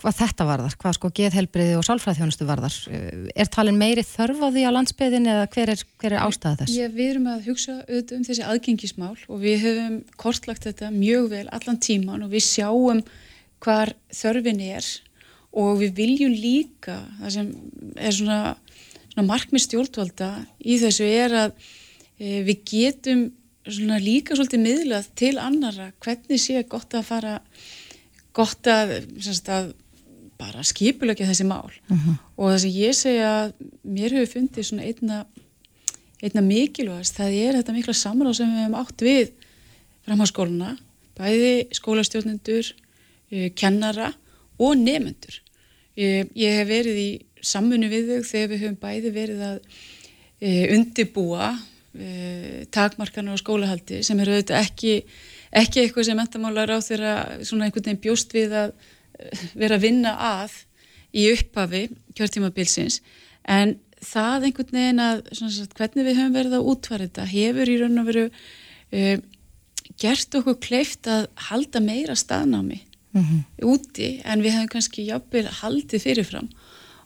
hvað 0.00 0.18
þetta 0.18 0.46
varðar? 0.48 0.76
Hvað 0.80 0.96
sko 0.98 1.10
geðhelbriði 1.16 1.78
og 1.78 1.86
sálfræðþjónustu 1.88 2.48
varðar? 2.48 2.76
Uh, 2.90 3.24
er 3.32 3.48
talin 3.52 3.80
meiri 3.80 4.04
þörf 4.04 4.44
á 4.44 4.48
því 4.52 4.66
á 4.68 4.76
landsbyðinni 4.76 5.32
eða 5.32 5.48
hver 5.54 5.72
er, 5.72 5.84
hver 6.02 6.16
er 6.16 6.24
ástæða 6.26 6.62
þess? 6.62 6.76
Já, 6.76 6.86
við 6.92 7.12
erum 7.14 7.30
að 7.32 7.48
hugsa 7.48 7.78
um 7.88 8.28
þessi 8.28 8.44
aðgengismál 8.44 9.16
og 9.16 9.40
við 9.40 9.64
höfum 9.64 9.98
kortlagt 10.20 10.68
þetta 10.68 10.92
mjög 10.92 11.30
vel 11.32 11.46
allan 11.48 11.80
tíman 11.80 12.26
og 12.26 12.34
við 12.34 12.46
sjáum 12.50 13.04
hvar 13.64 13.94
þörfin 14.12 14.60
er 14.68 14.86
og 15.50 15.80
við 15.80 15.96
viljum 15.98 16.34
líka, 16.36 17.00
það 17.18 17.34
sem 17.34 17.50
er 17.98 18.14
svona, 18.14 18.40
svona 19.10 19.26
markmið 19.26 19.64
stjórnvalda 19.64 20.30
í 20.62 20.78
þessu 20.80 21.08
er 21.08 21.36
að 21.46 21.54
e, 22.20 22.42
við 22.46 22.62
getum 22.70 23.24
svona 23.68 24.00
líka 24.00 24.36
svolítið 24.36 24.64
miðlað 24.64 25.10
til 25.18 25.36
annara 25.40 25.90
hvernig 26.00 26.40
sé 26.40 26.62
gott 26.68 26.94
að 26.96 27.06
fara 27.10 27.34
gott 28.36 28.70
að, 28.70 28.96
að 29.50 29.72
bara 30.40 30.64
skipulegja 30.64 31.28
þessi 31.28 31.46
mál 31.48 31.68
uh 31.68 31.92
mhm. 31.92 32.00
-huh. 32.00 32.16
og 32.36 32.52
þess 32.54 32.64
að 32.64 32.78
ég 32.80 32.96
segja 32.96 33.28
að 33.42 33.52
mér 33.82 34.16
hefur 34.16 34.32
fundið 34.34 34.64
svona 34.64 34.88
einna 34.88 35.26
einna 36.20 36.42
mikilvægast, 36.44 37.16
það 37.16 37.32
er 37.32 37.56
þetta 37.56 37.72
mikla 37.72 37.94
samráð 37.96 38.34
sem 38.36 38.50
við 38.50 38.60
hefum 38.60 38.80
átt 38.80 39.02
við 39.02 39.30
framháskóluna, 40.04 40.76
bæði 41.16 41.68
skólastjórnendur 41.72 42.74
eh, 43.30 43.52
kennara 43.56 44.12
og 44.58 44.76
nefendur 44.76 45.40
Ég, 45.98 46.30
ég 46.38 46.54
hef 46.54 46.68
verið 46.70 46.98
í 47.00 47.08
samfunni 47.42 47.88
við 47.90 48.12
þau 48.12 48.28
þegar 48.28 48.50
við 48.52 48.62
höfum 48.62 48.76
bæði 48.80 49.10
verið 49.14 49.40
að 49.42 49.56
e, 50.40 50.50
undibúa 51.90 52.62
e, 52.62 52.66
takmarkanar 52.70 53.34
á 53.34 53.42
skólahaldi 53.42 54.02
sem 54.02 54.18
eru 54.20 54.36
auðvitað 54.36 54.62
ekki, 54.62 55.04
ekki 55.50 55.80
eitthvað 55.82 56.06
sem 56.06 56.16
mentamálar 56.16 56.70
á 56.70 56.78
þeirra 56.78 57.14
svona 57.42 57.66
einhvern 57.66 57.84
veginn 57.84 58.02
bjóst 58.02 58.34
við 58.34 58.52
að 58.54 58.72
e, 59.18 59.30
vera 59.54 59.76
að 59.76 59.84
vinna 59.86 60.14
að 60.14 60.52
í 61.10 61.26
upphafi 61.32 61.88
kjörtímabilsins 62.14 63.00
en 63.44 63.78
það 64.00 64.46
einhvern 64.48 64.76
veginn 64.76 65.02
að 65.02 65.24
sagt, 65.34 65.74
hvernig 65.76 66.06
við 66.06 66.20
höfum 66.20 66.36
verið 66.38 66.56
að 66.56 66.70
útfara 66.72 67.08
þetta 67.08 67.26
hefur 67.32 67.68
í 67.68 67.78
raun 67.80 68.00
og 68.00 68.06
veru 68.06 68.26
uh, 68.30 69.16
gert 70.00 70.38
okkur 70.38 70.56
kleift 70.62 71.10
að 71.10 71.26
halda 71.50 71.82
meira 71.84 72.14
staðnámi 72.16 72.78
mm 73.12 73.20
-hmm. 73.20 73.42
úti 73.66 74.22
en 74.24 74.40
við 74.40 74.54
hefum 74.54 74.70
kannski 74.72 75.04
jafnvel 75.10 75.48
haldið 75.60 76.06
fyrirfram 76.06 76.48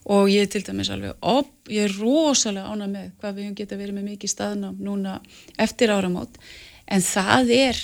og 0.05 0.29
ég 0.29 0.45
er 0.45 0.51
til 0.53 0.65
dæmis 0.67 0.91
alveg 0.93 1.17
op, 1.25 1.51
ég 1.73 1.89
er 1.89 1.97
rosalega 1.97 2.69
ána 2.69 2.89
með 2.91 3.11
hvað 3.21 3.39
við 3.39 3.55
geta 3.61 3.79
verið 3.81 3.99
með 3.99 4.11
mikið 4.11 4.33
staðnám 4.35 4.77
núna 4.85 5.17
eftir 5.61 5.93
áramót. 5.95 6.37
En 6.85 7.01
það 7.05 7.53
er 7.57 7.81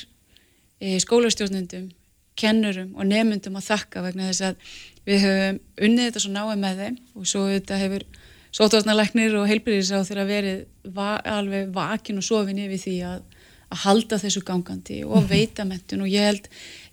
e, 0.80 0.98
skólastjórnundum, 1.00 1.88
kennurum 2.37 2.92
og 2.96 3.09
nefnundum 3.09 3.56
að 3.56 3.70
þakka 3.70 4.04
vegna 4.04 4.28
þess 4.28 4.46
að 4.50 4.74
við 5.09 5.24
höfum 5.24 5.61
unnið 5.88 6.11
þetta 6.11 6.24
svo 6.24 6.35
náið 6.35 6.61
með 6.61 6.85
þeim. 6.85 7.00
Og 7.16 7.30
svo 7.33 7.46
þetta 7.48 7.80
hefur 7.80 8.06
sótvarnarleiknir 8.50 9.37
og 9.40 9.48
heilbyrðisráð 9.48 10.09
þeirra 10.11 10.28
verið 10.28 10.92
va 10.96 11.11
alveg 11.38 11.72
vakin 11.72 12.20
og 12.20 12.26
sofin 12.26 12.61
yfir 12.61 12.85
því 12.85 12.96
að 13.09 13.28
að 13.70 13.83
halda 13.85 14.18
þessu 14.18 14.42
gangandi 14.46 15.00
og 15.06 15.20
mhm. 15.22 15.30
veita 15.30 15.66
mentun 15.68 16.04
og 16.04 16.11
ég 16.11 16.26
held, 16.26 16.46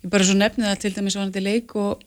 ég 0.04 0.12
bara 0.12 0.26
svo 0.26 0.36
nefnið 0.38 0.68
það 0.70 0.82
til 0.84 0.92
dæmis 0.94 1.16
vanandi 1.18 1.42
leik 1.42 1.74
og 1.78 2.04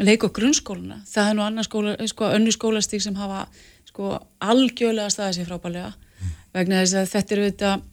leik 0.00 0.24
og 0.24 0.32
grunnskóluna, 0.36 1.02
það 1.08 1.28
er 1.28 1.36
nú 1.36 1.44
annar 1.44 1.66
skóla 1.66 1.96
sko, 2.08 2.30
önnu 2.32 2.52
skólastík 2.54 3.02
sem 3.04 3.16
hafa 3.18 3.44
sko 3.90 4.14
algjörlega 4.40 5.10
staðið 5.12 5.38
sér 5.38 5.50
frábælega 5.50 5.90
mm. 5.92 6.30
vegna 6.56 6.80
þess 6.80 6.96
að 7.00 7.10
þetta 7.12 7.34
er 7.34 7.42
auðvitað, 7.42 7.84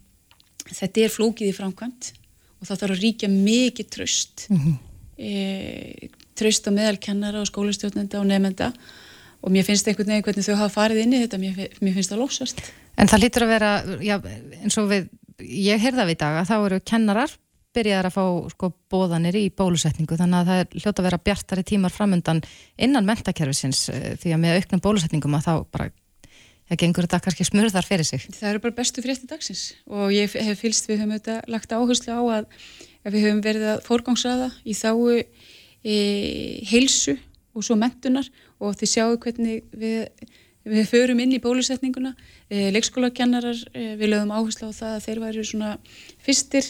þetta 0.70 1.04
er 1.04 1.14
flókið 1.16 1.52
í 1.52 1.58
framkvæmt 1.58 2.12
og 2.60 2.70
það 2.70 2.82
þarf 2.84 2.96
að 2.96 3.04
ríkja 3.04 3.32
mikið 3.34 3.92
tröst 3.96 4.48
mm 4.50 4.60
-hmm. 4.64 4.78
e, 5.18 6.10
tröst 6.40 6.68
á 6.68 6.72
meðalkennara 6.72 7.44
og 7.44 7.52
skólastjórnenda 7.52 8.20
og 8.20 8.28
nefnenda 8.28 8.72
og 9.42 9.52
mér 9.52 9.64
finnst 9.68 9.88
einhvern 9.88 10.12
veginn 10.12 10.24
hvernig 10.24 10.46
þau 10.46 10.56
hafa 10.56 10.76
farið 10.76 11.04
inn 11.04 11.14
í 11.14 11.22
þetta, 11.24 11.38
mér, 11.40 11.68
mér 11.80 11.94
finnst 11.94 12.12
það 12.12 12.24
lósast 12.24 12.62
En 13.00 13.08
það 13.08 13.22
lítur 13.24 13.44
að 13.46 13.52
vera, 13.54 13.70
já, 14.04 14.16
eins 14.60 14.76
og 14.78 14.90
við 14.90 15.06
ég 15.40 15.80
heyrða 15.80 16.06
við 16.08 16.18
í 16.18 16.20
dag 16.20 16.42
að 16.42 16.50
þá 16.50 16.56
eru 16.58 16.80
kennarar 16.84 17.36
byrjaðar 17.76 18.10
að 18.10 18.16
fá 18.16 18.24
sko 18.54 18.72
bóðanir 18.92 19.38
í 19.38 19.46
bólusetningu 19.54 20.18
þannig 20.18 20.40
að 20.40 20.50
það 20.50 20.62
er 20.62 20.84
hljóta 20.84 21.02
að 21.02 21.08
vera 21.08 21.22
bjartari 21.28 21.64
tímar 21.68 21.94
framöndan 21.94 22.42
innan 22.82 23.08
mentakerfisins 23.08 23.84
eh, 23.94 24.12
því 24.20 24.34
að 24.36 24.42
með 24.44 24.58
auknum 24.58 24.84
bólusetningum 24.86 25.38
að 25.38 25.46
þá 25.46 25.54
bara 25.76 25.90
það 26.70 26.82
gengur 26.84 27.08
þetta 27.08 27.22
kannski 27.26 27.48
smurðar 27.48 27.88
fyrir 27.88 28.06
sig. 28.06 28.26
Það 28.34 28.50
eru 28.52 28.64
bara 28.66 28.78
bestu 28.78 29.06
frétti 29.06 29.30
dagsins 29.30 29.64
og 29.90 30.12
ég 30.14 30.34
hef 30.34 30.62
fylst 30.62 30.90
við 30.90 31.02
höfum 31.02 31.16
auðvitað 31.16 31.54
lagt 31.56 31.74
áherslu 31.74 32.14
á 32.14 32.22
að, 32.40 32.52
við 33.10 33.26
höfum 33.26 33.42
verið 33.46 33.72
að 33.74 33.82
fórgangsraða 33.88 34.52
í 34.66 34.76
þáu 34.78 35.18
e, 35.18 35.24
heilsu 36.70 37.18
og 37.58 37.66
svo 37.66 37.78
mentunar 37.80 38.30
og 38.62 38.78
þið 38.78 38.94
sjáu 38.94 39.18
hvernig 39.22 39.66
við 39.74 40.06
við 40.70 40.90
förum 40.90 41.22
inn 41.24 41.34
í 41.34 41.42
bólusetninguna 41.42 42.14
eh, 42.50 42.70
leikskólakennarar, 42.76 43.58
eh, 43.74 43.96
við 44.00 44.14
lögum 44.14 44.34
áherslu 44.36 44.70
á 44.70 44.74
það 44.76 44.96
að 44.96 45.06
þeir 45.06 45.22
væri 45.24 45.46
svona 45.48 45.72
fyrstir 46.26 46.68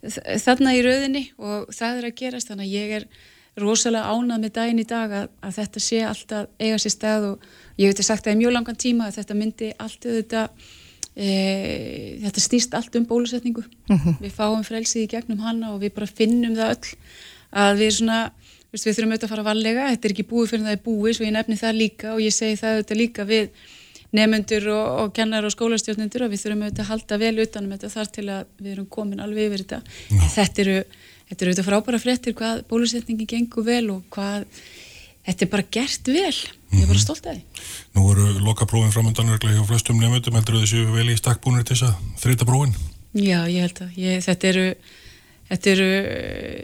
þarna 0.00 0.74
í 0.76 0.80
rauðinni 0.84 1.24
og 1.38 1.70
það 1.74 2.00
er 2.00 2.08
að 2.08 2.18
gerast 2.22 2.50
þannig 2.50 2.68
að 2.68 2.76
ég 2.78 2.96
er 3.00 3.06
rosalega 3.60 4.12
ánað 4.14 4.44
með 4.44 4.52
daginn 4.56 4.82
í 4.82 4.86
dag 4.88 5.12
að, 5.12 5.32
að 5.44 5.56
þetta 5.58 5.82
sé 5.84 6.02
alltaf 6.06 6.46
eiga 6.60 6.78
sér 6.80 6.94
stað 6.94 7.26
og 7.32 7.48
ég 7.80 7.96
að 7.96 8.06
sagt 8.06 8.26
það 8.26 8.36
í 8.36 8.40
mjög 8.40 8.54
langan 8.56 8.78
tíma 8.80 9.08
að 9.08 9.18
þetta 9.18 9.36
myndi 9.36 9.72
allt 9.84 10.06
þetta 10.06 10.44
e, 11.16 11.30
þetta 12.22 12.44
stýst 12.44 12.76
allt 12.78 12.96
um 12.96 13.08
bólusetningu 13.10 13.64
mhm. 13.64 13.98
-huh. 13.98 14.20
við 14.22 14.36
fáum 14.36 14.64
frelsið 14.64 15.04
í 15.04 15.10
gegnum 15.16 15.42
hana 15.44 15.74
og 15.74 15.82
við 15.82 15.94
bara 15.98 16.06
finnum 16.06 16.56
það 16.56 16.76
öll 16.76 16.94
að 17.50 17.82
við 17.82 17.92
svona 17.98 18.20
við 18.70 18.86
þurfum 18.86 19.10
auðvitað 19.10 19.26
að 19.26 19.32
fara 19.32 19.42
að 19.42 19.50
vallega, 19.50 19.90
þetta 19.90 20.06
er 20.06 20.12
ekki 20.14 20.30
búið 20.30 20.50
fyrir 20.50 20.64
það 20.64 20.76
er 20.76 20.84
búið, 20.84 21.14
svo 21.16 21.24
ég 21.26 21.34
nefni 21.34 21.56
það 21.58 21.80
líka 21.80 22.12
og 22.14 22.20
ég 22.22 22.34
segi 22.34 22.58
það 22.60 22.76
auðvitað 22.76 23.00
líka 23.00 23.24
við 23.26 23.48
nefnendur 24.16 24.66
og, 24.74 24.86
og 25.04 25.14
kennar 25.14 25.46
og 25.46 25.54
skólastjórnendur 25.54 26.26
og 26.26 26.32
við 26.32 26.44
þurfum 26.44 26.64
auðvitað 26.66 26.84
að 26.84 26.90
halda 26.90 27.18
vel 27.22 27.32
utanum 27.44 27.74
þetta 27.76 27.92
þar 27.94 28.12
til 28.16 28.26
að 28.26 28.52
við 28.58 28.72
erum 28.74 28.88
komin 28.90 29.22
alveg 29.22 29.50
yfir 29.50 29.64
þetta. 29.64 29.80
Þetta 30.34 30.62
eru, 30.64 30.76
þetta 31.30 31.44
eru 31.44 31.52
auðvitað 31.52 31.68
frábæra 31.70 32.02
fréttir 32.02 32.36
hvað 32.38 32.62
bólusetningi 32.70 33.28
gengur 33.30 33.66
vel 33.66 33.84
og 33.94 34.02
hvað 34.14 34.48
þetta 35.26 35.46
er 35.46 35.52
bara 35.52 35.68
gert 35.76 36.10
vel, 36.10 36.34
ég 36.34 36.82
er 36.82 36.88
bara 36.88 36.96
mhm. 36.96 37.04
stolt 37.04 37.28
af 37.28 37.36
því. 37.36 37.66
Nú 37.96 38.06
eru 38.14 38.28
lokaprófin 38.46 38.94
framöndanverklega 38.94 39.58
hjá 39.60 39.68
flestum 39.68 40.00
nefndum, 40.00 40.38
heldur 40.38 40.62
þessu 40.62 40.86
vel 40.94 41.10
í 41.12 41.18
stakkbúnir 41.18 41.66
til 41.68 41.76
þess 41.76 41.90
að 41.90 42.22
þrita 42.24 42.48
prófin? 42.48 42.74
Já, 43.14 43.40
ég 43.50 43.66
held 43.66 43.82
að 43.84 43.98
ég, 44.00 44.22
þetta 44.26 44.50
eru, 44.50 44.68
þetta 45.50 45.74
eru, 45.74 45.90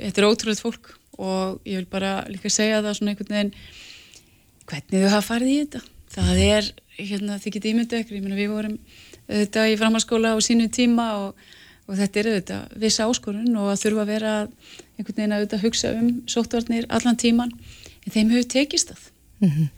þetta 0.07 0.23
eru 0.23 0.31
ótrúlega 0.31 0.63
fólk 0.63 0.95
og 1.17 1.61
ég 1.67 1.81
vil 1.81 1.91
bara 1.91 2.21
líka 2.31 2.53
segja 2.53 2.83
það 2.85 2.99
svona 2.99 3.15
einhvern 3.15 3.35
veginn 3.35 3.53
hvernig 4.67 5.05
þau 5.05 5.13
hafa 5.15 5.27
farið 5.31 5.53
í 5.53 5.61
þetta 5.65 5.83
það 6.17 6.43
er, 6.45 6.69
hérna, 6.99 7.39
þið 7.43 7.57
getið 7.57 7.73
ímyndu 7.73 8.01
ykkur 8.01 8.19
ég 8.19 8.25
meina 8.25 8.39
við 8.39 8.53
vorum 8.55 8.77
auðvitað 9.29 9.73
í 9.73 9.79
framhalskóla 9.81 10.35
á 10.35 10.39
sínu 10.45 10.69
tíma 10.73 11.07
og, 11.23 11.49
og 11.87 11.99
þetta 12.01 12.21
er 12.21 12.31
auðvitað 12.33 12.77
viss 12.85 13.03
áskorun 13.03 13.57
og 13.57 13.73
að 13.73 13.83
þurfa 13.85 14.05
að 14.05 14.13
vera 14.13 14.37
einhvern 14.97 15.17
veginn 15.17 15.35
að 15.35 15.43
auðvitað 15.43 15.67
hugsa 15.67 15.95
um 15.97 16.13
sóttvarnir 16.31 16.87
allan 16.89 17.19
tíman 17.21 17.53
en 18.05 18.15
þeim 18.15 18.33
hefur 18.35 18.49
tekist 18.57 18.95
það 18.95 19.11
mm 19.41 19.51
-hmm. 19.51 19.75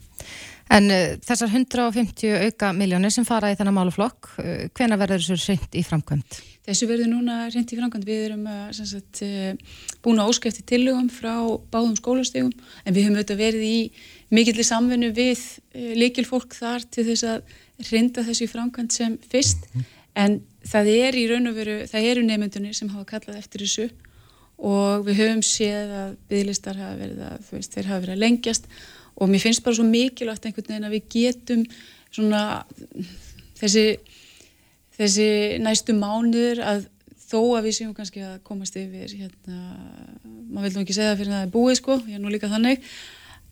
En 0.69 0.85
uh, 0.93 1.15
þessar 1.25 1.49
150 1.49 2.45
auka 2.45 2.69
miljónir 2.77 3.13
sem 3.13 3.25
fara 3.25 3.49
í 3.49 3.57
þennan 3.57 3.73
máluflokk, 3.79 4.29
uh, 4.37 4.67
hvena 4.77 4.99
verður 5.01 5.23
þessu 5.25 5.55
reynd 5.55 5.77
í 5.79 5.81
framkvæmt? 5.85 6.37
Þessu 6.69 6.85
verður 6.91 7.09
núna 7.09 7.37
reynd 7.49 7.73
í 7.73 7.79
framkvæmt. 7.79 8.05
Við 8.05 8.25
erum 8.27 8.45
uh, 8.45 9.79
búin 10.05 10.21
að 10.21 10.29
óskæfti 10.29 10.65
tillögum 10.69 11.09
frá 11.09 11.33
báðum 11.73 11.97
skólastegum 11.97 12.53
en 12.85 12.93
við 12.93 13.07
höfum 13.07 13.17
auðvitað 13.17 13.41
verið 13.41 13.65
í 13.65 13.79
mikillir 14.33 14.67
samfunnu 14.67 15.11
við 15.15 15.41
likil 15.97 16.25
fólk 16.27 16.53
þar 16.57 16.85
til 16.91 17.07
þess 17.07 17.25
að 17.29 17.89
reynda 17.89 18.25
þessu 18.27 18.45
í 18.45 18.51
framkvæmt 18.51 18.93
sem 18.93 19.17
fyrst 19.31 19.65
mm 19.69 19.79
-hmm. 19.79 19.97
en 20.23 20.39
það 20.65 20.91
er 20.93 21.17
í 21.17 21.25
raun 21.31 21.47
og 21.47 21.55
veru, 21.55 21.79
það 21.87 22.07
eru 22.11 22.23
nefndunir 22.27 22.75
sem 22.75 22.89
hafa 22.89 23.05
kallað 23.05 23.39
eftir 23.39 23.65
þessu 23.65 23.89
og 24.59 25.05
við 25.07 25.21
höfum 25.21 25.43
séð 25.45 25.91
að 25.95 26.15
bygglistar 26.29 26.75
hafa 26.75 26.95
verið 26.99 27.21
að, 27.23 27.51
veist, 27.51 27.73
þeir 27.73 27.89
hafa 27.89 28.01
verið 28.03 28.15
að 28.15 28.23
lengjast 28.25 28.65
og 29.15 29.29
mér 29.29 29.43
finnst 29.43 29.63
bara 29.63 29.75
svo 29.75 29.85
mikilvægt 29.87 30.45
einhvern 30.45 30.67
veginn 30.67 30.87
að 30.87 30.95
við 30.97 31.05
getum 31.15 31.65
svona 32.11 32.65
þessi, 33.59 33.85
þessi 34.97 35.29
næstu 35.63 35.95
mánuður 35.95 36.63
að 36.63 36.87
þó 37.29 37.41
að 37.59 37.69
við 37.69 37.77
séum 37.77 37.93
kannski 37.95 38.23
að 38.25 38.39
komast 38.47 38.77
yfir 38.79 39.11
hérna, 39.13 39.59
maður 40.49 40.69
vil 40.69 40.75
nú 40.75 40.83
ekki 40.83 40.97
segja 40.97 41.13
það 41.13 41.21
fyrir 41.21 41.31
það 41.31 41.37
að 41.37 41.41
það 41.43 41.47
er 41.47 41.55
búið 41.55 41.79
sko, 41.79 41.97
ég 42.07 42.17
er 42.17 42.23
nú 42.23 42.33
líka 42.33 42.51
þannig 42.51 42.87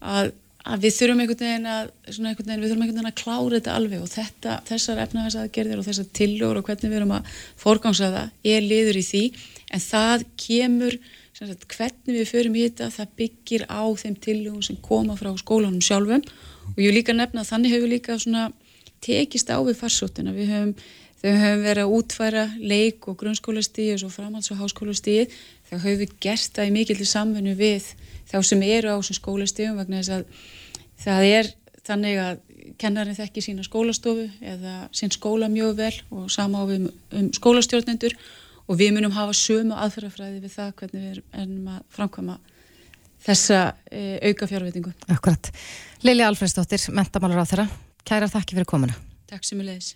að, 0.01 0.31
að 0.67 0.83
við 0.83 0.95
þurfum 0.97 1.21
einhvern 1.23 1.43
veginn 1.43 1.69
að 1.71 1.91
svona 2.11 2.31
einhvern 2.31 2.49
veginn, 2.49 2.63
við 2.63 2.71
þurfum 2.71 2.83
einhvern 2.83 2.97
veginn 2.97 3.11
að 3.11 3.21
klára 3.21 3.53
þetta 3.57 3.75
alveg 3.77 4.01
og 4.03 4.11
þetta, 4.11 4.55
þessar 4.67 5.01
efnaðarsaðgerðir 5.05 5.81
og 5.81 5.87
þessar 5.87 6.09
tillögur 6.19 6.59
og 6.59 6.67
hvernig 6.67 6.91
við 6.91 6.99
erum 6.99 7.13
að 7.17 7.31
forgangsa 7.61 8.11
það 8.13 8.51
er 8.53 8.67
liður 8.67 8.99
í 8.99 9.05
því. 9.07 9.23
En 9.73 9.83
það 9.83 10.27
kemur 10.43 10.99
sagt, 11.37 11.65
hvernig 11.73 12.19
við 12.19 12.29
förum 12.31 12.57
í 12.57 12.67
þetta 12.67 12.91
það 12.93 13.17
byggir 13.21 13.65
á 13.69 13.83
þeim 14.03 14.19
tillögum 14.27 14.63
sem 14.65 14.79
koma 14.83 15.17
frá 15.19 15.31
skólanum 15.39 15.83
sjálfum. 15.83 16.23
Og 16.73 16.79
ég 16.81 16.91
vil 16.91 16.99
líka 16.99 17.15
nefna 17.15 17.43
að 17.43 17.51
þannig 17.53 17.75
hefur 17.75 17.93
líka 17.93 18.17
tekist 19.03 19.51
á 19.53 19.57
við 19.61 19.77
farsóttina. 19.77 20.33
Við 20.33 20.49
höfum, 20.51 20.71
höfum 21.21 21.63
verið 21.63 21.83
að 21.83 21.93
útfæra 21.97 22.45
leik 22.57 23.07
og 23.07 23.19
grunnskólastíð 23.21 24.07
og 24.07 24.13
framhalds- 24.13 24.51
og 24.51 24.61
háskólastíð 24.61 25.35
þá 25.69 25.75
höfum 25.77 26.01
við 26.01 26.17
gert 26.23 26.51
það 26.55 26.69
í 26.69 26.75
mikill 26.75 27.07
samfunnu 27.07 27.55
við 27.59 27.93
þá 28.27 28.37
sem 28.43 28.65
eru 28.67 28.93
á 28.93 28.97
þessum 28.99 29.19
skólastíðum 29.21 29.79
vegna 29.81 30.01
þess 30.01 30.15
að 30.15 30.25
það 31.03 31.29
er 31.31 31.53
þannig 31.87 32.19
að 32.23 32.43
kennarinn 32.81 33.17
þekki 33.17 33.43
sína 33.43 33.65
skólastofu 33.65 34.27
eða 34.43 34.75
sín 34.95 35.13
skóla 35.13 35.47
mjög 35.51 35.77
vel 35.79 35.93
og 36.11 36.27
sama 36.33 36.61
á 36.61 36.63
við 36.67 36.89
um 36.89 37.31
skólastjórnendur 37.35 38.17
og 38.67 38.79
við 38.79 38.93
munum 38.97 39.15
hafa 39.15 39.35
sömu 39.37 39.77
aðferðafræði 39.77 40.43
við 40.43 40.55
það 40.57 40.73
hvernig 40.81 41.05
við 41.05 41.21
erum 41.41 41.71
að 41.71 41.81
framkvæma 41.95 42.37
þessa 43.27 43.61
e, 43.89 44.19
auka 44.29 44.47
fjárvitingu. 44.49 44.93
Akkurat. 45.11 45.51
Lili 46.05 46.25
Alfredsdóttir, 46.27 46.83
mentamálur 46.95 47.41
á 47.43 47.45
þeirra. 47.49 47.67
Kæra 48.07 48.29
þakki 48.31 48.59
fyrir 48.59 48.69
komuna. 48.69 48.95
Takk 49.27 49.47
sem 49.47 49.59
við 49.59 49.73
leiðis. 49.73 49.95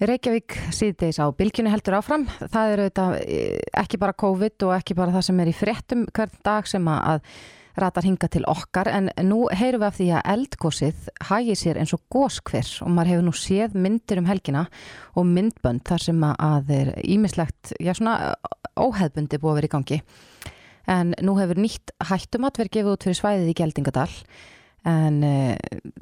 Reykjavík 0.00 0.54
síðdeis 0.72 1.18
á 1.20 1.28
bylginni 1.36 1.68
heldur 1.68 1.98
áfram. 1.98 2.22
Það 2.40 2.70
er 2.72 2.80
auðvitað 2.80 3.16
e, 3.20 3.40
ekki 3.82 3.98
bara 4.00 4.16
COVID 4.16 4.64
og 4.64 4.76
ekki 4.78 4.94
bara 4.96 5.12
það 5.12 5.24
sem 5.26 5.40
er 5.42 5.50
í 5.50 5.56
fréttum 5.56 6.04
hvern 6.16 6.38
dag 6.46 6.70
sem 6.70 6.86
að 6.88 7.26
ratar 7.80 8.06
hinga 8.06 8.28
til 8.32 8.42
okkar 8.48 8.88
en 8.90 9.10
nú 9.28 9.42
heyrum 9.52 9.82
við 9.82 9.86
af 9.86 9.98
því 9.98 10.06
að 10.16 10.30
eldgósið 10.34 11.10
hægir 11.28 11.58
sér 11.60 11.80
eins 11.80 11.92
og 11.96 12.02
góskver 12.12 12.70
og 12.84 12.94
maður 12.96 13.12
hefur 13.12 13.26
nú 13.28 13.34
séð 13.36 13.76
myndir 13.76 14.20
um 14.22 14.28
helgina 14.28 14.64
og 15.14 15.28
myndbönd 15.28 15.84
þar 15.88 16.06
sem 16.08 16.24
að 16.30 16.72
er 16.76 16.92
ímislegt, 17.04 17.74
já 17.78 17.92
svona 17.96 18.34
óheðbundi 18.80 19.40
búið 19.40 19.52
að 19.52 19.60
vera 19.60 19.70
í 19.70 19.74
gangi 19.76 20.00
en 20.90 21.12
nú 21.22 21.36
hefur 21.38 21.60
nýtt 21.60 21.94
hættumat 22.10 22.58
verið 22.58 22.74
gefið 22.78 22.94
út 22.96 23.06
fyrir 23.06 23.20
svæðið 23.20 23.52
í 23.52 23.58
Geldingadal 23.60 24.10
en 24.88 25.20
uh, 25.26 25.54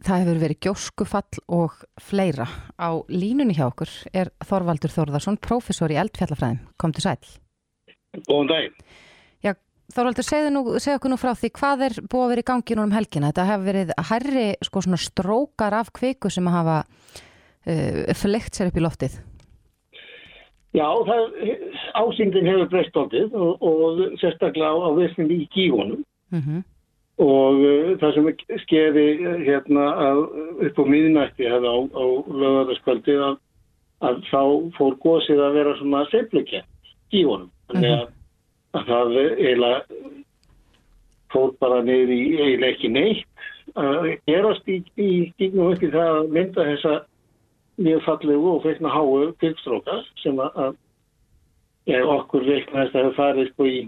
það 0.07 0.23
hefur 0.23 0.41
verið 0.43 0.61
gjóskufall 0.67 1.41
og 1.51 1.77
fleira. 2.03 2.47
Á 2.79 3.03
línunni 3.11 3.57
hjá 3.57 3.67
okkur 3.69 3.91
er 4.13 4.31
Þorvaldur 4.47 4.93
Þorðarsson, 4.95 5.41
prófessor 5.43 5.93
í 5.93 5.99
eldfjallafræðin. 5.99 6.61
Kom 6.79 6.95
til 6.95 7.05
sæl. 7.07 7.19
Góðan 8.29 8.53
dag. 8.53 8.77
Já, 9.45 9.55
Þorvaldur, 9.95 10.27
segðu 10.27 10.63
okkur 10.95 11.13
nú 11.13 11.19
frá 11.21 11.33
því 11.35 11.53
hvað 11.59 11.87
er 11.89 11.99
búið 12.05 12.25
að 12.25 12.35
vera 12.35 12.45
í 12.45 12.49
gangi 12.53 12.79
núna 12.79 12.89
um 12.91 12.95
helgina. 12.99 13.33
Þetta 13.33 13.49
hefur 13.51 13.69
verið 13.73 13.95
herri 14.13 14.47
sko, 14.69 14.85
strókar 15.09 15.79
af 15.81 15.91
kviku 15.99 16.31
sem 16.31 16.47
hafa 16.53 16.85
uh, 16.85 18.15
fleikt 18.15 18.55
sér 18.55 18.71
upp 18.71 18.79
í 18.79 18.87
loftið. 18.87 19.19
Já, 20.77 20.85
ásýndin 21.97 22.47
hefur 22.47 22.69
breyst 22.71 22.97
áttið 23.01 23.33
og, 23.35 23.63
og 23.65 24.19
sérstaklega 24.21 24.71
á, 24.71 24.77
á 24.87 24.91
vissnum 24.95 25.31
í 25.33 25.47
kífunum. 25.51 26.05
Mm 26.31 26.43
-hmm 26.45 26.67
og 27.23 27.61
uh, 27.65 27.93
það 28.01 28.15
sem 28.17 28.29
skeri 28.65 29.07
uh, 29.25 29.37
hérna 29.47 29.87
að, 30.09 30.23
upp 30.69 30.81
á 30.81 30.85
miðnætti 30.95 31.49
á, 31.51 31.59
á 31.59 32.05
lögðarskvöldi 32.43 33.19
að, 33.29 33.39
að 34.07 34.23
þá 34.31 34.43
fór 34.79 34.99
gósið 35.03 35.43
að 35.43 35.59
vera 35.59 35.77
svona 35.81 36.05
seiflugkjent 36.13 36.95
í 37.15 37.25
honum. 37.27 37.51
Þannig 37.73 37.95
að, 37.97 38.07
að 38.79 38.91
það 38.93 39.19
eiginlega 39.25 40.03
fór 41.33 41.55
bara 41.61 41.83
neyri 41.85 42.19
í 42.19 42.35
eiginlega 42.39 42.75
ekki 42.75 42.93
neitt 42.93 43.49
að 43.79 44.11
gerast 44.27 44.69
í, 44.71 44.81
í 44.97 45.11
upp 45.29 45.83
í 45.85 45.91
það 45.93 46.13
að 46.15 46.31
mynda 46.35 46.67
þessa 46.71 46.95
mjög 47.79 48.05
fallegu 48.07 48.53
og 48.55 48.63
feikna 48.65 48.91
háu 48.91 49.33
kyrkstrókar 49.43 50.07
sem 50.23 50.39
að 50.43 50.77
okkur 51.89 52.45
reiknaðist 52.45 52.97
að 52.97 53.07
það 53.07 53.15
farið 53.19 53.51
sko 53.53 53.69
í 53.69 53.79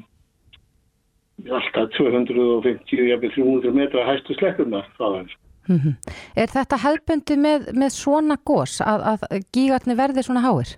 alltaf 1.49 1.91
250-300 1.97 3.73
metra 3.73 4.05
hæstu 4.09 4.35
slekkurna 4.35 4.85
þaðan. 4.99 5.31
Mm 5.69 5.77
-hmm. 5.77 5.95
Er 6.37 6.49
þetta 6.51 6.77
hefðbundi 6.85 7.37
með, 7.37 7.73
með 7.75 7.91
svona 7.95 8.37
gós 8.45 8.81
að, 8.81 9.01
að 9.13 9.43
gígarni 9.55 9.95
verði 9.97 10.23
svona 10.23 10.41
háir? 10.41 10.77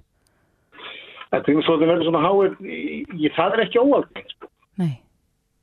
Þetta 1.33 1.53
er 1.53 1.63
svona 1.65 1.87
verði 1.87 2.05
svona 2.05 2.25
háir, 2.27 2.57
ég, 3.17 3.33
það 3.37 3.53
er 3.53 3.61
ekki 3.65 3.79
óalgeng. 3.79 4.29
Sko. 4.35 4.51
Nei. 4.79 4.95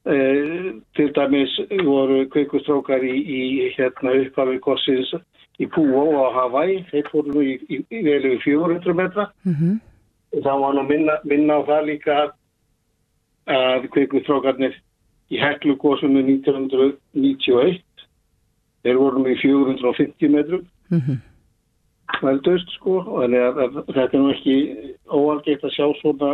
Uh, 0.10 0.82
til 0.96 1.12
dæmis 1.14 1.54
voru 1.86 2.24
kveikustrókar 2.34 3.04
í, 3.04 3.16
í 3.38 3.42
hérna 3.78 4.16
upphafi 4.24 4.58
gósins 4.66 5.14
í 5.60 5.68
Púó 5.68 6.26
á 6.26 6.28
Hawaii, 6.34 6.86
þeir 6.90 7.10
fóru 7.12 7.36
nú 7.36 7.42
í, 7.44 7.60
í, 7.70 7.84
í 7.92 8.02
vel 8.04 8.26
yfir 8.26 8.42
400 8.46 8.94
metra. 8.96 9.30
Mm 9.44 9.54
-hmm. 9.54 9.80
Það 10.44 10.60
var 10.62 10.74
nú 10.74 10.84
minna, 10.88 11.14
minna 11.24 11.54
á 11.60 11.62
það 11.68 11.86
líka 11.86 12.16
að 13.50 13.90
kveikustrókarnir 13.94 14.76
í 15.30 15.40
Heklugósunum 15.40 16.26
1991 16.26 17.84
þeir 18.84 19.00
vorum 19.00 19.28
í 19.30 19.36
450 19.42 20.32
metrum 20.34 20.66
mm 20.90 21.02
-hmm. 21.02 21.20
veldust 22.24 22.72
sko 22.78 23.02
þannig 23.08 23.46
að, 23.46 23.62
að 23.66 23.80
þetta 23.98 24.18
er 24.18 24.24
nú 24.24 24.32
ekki 24.34 24.58
óalgeitt 25.06 25.64
að 25.64 25.76
sjá 25.76 25.86
svona 26.02 26.32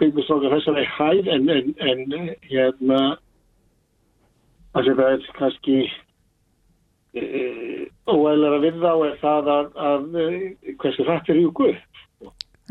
byggjastrókar 0.00 0.56
þessari 0.56 0.86
hæð 0.96 1.28
en, 1.34 1.50
en, 1.50 1.74
en 1.78 2.34
hérna 2.48 3.00
að 4.74 4.88
þetta 4.88 5.10
er 5.10 5.28
kannski 5.38 5.76
e, 7.14 7.22
óæðilega 8.08 8.56
að 8.56 8.64
virða 8.68 8.94
á 8.94 8.98
er 9.08 9.18
það 9.20 9.52
að, 9.56 9.68
að 9.90 10.18
e, 10.22 10.28
hversu 10.80 11.06
hrætt 11.08 11.28
er 11.28 11.42
í 11.42 11.46
guð 11.60 11.78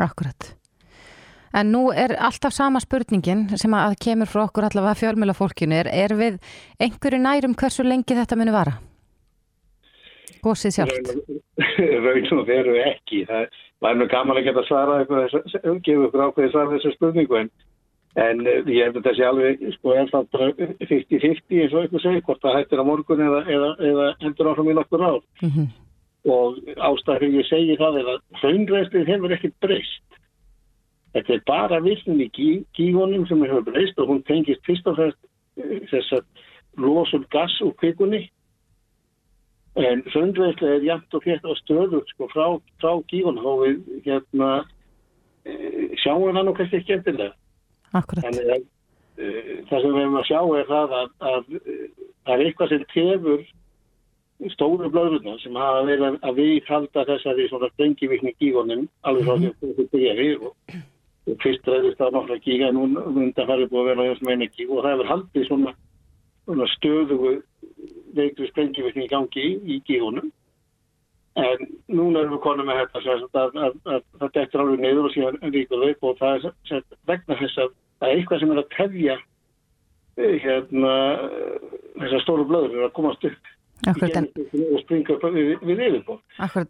Akkurat 0.01 0.62
En 1.53 1.69
nú 1.69 1.83
er 1.93 2.15
alltaf 2.17 2.53
sama 2.55 2.79
spurningin 2.81 3.45
sem 3.61 3.73
að 3.77 3.99
kemur 4.01 4.29
frá 4.29 4.47
okkur 4.47 4.65
allavega 4.65 4.97
fjölmjöla 4.97 5.35
fólkinu 5.37 5.75
er, 5.83 5.89
er 5.93 6.15
við 6.17 6.39
einhverju 6.81 7.19
nærum 7.21 7.53
hversu 7.53 7.85
lengi 7.85 8.17
þetta 8.17 8.37
muni 8.39 8.55
vara? 8.55 8.73
Gósið 10.43 10.73
sjálft? 10.75 11.11
Raun 12.05 12.39
og 12.39 12.47
veru 12.47 12.73
ekki. 12.81 13.21
Það 13.29 13.45
var 13.85 13.99
mjög 13.99 14.09
gaman 14.15 14.39
að 14.39 14.47
geta 14.47 14.63
svara 14.65 14.97
eitthvað, 15.03 15.35
gefa 15.85 16.07
ykkur 16.07 16.25
ákveði 16.25 16.49
svara 16.55 16.73
þessu 16.73 16.93
spurningu 16.95 17.37
en, 17.43 17.51
en 18.23 18.41
eh, 18.49 18.73
ég 18.73 18.89
hef 18.89 18.97
þetta 18.97 19.13
sé 19.19 19.29
alveg 19.29 19.63
sko 19.75 19.93
ennþá 20.01 20.23
50-50 20.33 21.61
eins 21.61 21.77
og 21.77 21.83
eitthvað 21.83 22.05
segir 22.07 22.25
hvort 22.25 22.41
það 22.43 22.57
hættir 22.57 22.81
á 22.81 22.85
morgun 22.89 23.23
eða, 23.27 23.43
eða, 23.45 23.69
eða 23.91 24.09
endur 24.25 24.49
áfram 24.51 24.73
í 24.73 24.77
nokkur 24.79 25.05
ár. 25.05 25.21
Mm 25.45 25.53
-hmm. 25.53 25.71
Og 26.33 26.59
ástæðið 26.89 27.39
ég 27.43 27.47
segi 27.51 27.77
það 27.77 28.01
er 28.01 28.11
að 28.15 28.19
hraunræstið 28.41 29.09
hefur 29.13 29.37
ekkert 29.37 29.57
breyst 29.61 30.19
Þetta 31.13 31.33
er 31.35 31.43
bara 31.45 31.81
vissnin 31.85 32.23
í 32.25 32.29
kíkonum 32.73 33.27
sem 33.29 33.43
hefur 33.45 33.67
breyst 33.67 33.99
og 34.01 34.09
hún 34.09 34.23
tengist 34.29 34.63
fyrst 34.65 34.87
og 34.89 34.97
fremst 34.97 35.19
eh, 35.61 35.83
þess 35.91 36.17
að 36.17 36.81
losum 36.81 37.25
gass 37.33 37.59
úr 37.61 37.75
kvikunni 37.77 38.23
en 39.77 40.03
söndveðslega 40.13 40.77
er 40.77 40.87
jæmt 40.87 41.17
og 41.17 41.23
fjert 41.25 41.45
á 41.45 41.53
stöðu 41.61 42.03
sko, 42.11 42.27
frá, 42.33 42.45
frá 42.81 42.91
kíkonum 43.09 43.45
og 43.49 43.63
við 43.63 43.79
hérna, 44.05 44.49
sjáum 46.03 46.29
það 46.35 46.45
nú 46.45 46.53
kannski 46.57 46.79
ekki 46.79 46.95
eftirlega. 46.97 47.33
Akkurat. 47.93 48.25
Þannig 48.27 48.51
að 48.53 48.61
e, 49.17 49.57
það 49.69 49.81
sem 49.81 49.95
við 49.95 49.99
hefum 50.03 50.19
að 50.19 50.29
sjá 50.29 50.39
er 50.59 50.69
það 50.69 50.95
að, 50.99 51.11
að, 51.31 51.33
að 51.33 52.07
það 52.23 52.33
er 52.35 52.45
eitthvað 52.45 52.73
sem 52.73 52.87
tefur 52.93 53.45
stóru 54.53 54.89
blöðurna 54.91 55.35
sem 55.41 55.57
hafa 55.57 55.83
verið 55.87 56.17
að 56.25 56.39
við 56.41 56.69
halda 56.69 57.05
þessari 57.09 57.45
svona 57.49 57.69
sprengivikni 57.73 58.33
kíkonum 58.39 58.87
alveg 59.07 59.29
frá 59.29 59.37
því 59.37 59.51
að 59.53 59.77
þetta 59.79 60.03
er 60.09 60.21
við 60.21 60.47
og 60.49 60.79
fyrst 61.25 61.67
ræðist 61.67 61.99
það 61.99 62.15
nokkra 62.17 62.37
gíga 62.43 62.69
nú 62.75 62.85
undan 62.99 63.49
farið 63.49 63.69
búið 63.71 63.81
að 63.81 63.89
vera 63.89 64.05
á 64.05 64.09
þessum 64.11 64.31
einu 64.33 64.47
gíg 64.51 64.71
og 64.71 64.83
það 64.83 64.93
hefur 64.93 65.11
haldið 65.11 65.45
svona, 65.47 65.73
svona 66.43 66.69
stöðugu 66.75 67.33
veikri 68.17 68.49
sprengivirkni 68.49 69.05
í 69.05 69.11
gangi 69.11 69.43
í, 69.43 69.53
í 69.63 69.77
gígunum. 69.87 70.31
En 71.39 71.63
núna 71.89 72.21
erum 72.21 72.35
við 72.35 72.43
konum 72.43 72.67
með 72.69 72.83
þetta 72.83 73.45
að 73.47 74.01
það 74.19 74.33
dektur 74.35 74.61
alveg 74.63 74.83
neyður 74.83 75.07
og 75.07 75.15
síðan 75.15 75.53
ríkur 75.55 75.85
upp 75.87 76.09
og 76.09 76.19
það 76.19 76.49
er 76.49 76.83
vegna 77.09 77.39
þess 77.39 77.63
að 77.63 77.71
það 77.71 78.09
er 78.09 78.19
eitthvað 78.19 78.43
sem 78.43 78.53
er 78.53 78.61
að 78.61 78.73
tefja 78.75 79.15
eh, 80.19 80.35
hérna 80.43 80.93
þessar 82.03 82.23
stóru 82.25 82.45
blöður 82.49 82.85
að 82.85 82.95
komast 82.99 83.25
upp 83.29 83.51
Akkurat, 83.83 84.15
en, 84.15 84.27
og 84.71 84.79
springa 84.79 85.15
við, 85.33 85.49
við 85.67 85.81
yfirbóð. 85.89 86.19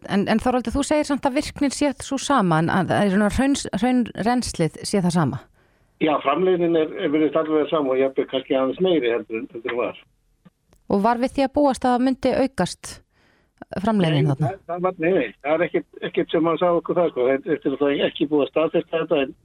En, 0.09 0.23
en 0.31 0.39
Þorvaldi, 0.41 0.71
þú 0.73 0.83
segir 0.87 1.05
samt 1.05 1.27
að 1.29 1.35
virknir 1.37 1.75
sé 1.75 1.91
svo 2.01 2.17
sama, 2.17 2.57
en 2.63 2.71
að 2.73 2.93
raunrenslið 3.19 4.79
sé 4.81 5.01
það 5.03 5.13
sama? 5.19 5.43
Já, 6.01 6.15
framleginin 6.23 6.75
er, 6.75 6.89
er 7.05 7.13
verið 7.13 7.37
alveg 7.39 7.69
sama 7.69 7.93
og 7.93 8.01
ég 8.01 8.09
hef 8.09 8.27
kannski 8.31 8.57
aðeins 8.57 8.81
meiri 8.83 9.13
heldur 9.13 9.39
en 9.39 9.47
þetta 9.51 9.77
var. 9.77 10.01
Og 10.91 11.03
var 11.05 11.21
við 11.21 11.35
því 11.35 11.45
að 11.45 11.53
búast 11.55 11.85
að 11.87 12.01
myndi 12.07 12.33
aukast 12.33 12.95
framleginin 13.83 14.31
þarna? 14.33 14.51
Það, 14.67 14.81
var, 14.87 14.97
nei, 14.99 15.29
það 15.45 15.53
er 15.53 15.65
ekkit, 15.67 15.87
ekkit 16.09 16.33
sem 16.33 16.43
mann 16.43 16.59
sá 16.59 16.67
okkur 16.71 16.99
það, 16.99 17.13
sko. 17.13 17.27
þetta 17.29 17.69
er 17.69 17.77
það 17.83 18.05
ekki 18.09 18.29
búið 18.31 18.59
að 18.63 18.75
þetta, 18.79 19.21
en 19.21 19.35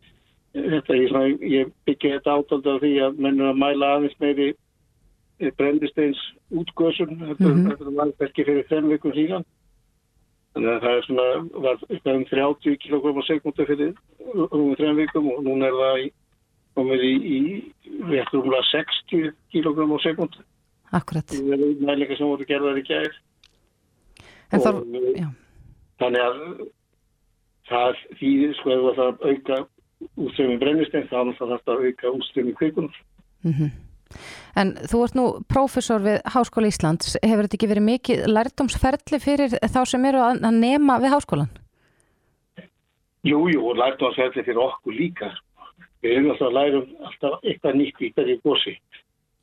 þetta, 0.73 0.99
ég, 0.99 1.45
ég 1.53 1.71
byggja 1.87 2.17
þetta 2.17 2.39
átaldi 2.41 2.75
á 2.75 2.77
því 2.83 2.93
að 3.07 3.23
mennur 3.27 3.53
að 3.53 3.63
mæla 3.63 3.93
aðeins 3.99 4.19
meiri 4.25 4.49
brendisteins 5.59 6.19
útgöðsum 6.51 7.15
þetta 7.21 7.49
mm 7.49 7.65
-hmm. 7.67 7.95
var 7.97 8.13
ekki 8.27 8.45
fyrir 8.45 8.67
þenn 8.71 8.91
vikum 8.93 9.13
síðan. 9.15 9.45
Þannig 10.55 10.71
að 10.73 10.83
það 10.83 10.97
er 10.97 11.05
svona 11.07 11.27
var 11.67 12.17
um 12.17 12.25
30 12.25 12.77
kg 12.83 13.05
á 13.15 13.23
sekundu 13.27 13.67
fyrir 13.67 13.95
um 14.35 14.75
þenn 14.77 14.97
vikum 14.97 15.31
og 15.33 15.43
núna 15.45 15.67
er 15.67 15.77
það 15.83 15.99
í, 16.05 16.13
komið 16.75 17.03
í, 17.05 17.15
í 17.37 17.41
réttur 18.11 18.43
umlað 18.43 18.65
60 18.73 19.33
kg 19.53 19.77
á 19.87 19.99
sekundu 20.03 20.45
Akkurat. 20.91 21.27
Það 21.29 21.53
er 21.53 21.61
næleika 21.85 22.17
sem 22.17 22.27
voru 22.27 22.45
gerðar 22.49 22.79
í 22.81 22.85
og 24.49 24.63
þar, 24.65 24.79
þannig 26.01 26.23
að 26.25 26.39
það 27.69 27.99
þýðir 28.21 28.55
sko 28.57 28.73
ef 28.73 28.87
það 28.97 29.27
auka 29.29 29.59
útströmi 30.25 30.57
brennistein 30.63 31.09
þá 31.11 31.19
þarf 31.37 31.65
það 31.67 31.75
að 31.75 31.85
auka 31.89 32.13
útströmi 32.17 32.55
kvikunum 32.57 32.95
mm 33.45 33.53
-hmm. 33.53 33.71
En 34.59 34.75
þú 34.91 35.03
ert 35.05 35.17
nú 35.19 35.27
prófessor 35.51 36.03
við 36.05 36.21
Háskóla 36.35 36.71
Íslands. 36.71 37.17
Hefur 37.23 37.47
þetta 37.47 37.59
ekki 37.59 37.71
verið 37.71 37.89
mikið 37.89 38.23
lærdomsferðli 38.33 39.21
fyrir 39.23 39.57
þá 39.63 39.81
sem 39.87 40.07
eru 40.11 40.23
að 40.25 40.47
nema 40.59 40.99
við 41.03 41.15
háskólan? 41.15 41.51
Jú, 43.27 43.45
jú, 43.53 43.63
og 43.71 43.79
lærdomsferðli 43.79 44.47
fyrir 44.47 44.63
okkur 44.65 44.97
líka. 44.97 45.33
Við 46.03 46.15
erum 46.15 46.31
alltaf 46.33 46.49
að 46.49 46.57
læra 46.59 46.81
um 46.83 47.09
alltaf 47.09 47.41
eitthvað 47.43 47.79
nýtt 47.81 48.03
í 48.03 48.13
hverju 48.15 48.41
gósi 48.47 48.75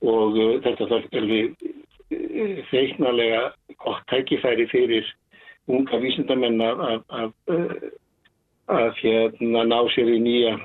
og 0.05 0.37
uh, 0.39 0.53
þetta 0.63 0.99
er 1.17 1.27
við 1.27 1.47
uh, 1.65 2.61
feiknarlega 2.69 3.41
gott 3.81 4.05
tækifæri 4.11 4.67
fyrir 4.71 5.09
unga 5.71 5.99
vísindamenn 5.99 6.61
að, 6.63 6.83
að, 6.85 7.01
að, 7.19 7.33
uh, 7.55 7.89
að 8.75 9.01
hérna 9.01 9.65
ná 9.67 9.79
sér 9.95 10.13
í 10.13 10.19
nýja 10.23 10.55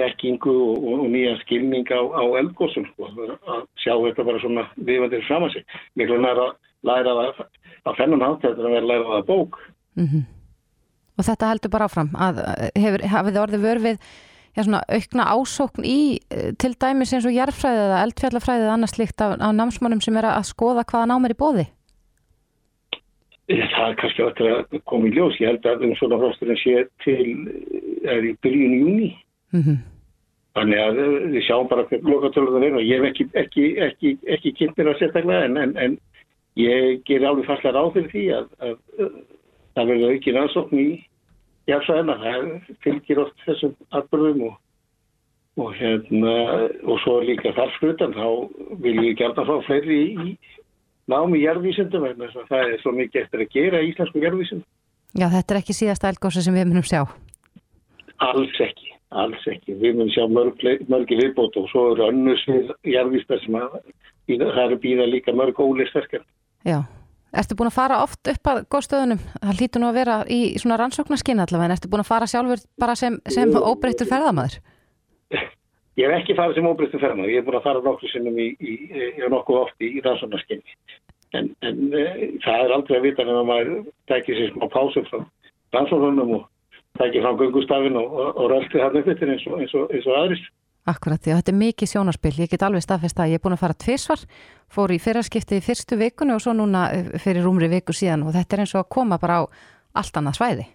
tekkingu 0.00 0.52
og, 0.52 0.84
og 0.94 1.06
nýja 1.12 1.36
skilning 1.42 1.88
á, 1.92 2.00
á 2.00 2.22
eldgóðsum 2.40 2.86
sko, 2.90 3.10
að 3.12 3.64
sjá 3.82 3.94
þetta 3.94 4.26
bara 4.28 4.42
svona 4.42 4.66
viðvandir 4.76 5.24
fram 5.28 5.46
að 5.46 5.56
sig. 5.56 5.78
Miklu 6.00 6.20
næra 6.22 6.48
að 6.48 6.54
læra 6.88 7.16
það 7.18 7.42
að 7.82 7.98
fennan 8.00 8.26
hátt 8.26 8.44
þetta 8.46 8.66
að 8.66 8.76
vera 8.76 8.90
læra 8.90 9.08
það 9.08 9.20
að 9.20 9.30
bók. 9.30 9.58
Mm 9.98 10.08
-hmm. 10.08 10.28
Og 11.18 11.24
þetta 11.28 11.48
heldur 11.50 11.74
bara 11.74 11.88
áfram 11.88 12.12
að 12.16 12.42
hefur, 12.74 13.08
hafið 13.14 13.40
orðið 13.42 13.66
vörfið 13.66 13.98
já, 14.56 14.62
svona, 14.64 14.82
aukna 14.88 15.28
ásókn 15.32 15.84
í 15.84 16.00
eh, 16.30 16.52
til 16.58 16.72
dæmis 16.80 17.12
eins 17.12 17.28
og 17.28 17.36
jarðfræði 17.36 17.84
eða 17.86 18.02
eldfjallafræði 18.06 18.66
eða 18.66 18.74
annars 18.76 18.98
líkt 18.98 19.20
af, 19.20 19.36
af 19.40 19.54
námsmannum 19.56 20.00
sem 20.00 20.16
er 20.16 20.28
að 20.32 20.48
skoða 20.48 20.84
hvaða 20.84 21.08
nám 21.12 21.28
er 21.28 21.36
í 21.36 21.40
bóði? 21.44 21.66
Það 23.52 23.88
er 23.88 23.96
kannski 24.00 24.80
koma 24.88 25.08
í 25.08 25.12
ljós. 25.12 25.36
Ég 25.42 25.50
held 25.50 25.66
að 25.66 25.84
um 25.84 25.94
svona 25.98 26.18
frosturinn 26.20 26.60
sé 26.62 26.84
til 27.04 27.24
er 28.08 28.24
í 28.30 28.32
byrjun 28.44 28.76
júni. 28.78 29.10
Mm 29.52 29.62
-hmm. 29.62 29.78
Þannig 30.52 30.80
að 30.84 30.98
við 31.32 31.44
sjáum 31.46 31.68
bara 31.68 31.86
lokatöluðan 31.90 32.66
er 32.66 32.74
og 32.76 32.82
ég 32.84 33.00
hef 33.00 33.08
ekki, 33.08 33.24
ekki, 33.40 33.64
ekki, 33.86 34.10
ekki 34.34 34.52
kynnt 34.58 34.76
mér 34.76 34.90
að 34.92 34.98
sérstaklega 34.98 35.44
en, 35.48 35.56
en, 35.56 35.76
en 35.76 35.94
ég 36.60 37.00
ger 37.08 37.24
alveg 37.24 37.48
fastlega 37.48 37.78
ráð 37.78 37.94
fyrir 37.94 38.10
því 38.12 38.24
að, 38.36 38.50
að, 38.66 38.74
að 39.00 39.14
það 39.74 39.88
verður 39.92 40.12
ekki 40.16 40.34
rannsókn 40.36 40.82
í 40.82 40.88
jafnsvæðina. 41.70 42.18
Það 42.24 42.76
fylgir 42.84 43.22
oft 43.24 43.46
þessum 43.46 43.74
atbyrðum 43.96 44.44
og, 44.50 44.58
og, 45.56 45.72
hérna, 45.80 46.36
og 46.84 47.00
svo 47.04 47.16
líka 47.24 47.54
þar 47.56 47.74
frutan 47.78 48.16
þá 48.18 48.28
viljum 48.84 49.08
við 49.08 49.18
gert 49.22 49.40
að 49.40 49.48
fá 49.48 49.66
fleiri 49.70 50.00
í 50.12 50.36
námi 51.10 51.40
í 51.40 51.44
jærvísindum 51.46 52.06
en 52.10 52.24
það 52.36 52.60
er 52.60 52.78
svo 52.84 52.92
mikið 52.96 53.24
eftir 53.24 53.46
að 53.46 53.52
gera 53.56 53.80
í 53.82 53.90
íslensku 53.90 54.22
jærvísindum. 54.22 54.68
Já, 55.16 55.28
þetta 55.28 55.54
er 55.54 55.60
ekki 55.60 55.76
síðasta 55.76 56.12
elgósa 56.12 56.44
sem 56.44 56.54
við 56.56 56.70
munum 56.70 56.86
sjá. 56.88 57.02
Alls 58.22 58.60
ekki, 58.64 58.91
alls 59.18 59.44
ekki. 59.50 59.76
Við 59.80 59.98
munum 59.98 60.10
sjá 60.14 60.24
mörg, 60.30 60.64
mörgi 60.90 61.18
viðbót 61.20 61.56
og 61.60 61.68
svo 61.72 61.84
eru 61.92 62.08
önnus 62.08 62.42
við 62.48 62.72
jærvístar 62.92 63.40
sem 63.44 63.56
að 63.58 63.78
það 64.40 64.64
eru 64.64 64.80
býða 64.82 65.08
líka 65.10 65.34
mörg 65.36 65.60
ólisverkar. 65.60 66.24
Já, 66.66 66.78
ertu 67.36 67.56
búin 67.58 67.70
að 67.70 67.78
fara 67.78 68.02
oft 68.04 68.30
upp 68.32 68.52
að 68.52 68.62
góðstöðunum? 68.72 69.22
Það 69.38 69.60
hlýtur 69.60 69.82
nú 69.82 69.90
að 69.90 69.98
vera 70.00 70.18
í 70.30 70.40
svona 70.62 70.78
rannsóknarskinn 70.80 71.42
allavega 71.44 71.70
en 71.70 71.76
ertu 71.76 71.90
búin 71.92 72.04
að 72.04 72.12
fara 72.12 72.30
sjálfur 72.30 72.64
bara 72.80 72.96
sem, 72.98 73.18
sem 73.30 73.52
óbreyttur 73.58 74.10
ferðamæður? 74.10 74.60
Ég 76.00 76.08
hef 76.08 76.22
ekki 76.22 76.38
farið 76.38 76.58
sem 76.58 76.70
óbreyttur 76.70 77.02
ferðamæður. 77.02 77.34
Ég 77.34 77.42
hef 77.42 77.48
búin 77.48 77.60
að 77.60 77.66
fara 77.68 77.84
nokkuð 77.84 78.14
sinnum 78.14 78.38
í, 78.40 78.50
í, 78.60 78.76
í 79.18 79.32
nokkuð 79.32 79.62
oft 79.66 79.84
í 79.84 79.92
rannsóknarskinni. 80.04 80.78
En, 81.32 81.48
en 81.64 81.84
e, 81.96 82.06
það 82.44 82.66
er 82.66 82.74
aldrei 82.76 82.98
að 82.98 83.06
vita 83.06 83.24
nefnum 83.24 83.42
að 83.42 83.50
maður 83.50 83.76
tekið 84.10 84.38
sér 84.38 84.50
smá 84.52 84.66
pásum 84.72 85.06
frá 85.08 85.22
rannsóknunum 85.72 86.34
og 86.36 86.48
tekið 86.98 87.24
frá 87.24 87.36
gungustafin 87.38 87.96
og, 88.00 88.10
og, 88.12 88.34
og 88.36 88.50
röltið 88.52 88.84
hann 88.84 88.98
upp 89.00 89.08
yfir 89.14 89.32
eins 89.34 89.46
og, 89.48 89.60
eins 89.60 89.74
og, 89.78 89.88
eins 89.94 90.08
og 90.08 90.18
aðrist. 90.18 90.50
Akkurat, 90.92 91.22
já, 91.22 91.36
þetta 91.38 91.52
er 91.52 91.58
mikið 91.60 91.90
sjónarspill. 91.92 92.34
Ég 92.42 92.50
get 92.50 92.62
alveg 92.66 92.82
staðfest 92.82 93.20
að 93.22 93.32
ég 93.32 93.38
er 93.38 93.42
búin 93.44 93.54
að 93.54 93.62
fara 93.62 93.78
tvísvar, 93.78 94.22
fór 94.72 94.90
í 94.90 94.98
fyrraskipti 94.98 95.60
í 95.60 95.62
fyrstu 95.62 95.98
vikunni 96.00 96.34
og 96.34 96.42
svo 96.42 96.56
núna 96.58 96.88
fyrir 97.22 97.46
rúmri 97.46 97.68
viku 97.70 97.94
síðan 97.94 98.24
og 98.26 98.34
þetta 98.34 98.56
er 98.56 98.64
eins 98.64 98.74
og 98.74 98.82
að 98.82 98.94
koma 98.96 99.18
bara 99.22 99.36
á 99.38 99.42
allt 100.02 100.18
annað 100.18 100.40
svæði. 100.40 100.66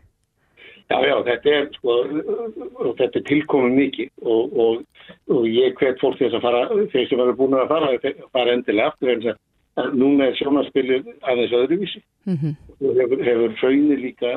Já, 0.88 0.97
já, 1.03 1.15
þetta 1.28 1.51
er, 1.51 1.65
sko, 1.76 1.97
þetta 2.95 3.20
er 3.20 3.26
tilkomið 3.28 3.76
mikið 3.82 4.32
og, 4.32 4.55
og, 4.63 5.09
og 5.36 5.49
ég 5.51 5.76
hvet 5.76 5.99
fólk 5.99 6.15
þess 6.22 6.38
að 6.39 6.45
fara, 6.45 6.61
þeir 6.93 7.09
sem 7.09 7.24
eru 7.26 7.36
búin 7.36 7.57
að 7.59 7.74
fara, 7.74 8.15
fara 8.32 8.55
endilega 8.55 8.93
aftur 8.93 9.11
eins 9.11 9.28
að 9.34 9.41
núna 9.99 10.30
er 10.30 10.38
sjónarspillir 10.39 11.03
aðeins 11.28 11.55
öðruvísi 11.59 11.99
mm 12.26 12.38
-hmm. 12.38 12.53
og 12.88 13.20
hefur, 13.28 13.57
fröynir 13.59 13.99
líka 13.99 14.32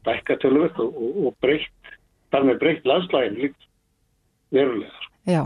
stækka 0.00 0.38
tölvöld 0.42 0.80
og, 0.82 0.98
og 1.26 1.36
breytt, 1.42 1.94
þar 2.32 2.48
með 2.48 2.60
breytt 2.62 2.88
landslægin 2.88 3.38
líkt 3.38 3.70
verulega. 4.54 5.06
Já, 5.28 5.44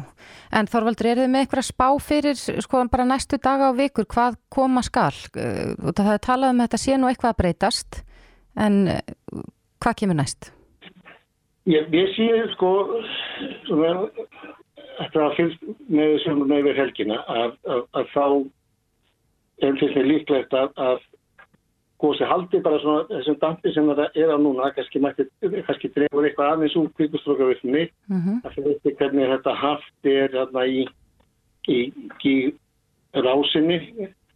en 0.55 0.69
Þorvaldur, 0.71 1.09
er 1.11 1.21
þið 1.25 1.31
með 1.33 1.45
eitthvað 1.45 1.67
spá 1.67 1.87
fyrir 2.01 2.37
sko 2.39 2.85
bara 2.93 3.07
næstu 3.09 3.41
daga 3.43 3.73
og 3.73 3.79
vikur, 3.81 4.07
hvað 4.09 4.39
koma 4.55 4.85
skal? 4.87 5.11
Það 5.35 6.13
er 6.15 6.23
talað 6.23 6.55
um 6.55 6.63
að 6.63 6.69
þetta 6.69 6.83
sé 6.85 6.99
nú 6.99 7.11
eitthvað 7.11 7.35
að 7.35 7.41
breytast, 7.43 7.99
en 8.55 8.77
hvað 9.83 9.99
kemur 10.01 10.21
næst? 10.21 10.53
Ég, 11.69 11.89
ég 11.97 12.13
sé 12.15 12.29
sko 12.55 12.71
að 15.01 15.35
fylgst 15.39 15.65
með 15.89 16.15
þessum 16.15 16.45
neyfir 16.49 16.79
helgina 16.79 17.19
að, 17.27 17.57
að, 17.67 17.83
að 17.99 18.11
þá 18.15 18.27
er 19.65 19.77
með 19.81 20.09
líklegt 20.11 20.55
að, 20.55 20.71
að 20.77 21.03
gósi 22.03 22.27
haldi 22.27 22.61
bara 22.65 22.81
svona 22.83 23.05
þessum 23.11 23.39
dampi 23.41 23.73
sem 23.75 23.87
það 23.89 24.19
er 24.19 24.33
á 24.35 24.39
núna, 24.41 24.73
kannski 24.75 25.01
mætti, 25.03 25.27
kannski 25.69 25.91
drefur 25.95 26.27
eitthvað 26.27 26.51
aðeins 26.51 26.77
úr 26.81 26.91
kvíkustrókavirkni 26.99 27.87
mm 27.87 28.21
-hmm. 28.21 28.43
að 28.45 28.55
það 28.57 28.69
veitir 28.69 28.97
hvernig 28.99 29.33
þetta 29.35 29.55
haft 29.63 30.11
er 30.11 30.35
þarna 30.35 30.67
í, 30.67 30.85
í, 31.69 31.79
í 32.25 32.35
rásinni, 33.15 33.79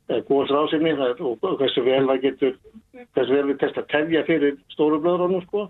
góðsrásinni 0.09 0.95
og 1.21 1.43
hversu 1.59 1.85
vel 1.85 2.07
það 2.07 2.23
getur, 2.23 2.55
hversu 3.15 3.35
vel 3.35 3.47
við 3.51 3.61
testa 3.61 3.83
að 3.83 3.91
tefja 3.93 4.25
fyrir 4.25 4.57
stóru 4.73 5.01
blöðrónum 5.03 5.45
sko. 5.47 5.69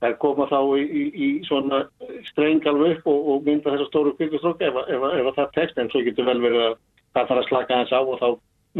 Það 0.00 0.14
koma 0.16 0.46
þá 0.48 0.60
í, 0.80 0.84
í, 0.84 1.02
í 1.12 1.28
svona 1.44 1.82
streng 2.30 2.64
alveg 2.66 2.98
upp 2.98 3.08
og, 3.12 3.26
og 3.30 3.42
mynda 3.44 3.74
þessa 3.74 3.88
stóru 3.90 4.14
kvíkustróka 4.16 4.64
ef, 4.64 4.78
ef, 4.88 5.02
ef, 5.12 5.34
það 5.36 5.50
tekst 5.56 5.78
en 5.78 5.90
svo 5.92 6.00
getur 6.06 6.28
vel 6.28 6.40
verið 6.40 6.62
að 6.70 6.78
það 7.14 7.28
fara 7.28 7.42
að 7.42 7.48
slaka 7.50 7.80
hans 7.80 7.92
á 7.92 8.00
og 8.00 8.16
þá 8.20 8.28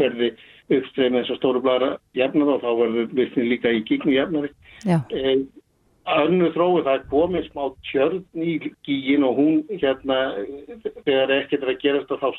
verði 0.01 0.31
uppstreymi 0.77 1.21
eins 1.21 1.31
og 1.33 1.39
stóru 1.39 1.61
blara 1.63 1.95
jefnar 2.17 2.55
og 2.55 2.61
þá 2.63 2.69
verður 2.79 3.15
virkni 3.17 3.47
líka 3.49 3.73
í 3.73 3.83
gíknu 3.87 4.15
jefnari. 4.15 4.51
E, 4.87 5.35
önnu 6.21 6.51
þrói 6.55 6.83
það 6.87 7.07
komið 7.11 7.47
smá 7.49 7.63
tjörn 7.89 8.23
í 8.35 8.57
gígin 8.87 9.25
og 9.27 9.39
hún 9.39 9.63
hérna 9.71 10.19
þegar 11.05 11.35
ekkert 11.41 11.65
er 11.65 11.73
að 11.73 11.81
gerast 11.85 12.13
og 12.15 12.23
þá 12.23 12.29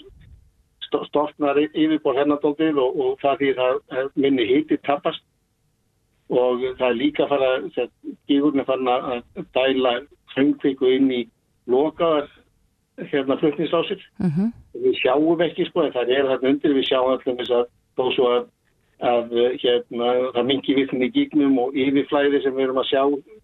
stortnar 1.09 1.61
yfirbór 1.63 2.19
hennadóldið 2.21 2.81
og, 2.83 2.99
og 3.01 3.21
það 3.23 3.39
því 3.43 3.53
það 3.61 4.11
minni 4.21 4.49
hiti 4.49 4.81
tapast 4.85 5.25
og 6.33 6.65
það 6.79 6.89
er 6.89 6.99
líka 6.99 7.29
fara 7.29 7.53
gígurni 8.29 8.65
fann 8.69 8.89
að 8.89 9.23
dæla 9.57 10.01
hröngkvíku 10.35 10.91
inn 10.97 11.11
í 11.13 11.23
lokaðar 11.71 12.29
hérna 13.13 13.37
flutningslásir 13.41 14.01
uh 14.21 14.27
-huh. 14.27 14.51
við 14.75 14.95
sjáum 15.01 15.41
ekki 15.41 15.67
sko 15.67 15.83
en 15.83 15.93
það 15.93 16.11
er 16.11 16.29
þarna 16.29 16.49
undir 16.49 16.75
við 16.75 16.89
sjáum 16.89 17.13
allum 17.13 17.39
þess 17.39 17.51
að 17.51 17.67
þó 17.99 18.05
svo 18.17 18.29
að, 18.37 18.47
að 19.13 19.35
hérna 19.63 20.13
það 20.37 20.49
mingi 20.51 20.77
virkni 20.79 21.09
í 21.09 21.15
gígnum 21.17 21.59
og 21.63 21.77
yfirflæði 21.77 22.43
sem 22.45 22.57
við 22.57 22.69
erum 22.69 22.83
að 22.83 22.91
sjá 22.91 23.03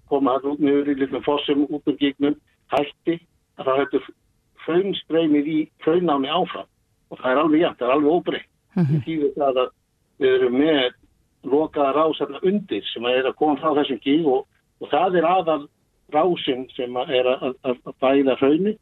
koma 0.09 0.37
hann 0.37 0.53
út 0.53 0.63
með 0.65 0.93
litlum 0.93 1.27
fossum 1.27 1.67
út 1.69 1.91
úr 1.91 1.99
gígnum 2.01 2.39
hætti 2.73 3.19
að 3.59 3.71
það 3.71 3.81
hættu 3.83 4.03
fröynstreymið 4.65 5.49
í 5.49 5.59
fröynáni 5.85 6.31
áfram. 6.33 6.69
Og 7.09 7.21
það 7.21 7.31
er 7.31 7.43
alveg 7.43 7.63
jægt, 7.63 7.79
það 7.79 7.89
er 7.89 7.95
alveg 7.95 8.13
óbreytt. 8.13 8.51
Uh 8.77 8.85
-huh. 8.85 8.99
því 9.05 9.15
að 9.43 9.61
við 10.19 10.35
erum 10.35 10.59
með 10.59 10.91
lokaða 11.49 11.95
rás 11.97 12.21
hérna 12.21 12.41
undir 12.43 12.85
sem 12.93 13.07
er 13.07 13.27
að 13.27 13.39
koma 13.39 13.57
frá 13.61 13.75
þessum 13.79 14.01
gíg 14.03 14.27
og, 14.27 14.47
og 14.81 14.91
það 14.91 15.17
er 15.19 15.29
aðal 15.29 15.63
rásin 16.13 16.67
sem 16.77 16.97
er 16.97 17.27
að, 17.27 17.55
að, 17.63 17.77
að 17.85 17.95
bæða 18.03 18.37
fröyni 18.41 18.75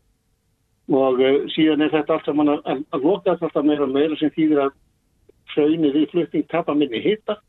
og 0.89 1.21
uh, 1.21 1.39
síðan 1.55 1.83
er 1.83 1.93
þetta 1.95 2.17
allt 2.17 2.29
saman 2.29 2.53
að, 2.55 2.61
að, 2.71 2.83
að 2.95 3.07
loka 3.09 3.35
alltaf 3.35 3.65
meira 3.67 3.87
meira 3.91 4.19
sem 4.21 4.31
þýðir 4.37 4.63
að 4.67 4.77
hraunir 5.57 5.97
í 5.97 6.07
flutning 6.13 6.47
tapa 6.53 6.75
minni 6.77 7.03
hitta 7.05 7.41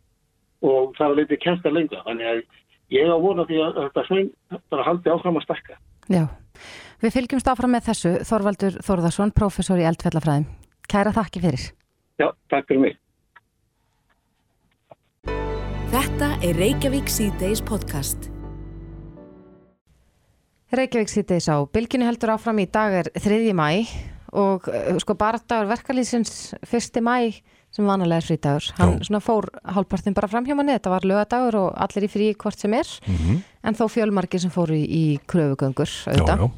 og 0.66 0.95
það 0.97 1.10
er 1.10 1.20
litið 1.22 1.43
kemsta 1.43 1.74
lengra. 1.74 2.03
Þannig 2.08 2.32
að 2.32 2.41
ég 2.97 3.12
á 3.12 3.18
vona 3.20 3.45
því 3.47 3.60
að 3.66 3.82
þetta 3.82 4.05
hraun 4.10 4.30
bara 4.72 4.88
haldi 4.88 5.12
áfram 5.12 5.39
að 5.39 5.47
stakka 5.47 5.76
Já, 6.08 6.24
við 7.03 7.18
fylgjumst 7.18 7.49
áfram 7.51 7.74
með 7.76 7.89
þessu 7.89 8.14
Þorvaldur 8.30 8.80
Þorðarsson, 8.88 9.34
professor 9.36 9.82
í 9.82 9.88
eldfellafræðum 9.89 10.47
Kæra 10.88 11.12
þakki 11.12 11.41
fyrir. 11.43 11.64
Já, 12.16 12.30
takk 12.47 12.70
fyrir 12.70 12.80
mig. 12.86 12.95
Þetta 15.91 16.30
er 16.43 16.60
Reykjavík 16.62 17.12
C-Days 17.12 17.60
podcast. 17.68 18.30
Reykjavík 20.72 21.12
sýttis 21.12 21.47
á 21.51 21.60
Bilginu 21.68 22.08
heldur 22.08 22.34
áfram. 22.38 22.60
Í 22.64 22.68
dag 22.72 22.95
er 23.01 23.12
3. 23.20 23.51
mæ 23.55 23.84
og 24.32 24.68
sko 25.03 25.16
bardagur 25.20 25.70
verkalýsins 25.72 26.55
1. 26.64 27.03
mæ 27.03 27.36
sem 27.78 27.88
vanalega 27.88 28.23
er 28.23 28.28
frítagur 28.28 28.69
hann 28.82 28.97
svona 29.05 29.23
fór 29.23 29.49
hálfpartin 29.78 30.17
bara 30.17 30.30
fram 30.32 30.47
hjá 30.47 30.57
manni 30.57 30.75
þetta 30.75 30.93
var 30.95 31.07
lögadagur 31.07 31.61
og 31.61 31.71
allir 31.86 32.09
í 32.09 32.11
frí 32.11 32.34
hvort 32.36 32.59
sem 32.59 32.73
er 32.73 32.88
mm 33.05 33.15
-hmm. 33.15 33.41
en 33.63 33.80
þó 33.80 33.88
fjölmarkir 33.95 34.41
sem 34.41 34.53
fóru 34.53 34.75
í, 34.75 34.86
í 34.86 35.03
kröfugöngur 35.28 35.91
auðvitað 36.07 36.49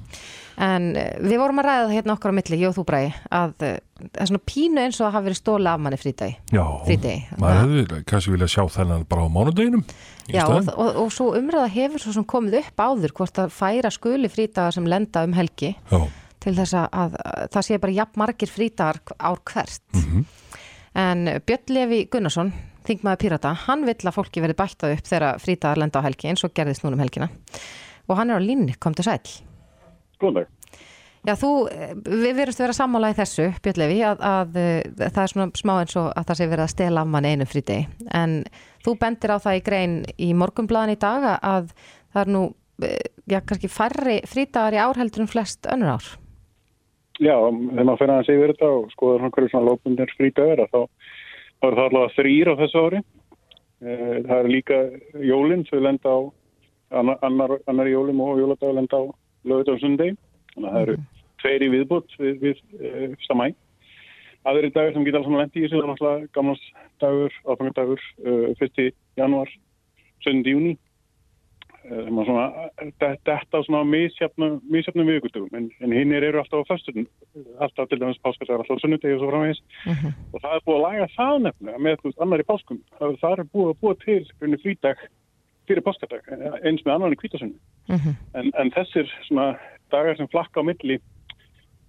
en 0.60 0.92
við 1.24 1.40
vorum 1.40 1.62
að 1.62 1.70
ræða 1.70 1.92
hérna 1.94 2.16
okkar 2.18 2.34
á 2.36 2.38
milli, 2.38 2.60
ég 2.60 2.70
og 2.70 2.76
þú 2.76 2.86
bræði 2.90 3.12
að 3.32 3.54
það 3.60 4.20
er 4.20 4.30
svona 4.30 4.46
pínu 4.52 4.84
eins 4.84 5.00
og 5.00 5.08
að 5.08 5.14
hafa 5.16 5.26
verið 5.28 5.40
stóla 5.40 5.74
af 5.74 5.84
manni 5.84 6.00
frítagi 6.00 6.36
Já, 6.52 6.64
frídegi. 6.88 7.38
maður 7.40 7.62
hefði 7.62 8.00
kannski 8.12 8.34
viljað 8.34 8.52
sjá 8.54 8.64
þennan 8.76 9.06
bara 9.10 9.28
á 9.28 9.28
mánudeginum 9.32 9.86
Já, 10.30 10.44
og, 10.46 10.68
og, 10.76 10.90
og 11.04 11.14
svo 11.16 11.30
umræða 11.40 11.70
hefur 11.74 12.04
svo 12.04 12.26
komið 12.30 12.60
upp 12.60 12.84
áður 12.84 13.16
hvort 13.18 13.40
að 13.42 13.54
færa 13.56 13.92
skuli 13.94 14.30
frítagar 14.32 14.76
sem 14.76 14.90
lenda 14.90 15.24
um 15.26 15.34
helgi 15.38 15.72
Já. 15.90 16.04
til 16.44 16.56
þess 16.60 16.76
að, 16.82 16.90
að 16.92 17.18
það 17.56 17.68
sé 17.70 17.80
bara 17.80 17.98
jafn 18.02 18.24
margir 18.24 18.52
frítagar 18.52 19.02
ár 19.18 19.40
hvert 19.48 19.82
mm 19.96 20.04
-hmm. 20.04 20.28
En 20.98 21.26
Björn 21.46 21.74
Levi 21.76 22.04
Gunnarsson 22.12 22.54
þingmaður 22.88 23.22
Pirata, 23.24 23.54
hann 23.68 23.86
vill 23.86 24.00
að 24.00 24.16
fólki 24.16 24.42
verið 24.42 24.60
bættað 24.62 24.96
upp 24.96 25.10
þegar 25.10 25.42
frítagar 25.44 25.82
lenda 25.82 26.02
á 26.02 26.06
helgi 26.08 26.32
eins 26.32 26.46
og 26.48 26.54
gerðist 26.58 26.86
núna 26.86 26.98
um 26.98 27.04
helgina. 27.04 27.30
Og 28.10 28.18
hann 28.18 28.32
er 28.32 28.42
á 28.42 28.42
línni, 28.42 28.74
kom 28.80 28.96
til 28.98 29.06
sæl 29.06 29.22
Góðleg 30.20 30.50
Já, 31.28 31.34
þú, 31.36 31.50
við 32.08 32.38
verðumst 32.38 32.62
að 32.62 32.64
vera 32.64 32.76
sammála 32.78 33.10
í 33.12 33.16
þessu, 33.18 33.50
Björn 33.60 33.82
Levi, 33.82 33.98
að, 34.08 34.22
að, 34.24 34.60
að 34.96 35.02
það 35.04 35.22
er 35.24 35.32
svona 35.34 35.48
smá 35.60 35.74
eins 35.82 35.98
og 36.00 36.08
að 36.16 36.30
það 36.30 36.40
sé 36.40 36.48
verið 36.48 36.64
að 36.64 36.72
stela 36.72 37.04
af 37.04 37.12
manni 37.12 37.34
einu 37.34 37.48
frídegi, 37.50 38.06
en 38.16 38.38
þú 38.86 38.94
bendir 39.02 39.34
á 39.36 39.38
það 39.44 39.58
í 39.60 39.64
grein 39.66 39.98
í 40.16 40.30
morgumblaðan 40.40 40.96
í 40.96 41.00
dag 41.02 41.28
að 41.36 41.74
það 42.16 42.22
er 42.24 42.32
nú 42.38 42.46
já, 43.28 43.42
kannski 43.42 43.72
færri 43.72 44.18
frítagar 44.32 44.78
í 44.78 44.82
árheldur 44.82 45.26
en 45.26 45.32
flest 45.32 45.68
önnur 45.72 45.98
ár. 45.98 46.10
Já, 47.20 47.36
þegar 47.36 47.84
maður 47.84 48.00
fyrir 48.00 48.14
að 48.16 48.28
segja 48.28 48.42
verið 48.44 48.56
þetta 48.56 48.68
og 48.78 48.92
skoður 48.94 49.24
hann 49.24 49.32
hverju 49.36 49.52
svona 49.52 49.68
lópundir 49.68 50.12
frítagar 50.16 50.62
þá, 50.72 50.82
þá 51.60 51.66
er 51.68 51.76
það 51.76 51.88
allavega 51.90 52.16
þrýr 52.16 52.52
á 52.52 52.54
þessu 52.62 52.84
ári. 52.86 53.02
Eh, 53.80 54.18
það 54.28 54.36
er 54.38 54.52
líka 54.54 54.78
jólinn 55.28 55.66
sem 55.68 55.84
lenda 55.84 56.14
á 56.16 56.20
annar, 57.28 57.58
annar 57.68 57.92
jólum 57.92 58.24
og 58.24 58.40
jóladag 58.40 58.76
lenda 58.76 59.02
á 59.04 59.04
lögut 59.52 59.72
á 59.72 59.76
sundegi. 59.84 60.16
Þannig 60.56 60.70
að 60.70 60.76
það 60.78 60.86
eru 60.86 60.96
mm. 60.98 61.08
tveir 61.44 61.66
í 61.66 61.72
viðbútt 61.76 62.16
við, 62.20 62.40
við 62.44 62.62
e, 62.80 63.10
samæg. 63.28 63.58
Aðri 64.48 64.72
dagar 64.72 64.96
sem 64.96 65.06
geta 65.08 65.24
svona 65.26 65.44
lendi 65.44 65.60
í 65.60 65.66
þessu 65.66 65.82
er 65.82 65.90
náttúrulega 65.92 66.32
gamlansdagur, 66.38 67.36
áfangardagur, 67.52 68.06
e, 68.24 68.36
1. 68.56 68.94
januar, 69.20 69.52
7. 70.24 70.40
júni 70.48 70.78
sem 71.90 72.20
að 72.22 72.28
svona 72.28 72.46
þetta 73.02 73.36
á 73.50 73.60
svona 73.66 73.82
mísjöfnum 73.90 75.10
viðgutugum 75.10 75.56
en, 75.58 75.70
en 75.82 75.94
hinn 75.96 76.14
eru 76.14 76.42
alltaf 76.42 76.66
á 76.66 76.70
föstunum 76.70 77.08
alltaf 77.64 77.90
til 77.90 78.00
dæmis 78.02 78.20
páskar 78.24 78.50
er 78.50 78.62
alltaf 78.62 78.78
á 78.78 78.84
sunnudegi 78.84 79.16
og 79.16 79.24
svo 79.24 79.32
framvegis 79.32 79.62
uh 79.62 79.92
mhm. 79.92 80.00
-huh. 80.02 80.14
og 80.34 80.42
það 80.44 80.56
er 80.56 80.66
búið 80.66 80.78
að 80.78 80.86
laga 80.88 81.08
það 81.18 81.36
nefnilega 81.46 81.84
með 81.86 81.98
þú 81.98 82.10
veist 82.10 82.22
annar 82.22 82.44
í 82.44 82.50
páskum 82.52 82.80
það 83.00 83.32
er 83.32 83.52
búið 83.54 83.70
að 83.70 83.80
búið 83.82 83.98
til 84.06 84.24
fyrir 84.40 84.62
frídag 84.64 84.98
fyrir 85.68 85.86
páskardag 85.88 86.24
eins 86.66 86.86
með 86.86 86.94
annan 86.94 87.16
í 87.16 87.22
kvítasunni 87.22 87.58
uh 87.90 87.96
mhm. 87.96 88.02
-huh. 88.10 88.16
en, 88.40 88.52
en 88.60 88.72
þessir 88.72 89.08
svona 89.28 89.58
dagar 89.92 90.18
sem 90.18 90.28
flakka 90.28 90.62
á 90.62 90.64
milli 90.64 91.00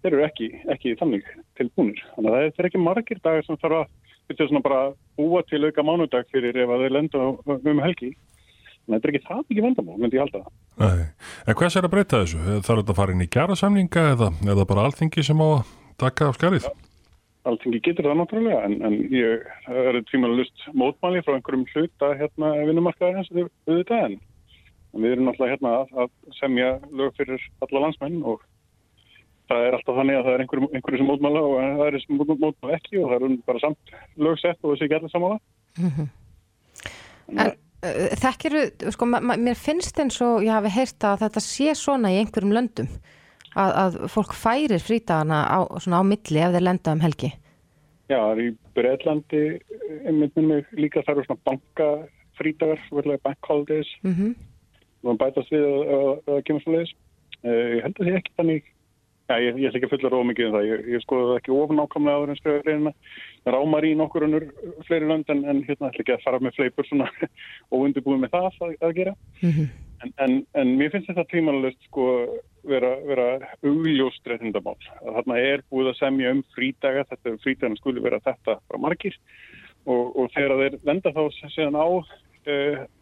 þeir 0.03 0.15
eru 0.15 0.25
ekki, 0.25 0.49
ekki 0.73 0.97
þannig 0.97 1.25
tilbúinir 1.59 2.01
þannig 2.15 2.31
að 2.31 2.53
það 2.57 2.61
er 2.61 2.67
ekki 2.67 2.87
margir 2.89 3.19
dagar 3.23 3.45
sem 3.45 3.57
þarf 3.57 3.77
að 3.81 3.87
þetta 4.29 4.43
er 4.45 4.49
svona 4.49 4.67
bara 4.69 4.93
búa 5.19 5.43
til 5.43 5.65
auka 5.65 5.83
mánudag 5.83 6.25
fyrir 6.33 6.57
ef 6.57 6.69
að 6.71 6.83
þeir 6.85 6.97
lenda 6.97 7.19
um 7.73 7.83
helgi 7.85 8.15
Þetta 8.91 9.09
er 9.09 9.15
ekki 9.15 9.27
það 9.27 9.43
ekki 9.45 9.65
vandamál, 9.65 9.99
myndi 10.01 10.19
ég 10.19 10.25
halda 10.25 10.43
það. 10.43 10.53
Nei. 10.81 11.09
En 11.47 11.59
hvers 11.61 11.77
er 11.77 11.87
að 11.87 11.95
breyta 11.95 12.23
þessu? 12.23 12.41
Þarf 12.67 12.81
þetta 12.83 12.95
að 12.95 13.01
fara 13.01 13.15
inn 13.15 13.25
í 13.25 13.33
kjara 13.37 13.59
samlinga 13.59 14.07
eða 14.15 14.31
er 14.45 14.55
það 14.55 14.71
bara 14.73 14.87
alþingi 14.89 15.27
sem 15.27 15.43
á 15.43 15.49
að 15.49 15.75
taka 16.01 16.31
af 16.31 16.39
skarið? 16.39 16.67
Ja, 16.67 16.73
alþingi 17.51 17.83
getur 17.87 18.11
það 18.11 18.21
náttúrulega 18.21 18.63
en, 18.67 18.77
en 18.89 18.99
ég, 19.15 19.47
er 19.71 20.01
tímalega 20.11 20.43
lust 20.43 20.67
mótmáli 20.75 21.25
frá 21.27 21.37
einhverjum 21.37 21.67
hluta 21.75 22.13
hérna 22.21 22.53
vinnumarkaðarins 22.69 23.31
þetta 23.33 24.03
en 24.09 24.19
við 24.99 25.13
erum 25.15 25.29
náttúrulega 25.29 25.57
hérna 25.57 25.75
að, 25.81 25.93
að 26.05 26.39
semja 26.41 26.71
lög 26.91 27.15
fyrir 27.19 27.51
alla 27.67 27.85
landsmenn 27.87 28.23
og 28.27 28.43
það 29.51 29.67
er 29.67 29.77
alltaf 29.77 29.99
þannig 29.99 30.19
að 30.19 30.27
það 30.27 30.35
er 30.35 30.45
einhverju, 30.45 30.71
einhverju 30.77 31.01
sem 31.01 31.09
mótmála 31.11 31.43
og 31.47 31.57
það 31.61 31.87
er 31.87 31.99
sem 32.05 32.21
mótmála 32.21 32.77
ekki 32.77 33.01
og 33.01 33.13
það 33.13 33.27
er 33.27 33.37
bara 33.49 33.63
samt 33.65 33.95
lögsett 34.27 34.61
og 34.63 34.75
þessi 34.75 34.87
ekki 34.87 34.99
allir 34.99 35.15
samála. 35.15 35.39
Mm 35.79 35.91
-hmm. 35.97 36.09
En 37.31 37.39
Eh, 37.81 38.13
Þekkiru, 38.21 38.67
sko, 38.93 39.07
mér 39.09 39.57
finnst 39.57 39.99
eins 40.03 40.19
og 40.25 40.45
ég 40.45 40.53
hafi 40.53 40.73
heyrt 40.75 41.07
að 41.07 41.23
þetta 41.25 41.43
sé 41.45 41.75
svona 41.79 42.11
í 42.13 42.19
einhverjum 42.21 42.53
löndum 42.53 42.91
að, 43.57 43.71
að 43.71 43.97
fólk 44.13 44.35
færir 44.37 44.83
frítagana 44.85 45.47
á, 45.49 45.59
á 45.65 46.03
milli 46.05 46.43
ef 46.45 46.53
þeir 46.53 46.67
lenda 46.67 46.93
um 46.93 47.01
helgi. 47.01 47.31
Já, 48.11 48.19
það 48.19 48.33
er 48.35 48.43
í 48.43 48.51
Breitlandi 48.77 49.43
mig 50.45 50.69
líka 50.77 51.05
þar 51.07 51.15
eru 51.17 51.27
svona 51.29 51.47
bankafrítagar, 51.49 52.85
verðilega 52.91 53.25
bank 53.25 53.49
holidays 53.49 53.91
mm 54.03 54.15
-hmm. 54.15 54.35
og 55.03 55.11
það 55.11 55.21
bætast 55.23 55.55
við 55.55 55.65
að 55.71 56.11
það 56.27 56.45
kemur 56.45 56.65
svo 56.65 56.75
leiðis. 56.77 56.95
Eh, 57.41 57.67
ég 57.77 57.83
held 57.87 57.95
að 57.95 58.01
það 58.05 58.11
sé 58.11 58.17
ekki 58.21 58.37
þannig 58.37 58.71
Já, 59.31 59.37
ég, 59.39 59.59
ég 59.63 59.69
ætla 59.69 59.79
ekki 59.79 59.87
að 59.87 59.93
fulla 59.93 60.11
róð 60.11 60.25
mikið 60.27 60.49
um 60.49 60.55
það. 60.57 60.65
Ég, 60.67 60.81
ég 60.91 61.03
skoði 61.05 61.27
það 61.29 61.37
ekki 61.39 61.53
ofn 61.55 61.81
ákamlega 61.85 62.19
áður 62.19 62.31
en 62.33 62.39
skrifaði 62.41 62.63
greinina. 62.65 62.93
Það 63.45 63.55
rámar 63.55 63.87
í 63.87 63.91
nokkur 64.01 64.25
önnur 64.27 64.47
fleiri 64.89 65.11
lönd 65.11 65.29
en, 65.31 65.43
en 65.53 65.61
hérna 65.69 65.91
ætla 65.91 66.03
ekki 66.03 66.15
að 66.17 66.25
fara 66.25 66.41
með 66.43 66.57
fleipur 66.57 66.89
svona 66.89 67.07
og 67.71 67.85
undirbúið 67.85 68.25
með 68.25 68.33
það 68.35 68.49
að, 68.51 68.73
að 68.89 68.95
gera. 68.97 69.13
Mm 69.39 69.53
-hmm. 69.55 69.69
en, 70.03 70.15
en, 70.25 70.35
en 70.63 70.73
mér 70.81 70.91
finnst 70.95 71.13
þetta 71.13 71.27
tímanlust 71.31 71.87
sko 71.87 72.07
vera, 72.73 72.91
vera 73.07 73.29
augljóst 73.63 74.27
reyndamál. 74.33 74.75
Þarna 74.99 75.39
er 75.39 75.63
búið 75.71 75.93
að 75.93 76.01
semja 76.01 76.35
um 76.35 76.43
frídaga, 76.57 77.07
þetta 77.13 77.37
frídagan 77.45 77.79
skuli 77.79 78.03
vera 78.03 78.19
þetta 78.25 78.59
frá 78.67 78.81
margir 78.83 79.15
og, 79.87 80.11
og 80.17 80.35
þegar 80.35 80.57
þeir 80.65 80.79
venda 80.91 81.15
þá 81.15 81.23
séðan 81.55 81.79
á 81.79 81.87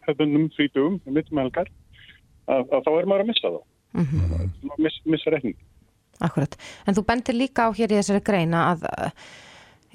höfðunum 0.05 0.45
eh, 0.45 0.53
frítugum, 0.53 1.01
mittum 1.09 1.41
helgar, 1.41 1.73
að, 2.45 2.69
að 2.69 2.85
þá 2.85 2.91
er 2.93 3.09
maður 3.09 3.25
að 3.25 3.33
missa 3.33 3.53
þá. 3.57 3.59
Mm 3.97 4.05
-hmm. 4.05 4.73
Miss, 4.77 5.01
missa 5.09 5.33
reikning. 5.33 5.57
Akkurat, 6.19 6.57
en 6.83 6.97
þú 6.97 7.05
bendir 7.07 7.37
líka 7.37 7.67
á 7.67 7.69
hér 7.71 7.93
í 7.93 7.99
þessari 7.99 8.23
greina 8.27 8.63
að 8.73 8.81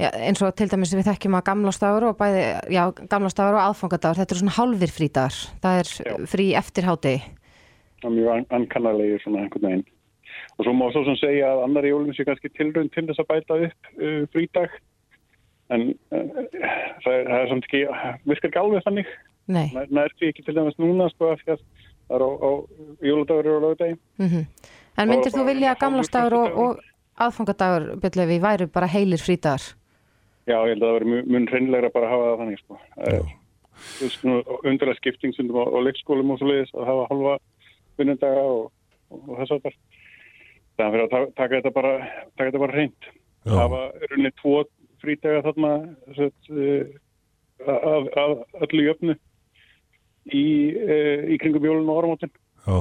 já, 0.01 0.09
eins 0.25 0.43
og 0.43 0.55
til 0.57 0.69
dæmis 0.73 0.95
við 0.97 1.09
þekkjum 1.11 1.37
að 1.39 1.47
gamlástagur 1.51 2.07
og 2.11 2.19
bæði, 2.21 2.45
já, 2.73 2.85
gamlástagur 3.13 3.59
og 3.59 3.65
aðfangadagur, 3.65 4.21
þetta 4.23 4.35
eru 4.35 4.43
svona 4.43 4.57
hálfir 4.59 4.95
frídagar, 4.95 5.41
það 5.65 5.81
er 5.83 5.91
já. 5.93 6.15
frí 6.33 6.47
eftir 6.61 6.89
hátegi. 6.89 7.35
Það 8.01 8.09
er 8.09 8.17
mjög 8.17 8.57
ankannarlegir 8.59 9.23
svona 9.25 9.45
einhvern 9.45 9.69
veginn. 9.69 9.85
Og 10.55 10.67
svo 10.67 10.75
má 10.77 10.85
svo 10.95 11.03
sem 11.07 11.19
segja 11.19 11.51
að 11.51 11.63
annar 11.67 11.87
í 11.87 11.93
jólum 11.93 12.17
sé 12.17 12.27
kannski 12.27 12.51
tilrönd 12.55 12.93
til 12.95 13.07
þess 13.09 13.23
að 13.23 13.31
bæta 13.31 13.61
upp 13.69 13.93
uh, 13.99 14.21
frídag, 14.35 14.79
en 15.75 15.91
uh, 16.15 16.39
það 17.05 17.19
er, 17.19 17.33
er 17.37 17.51
samt 17.51 17.69
ekki, 17.69 17.85
virkar 18.25 18.51
ekki 18.51 18.63
alveg 18.63 18.87
þannig. 18.87 19.13
Nei. 19.53 19.67
Það 19.75 20.01
er 20.01 20.17
ekki 20.31 20.47
til 20.47 20.57
dæmis 20.57 20.81
núna, 20.81 21.11
sko, 21.13 21.35
að 21.35 21.45
það 21.45 22.17
er 22.17 22.25
á, 22.25 22.31
á 22.33 22.51
jóladagur 23.05 23.59
og 23.59 23.69
lögdegi. 23.69 24.01
Mhm. 24.23 24.49
Mm 24.49 24.81
En 24.99 25.11
myndir 25.11 25.33
þú 25.35 25.47
vilja 25.49 25.73
að 25.73 25.81
gamlastagur 25.83 26.37
og, 26.39 26.59
og 26.65 27.25
aðfangadagur 27.25 27.87
byrjulefi 28.03 28.37
væru 28.43 28.69
bara 28.75 28.91
heilir 28.91 29.23
frítagar? 29.23 29.73
Já, 30.45 30.59
ég 30.69 30.75
held 30.75 30.85
að 30.85 30.91
það 30.91 30.99
veri 30.99 31.25
mun 31.33 31.49
hreinlegra 31.51 31.91
bara 31.95 32.09
að 32.09 32.15
hafa 32.15 32.29
það 32.29 32.41
þannig 32.43 32.61
sko. 32.63 32.79
Undarlega 34.69 34.99
skiptingsundum 35.01 35.59
á, 35.59 35.65
á 35.67 35.79
leikskólum 35.87 36.31
og 36.35 36.41
svo 36.41 36.51
leiðis 36.51 36.73
að 36.77 36.89
hafa 36.91 37.09
halva 37.11 37.35
vinnendaga 37.99 38.47
og, 38.53 38.65
og, 39.11 39.21
og 39.25 39.41
þess 39.41 39.57
að 39.57 39.67
það. 39.67 39.79
Það 40.75 40.85
er 40.87 40.95
fyrir 40.95 41.05
að 41.05 41.29
taka 41.39 41.55
þetta 41.57 41.75
bara, 41.75 41.93
taka 42.35 42.49
þetta 42.49 42.63
bara 42.65 42.77
hreint. 42.77 43.13
Það 43.45 43.63
hafa 43.63 43.83
runni 44.11 44.35
tvo 44.41 44.57
frítaga 45.05 45.45
þarna 45.47 45.73
sett, 46.17 46.51
af, 47.65 48.11
af 48.25 48.67
öllu 48.67 48.87
jöfnu 48.89 49.17
í, 50.35 50.45
uh, 50.75 51.25
í 51.31 51.41
kringum 51.41 51.67
jólun 51.67 51.91
og 51.91 52.03
orðmáttin. 52.03 52.35
Já 52.65 52.79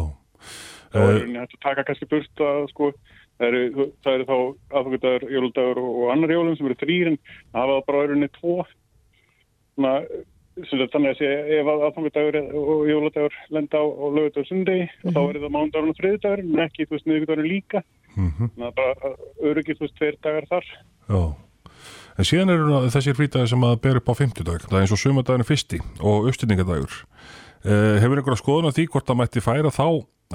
þá 0.94 1.00
er 1.02 1.14
rauninni 1.18 1.42
hægt 1.42 1.58
að 1.58 1.66
taka 1.68 1.86
kannski 1.88 2.10
burt 2.12 2.44
að 2.48 2.68
sko 2.72 2.92
það 3.40 3.48
eru, 3.48 3.88
það 4.04 4.14
eru 4.14 4.28
þá 4.30 4.38
aðfengjadagur, 4.78 5.34
jóldagur 5.38 5.82
og, 5.82 5.90
og 6.04 6.14
annar 6.14 6.36
jólum 6.36 6.56
sem 6.58 6.70
eru 6.70 6.80
þrýrin 6.84 7.20
að 7.54 7.60
hafa 7.60 7.74
það 7.74 7.88
bara 7.90 8.06
rauninni 8.08 8.32
tvo 8.38 8.56
þannig 10.94 11.10
að 11.10 11.20
sé 11.20 11.32
ef 11.58 11.72
aðfengjadagur 11.74 12.40
og 12.62 12.84
jóldagur 12.92 13.40
lenda 13.58 13.82
á, 13.82 13.86
á 13.90 14.06
lögudagur 14.14 14.50
sundegi 14.50 14.86
mm 14.86 14.92
-hmm. 14.94 15.16
þá 15.16 15.22
mhm. 15.22 15.30
er 15.30 15.42
það 15.44 15.56
mándagur 15.58 15.94
og 15.94 16.00
þriðdagur 16.02 16.44
en 16.44 16.66
ekki 16.68 16.86
þú 16.86 16.98
veist 16.98 17.10
niðugdagur 17.10 17.48
líka 17.48 17.84
mm 18.16 18.30
-hmm. 18.30 18.50
þannig 18.54 18.68
að 18.70 18.76
bara 18.82 19.16
öryggir 19.50 19.78
þú 19.78 19.88
veist 19.88 19.98
tveir 19.98 20.18
dagar 20.22 20.46
þar 20.52 20.66
Já 21.10 21.24
En 22.14 22.28
síðan 22.28 22.54
eru 22.54 22.82
þessir 22.94 23.16
frítagi 23.18 23.50
sem 23.50 23.64
að 23.66 23.80
ber 23.82 23.98
upp 23.98 24.12
á 24.14 24.14
50 24.14 24.46
dag, 24.46 24.62
það 24.62 24.78
er 24.78 24.86
eins 24.86 24.94
og 24.94 25.02
sömandaginu 25.02 25.48
fyrsti 25.48 25.80
og 26.06 26.28
uppstýringadagur. 26.30 26.98
Eh, 27.64 27.96
hefur 28.04 28.20
einhverja 28.20 28.42
skoðun 28.42 28.70
á 28.70 28.76
því 28.76 28.86
hvort 28.92 29.08
það 29.08 29.20
mætti 29.22 29.42
færa 29.42 29.72
þá 29.74 29.88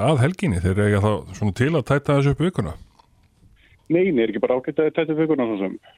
að 0.05 0.21
helginni? 0.25 0.61
Þeir 0.63 0.83
eiga 0.85 1.01
þá 1.05 1.11
svona 1.39 1.57
til 1.61 1.71
að 1.73 1.87
tæta 1.89 2.19
þessu 2.19 2.35
upp 2.35 2.45
vikuna? 2.45 2.75
Nei, 3.89 4.03
það 4.11 4.23
er 4.23 4.33
ekki 4.33 4.43
bara 4.45 4.59
ágætt 4.59 4.83
að 4.85 4.91
tæta 4.97 5.15
upp 5.15 5.23
vikuna 5.23 5.47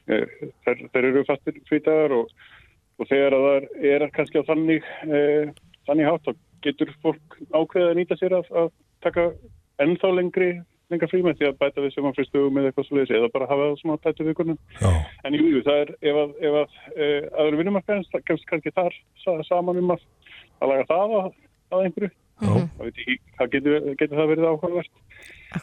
þeir, 0.07 0.83
þeir 0.93 1.07
eru 1.09 1.25
fastir 1.27 1.59
frítagar 1.69 2.15
og, 2.15 2.31
og 2.99 3.09
þegar 3.09 3.37
það 3.37 3.69
er 3.91 4.07
kannski 4.15 4.41
á 4.41 4.49
þannig 4.49 4.87
e, 5.07 5.21
þannig 5.89 6.07
hátt 6.07 6.27
þá 6.27 6.33
getur 6.65 6.93
fólk 7.03 7.39
ákveðið 7.51 7.89
að 7.89 7.97
nýta 7.99 8.19
sér 8.19 8.37
að, 8.37 8.51
að 8.63 8.69
taka 9.03 9.27
ennþá 9.81 10.13
lengri 10.15 10.51
lengra 10.91 11.09
frímið 11.11 11.37
því 11.39 11.47
að 11.47 11.59
bæta 11.59 11.83
við 11.83 11.93
sögumfristugum 11.95 12.57
eða 12.59 12.71
eitthvað 12.71 12.87
svolítið 12.87 13.17
eða 13.19 13.29
bara 13.33 13.47
hafa 13.49 13.67
það 13.67 13.77
svona 13.79 14.01
tættu 14.03 14.25
vikunum 14.27 14.57
en 14.83 15.37
jú, 15.37 15.45
jú, 15.53 15.61
það 15.67 15.83
er 15.83 15.93
ef 16.11 16.19
að, 16.23 16.33
ef 16.47 16.57
að 16.61 16.79
e, 16.95 17.07
aður 17.43 17.59
vinnumarkaðins 17.61 18.11
kannski 18.27 18.73
þar 18.75 18.97
saman 19.47 19.79
um 19.81 19.93
að, 19.95 20.03
að 20.59 20.73
laga 20.73 20.87
það 20.89 21.15
að, 21.19 21.29
að 21.71 21.85
einhverju 21.85 22.11
Mm 22.41 22.47
-hmm. 22.47 23.17
Það 23.37 23.51
getur, 23.53 23.95
getur 23.99 24.17
það 24.17 24.31
verið 24.33 24.45
áhugavert. 24.49 24.93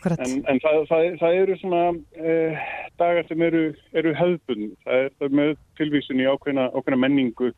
En, 0.05 0.33
en 0.51 0.59
það, 0.63 0.77
það, 0.91 1.05
það 1.21 1.39
eru 1.43 1.55
svona 1.59 1.85
eh, 2.23 2.59
dagar 3.01 3.27
sem 3.29 3.43
eru, 3.43 3.63
eru 3.93 4.13
höfbund. 4.15 4.77
Það 4.85 5.05
er, 5.05 5.09
það 5.19 5.39
með 5.41 5.55
tilvísun 5.81 6.21
í 6.21 6.29
ákveðna, 6.29 6.67
ákveðna 6.77 7.01
menningu 7.05 7.53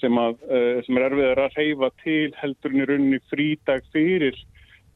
sem, 0.00 0.18
að, 0.18 0.34
eh, 0.50 0.82
sem 0.86 0.98
er 0.98 1.06
erfiðar 1.06 1.44
að 1.44 1.56
reyfa 1.56 1.90
til 2.02 2.34
heldurinn 2.40 2.82
í 2.82 2.88
rauninni 2.90 3.20
frídag 3.30 3.86
fyrir 3.94 4.36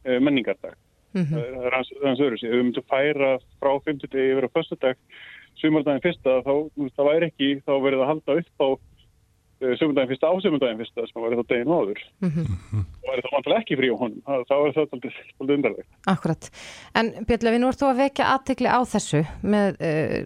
eh, 0.05 0.19
menningardag. 0.21 0.75
Mm 1.15 1.23
-hmm. 1.23 1.39
Það 1.39 1.67
er 1.67 1.79
hans 1.79 2.21
öðru 2.21 2.37
sér. 2.37 2.51
Ef 2.51 2.59
við 2.59 2.65
myndum 2.65 2.85
að 2.85 2.93
færa 2.93 3.31
frá 3.61 3.73
50 3.87 4.13
degi 4.13 4.33
yfir 4.33 4.49
á 4.49 4.55
första 4.57 4.77
dag, 4.81 4.97
sumardaginn 5.57 6.05
fyrsta, 6.05 6.43
þá 6.45 6.55
það 6.97 7.09
væri 7.11 7.27
ekki, 7.31 7.51
þá 7.65 7.73
það 7.73 8.01
að 8.03 8.11
halda 8.11 8.39
upp 8.43 8.61
á 8.61 8.69
Eh, 9.57 9.73
sömundaginn 9.81 10.11
fyrsta 10.11 10.29
á 10.29 10.37
sömundaginn 10.45 10.81
fyrsta 10.83 11.07
sem 11.09 11.23
var 11.23 11.33
þá 11.33 11.47
deginn 11.49 11.71
áður 11.73 12.01
mm 12.21 12.29
-hmm. 12.29 12.83
og 13.07 13.13
er 13.15 13.23
það 13.25 13.35
vantilega 13.37 13.61
ekki 13.63 13.79
frí 13.81 13.89
á 13.89 13.97
honum 13.97 14.21
þá 14.27 14.53
er 14.57 14.75
það 14.77 14.83
alltaf 14.83 15.55
undarlegt 15.55 15.89
Akkurat, 16.13 16.51
en 16.93 17.09
Björnlefi, 17.25 17.61
nú 17.63 17.71
ert 17.73 17.81
þú 17.81 17.89
að 17.89 18.03
vekja 18.03 18.27
aðtegli 18.35 18.69
á 18.69 18.81
þessu 18.85 19.23
með 19.41 19.81
uh, 19.81 20.21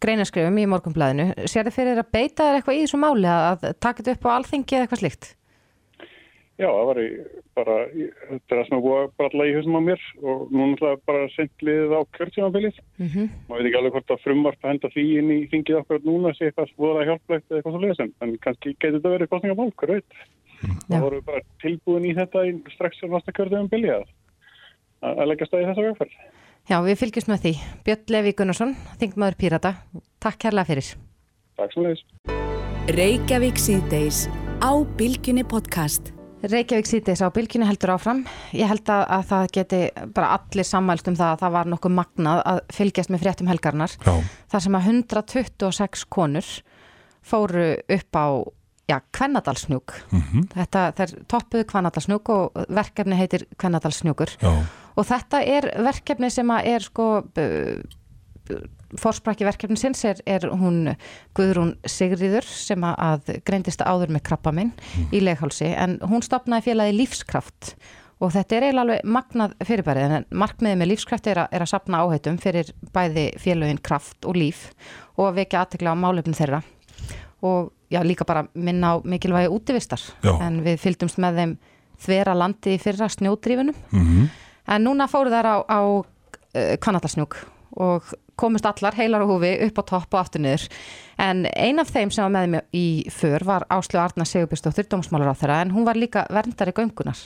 greinaskrifum 0.00 0.56
í 0.56 0.64
morgunblæðinu 0.72 1.26
sér 1.44 1.68
þið 1.68 1.76
fyrir 1.76 2.00
að 2.00 2.12
beita 2.16 2.48
þér 2.48 2.56
eitthvað 2.56 2.78
í 2.78 2.82
þessu 2.86 3.02
máli 3.04 3.28
að 3.28 3.68
taka 3.76 4.00
þetta 4.00 4.16
upp 4.16 4.24
á 4.24 4.36
alþingi 4.38 4.72
eða 4.72 4.84
eitthvað 4.86 5.02
slikt? 5.04 5.36
Já, 6.60 6.68
það 6.68 6.86
var 6.88 6.98
í, 7.00 7.06
bara, 7.56 7.74
þetta 7.94 8.36
er 8.36 8.58
það 8.58 8.66
sem 8.66 8.76
er 8.76 8.82
búið 8.84 8.98
að 8.98 9.12
bralla 9.18 9.46
í 9.48 9.54
hausnum 9.56 9.78
á 9.80 9.82
mér 9.86 10.02
og 10.20 10.42
nú 10.52 10.66
náttúrulega 10.68 11.00
bara 11.08 11.30
sendlið 11.32 11.94
á 11.96 12.00
kjörtjónabilið. 12.18 12.76
Mm 13.00 13.08
-hmm. 13.08 13.26
Má 13.48 13.52
veit 13.56 13.66
ekki 13.66 13.78
alveg 13.78 13.94
hvort 13.96 14.12
að 14.12 14.22
frumvart 14.24 14.60
að 14.62 14.70
henda 14.70 14.88
því 14.92 15.04
inn 15.18 15.30
í 15.32 15.48
þingið 15.52 15.80
okkur 15.80 16.00
núna 16.04 16.34
sé 16.36 16.42
eitthvað 16.44 16.72
svoðalega 16.74 17.08
hjálplegt 17.08 17.46
eða 17.48 17.56
eitthvað 17.56 17.72
svo 17.72 17.82
leiðis 17.82 18.02
en 18.04 18.38
kannski 18.44 18.68
getur 18.78 18.98
þetta 18.98 19.14
verið 19.14 19.30
kostningamál, 19.32 19.72
hver 19.72 19.90
veit. 19.94 20.12
Mm. 20.62 20.78
Það 20.88 21.00
voru 21.06 21.22
bara 21.22 21.40
tilbúin 21.62 22.04
í 22.04 22.14
þetta 22.14 22.38
í 22.46 22.50
strax 22.76 23.00
sem 23.00 23.10
næsta 23.10 23.32
kjörtjónabilið 23.32 23.92
að, 23.96 24.04
að 25.08 25.28
leggja 25.28 25.46
stæði 25.46 25.68
þessa 25.68 25.86
vegferð. 25.88 26.14
Já, 26.70 26.76
við 26.84 26.98
fylgjum 27.00 27.32
með 27.32 27.42
því. 27.42 27.54
Björn 27.84 28.06
Levi 28.14 28.32
Gunnarsson, 28.38 28.76
Þingmaður 29.00 29.36
Pírata. 29.40 29.70
Takk 30.20 30.38
kærlega 30.38 30.68
fyrir. 30.68 30.88
Takk. 31.56 31.72
Reykjavík 36.42 36.88
síðdeis 36.88 37.22
á 37.22 37.30
bylginu 37.30 37.66
heldur 37.68 37.92
áfram. 37.94 38.24
Ég 38.56 38.66
held 38.66 38.88
að, 38.90 39.02
að 39.14 39.28
það 39.28 39.44
geti 39.56 39.80
bara 40.14 40.32
allir 40.38 40.66
sammælst 40.66 41.10
um 41.10 41.18
það 41.18 41.34
að 41.34 41.44
það 41.44 41.54
var 41.56 41.70
nokkuð 41.70 41.94
magnað 41.98 42.42
að 42.52 42.58
fylgjast 42.78 43.12
með 43.12 43.22
fréttum 43.22 43.50
helgarnar. 43.52 43.94
Já. 44.02 44.14
Það 44.50 44.64
sem 44.66 44.78
að 44.78 44.88
126 44.90 46.04
konur 46.10 46.50
fóru 47.22 47.68
upp 47.78 48.18
á 48.18 48.26
já, 48.90 48.98
Kvennadalsnjúk. 49.14 49.94
Mm 50.10 50.22
-hmm. 50.22 50.48
Þetta 50.54 51.04
er 51.04 51.14
toppuðu 51.30 51.64
Kvennadalsnjúk 51.64 52.28
og 52.28 52.66
verkefni 52.68 53.16
heitir 53.16 53.46
Kvennadalsnjúkur. 53.56 54.36
Já. 54.42 54.52
Og 54.96 55.06
þetta 55.06 55.42
er 55.46 55.70
verkefni 55.84 56.30
sem 56.30 56.50
að 56.50 56.66
er 56.66 56.80
sko 56.80 57.24
fórsprakki 59.00 59.46
verkefnisins 59.46 60.04
er, 60.04 60.20
er 60.26 60.46
hún 60.50 60.94
Guðrún 61.36 61.76
Sigriður 61.88 62.46
sem 62.46 62.84
að 62.84 63.38
greindist 63.46 63.82
áður 63.82 64.12
með 64.16 64.26
krabba 64.28 64.52
minn 64.52 64.72
mm. 64.72 65.10
í 65.14 65.22
leghálsi 65.24 65.72
en 65.72 65.98
hún 66.08 66.24
stopnaði 66.24 66.70
félagi 66.70 66.96
lífskraft 66.98 67.74
og 68.22 68.30
þetta 68.34 68.56
er 68.56 68.66
eiginlega 68.68 68.84
alveg 68.84 69.08
magnað 69.16 69.54
fyrirbærið 69.66 70.16
en 70.18 70.26
markmiðið 70.42 70.78
með 70.78 70.90
lífskraft 70.92 71.28
er, 71.32 71.42
er 71.50 71.64
að 71.64 71.72
sapna 71.72 72.02
áhættum 72.04 72.38
fyrir 72.42 72.70
bæði 72.94 73.30
félagin 73.42 73.80
kraft 73.82 74.28
og 74.28 74.38
líf 74.38 74.68
og 75.16 75.30
að 75.30 75.40
vekja 75.42 75.64
aðtegla 75.64 75.96
á 75.96 76.02
málefnum 76.02 76.36
þeirra 76.38 76.62
og 77.42 77.72
já 77.92 78.00
líka 78.06 78.24
bara 78.24 78.46
minna 78.54 78.94
á 78.94 79.02
mikilvægi 79.04 79.50
útivistar 79.50 80.00
já. 80.22 80.32
en 80.40 80.62
við 80.62 80.78
fylgdumst 80.84 81.18
með 81.18 81.40
þeim 81.40 81.56
þvera 82.02 82.36
landi 82.38 82.78
fyrra 82.82 83.08
snjódrífunum 83.10 83.74
mm 83.74 84.04
-hmm. 84.06 84.28
en 84.66 84.84
núna 84.84 85.08
fóru 85.08 85.30
þær 85.30 85.46
á, 85.46 85.56
á 85.66 85.80
uh, 85.82 86.04
eh, 86.54 86.76
Kanadasnjúk 86.78 87.36
og 87.76 88.08
komist 88.36 88.66
allar 88.66 88.96
heilar 88.96 89.24
og 89.24 89.34
húfi 89.34 89.52
upp 89.66 89.78
á 89.78 89.84
topp 89.92 90.14
og 90.14 90.20
aftur 90.22 90.42
niður. 90.42 90.66
En 91.20 91.46
ein 91.52 91.78
af 91.78 91.92
þeim 91.92 92.10
sem 92.10 92.24
var 92.24 92.34
með 92.34 92.50
mér 92.54 92.66
í 92.74 92.86
för 93.12 93.44
var 93.46 93.68
Áslögu 93.70 94.02
Arna 94.02 94.26
Sigurbjörnsdóttir 94.26 94.88
dómsmálar 94.90 95.32
á 95.32 95.36
þeirra 95.38 95.62
en 95.62 95.72
hún 95.76 95.86
var 95.86 96.00
líka 96.00 96.26
verndari 96.30 96.74
göngunar. 96.74 97.18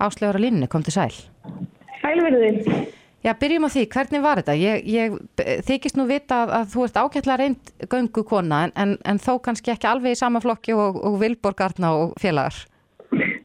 Áslögur 0.00 0.38
á 0.38 0.44
línni, 0.44 0.68
kom 0.68 0.82
til 0.82 0.96
sæl 0.96 1.14
Sælverðin 2.02 2.88
Já, 3.22 3.36
byrjum 3.38 3.68
á 3.68 3.70
því, 3.70 3.82
hvernig 3.86 4.22
var 4.22 4.40
þetta? 4.40 4.54
Ég, 4.58 4.80
ég 4.90 5.12
þykist 5.62 5.94
nú 5.94 6.08
vita 6.08 6.40
að, 6.42 6.54
að 6.56 6.72
þú 6.72 6.86
ert 6.88 6.96
ágætla 6.98 7.36
reynd 7.38 7.68
göngu 7.86 8.24
kona 8.26 8.64
en, 8.66 8.72
en, 8.74 8.94
en 9.06 9.20
þó 9.22 9.36
kannski 9.44 9.70
ekki 9.70 9.86
alveg 9.86 10.16
í 10.16 10.18
sama 10.18 10.40
flokki 10.42 10.74
og, 10.74 10.98
og 10.98 11.20
Vilborg 11.20 11.62
Arna 11.62 11.92
og 12.00 12.16
félagar. 12.18 12.64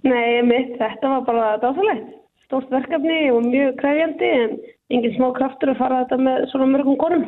Nei, 0.07 0.41
mitt, 0.47 0.73
þetta 0.79 1.11
var 1.11 1.27
bara 1.27 1.51
dásalegt 1.61 2.09
stórt 2.47 2.71
verkefni 2.73 3.27
og 3.35 3.45
mjög 3.45 3.77
kræfjandi 3.81 4.31
en 4.39 4.57
engin 4.93 5.13
smá 5.17 5.27
kraftur 5.35 5.73
að 5.73 5.81
fara 5.81 6.01
þetta 6.03 6.17
með 6.23 6.47
svona 6.53 6.71
mörgum 6.71 6.97
konum. 7.01 7.27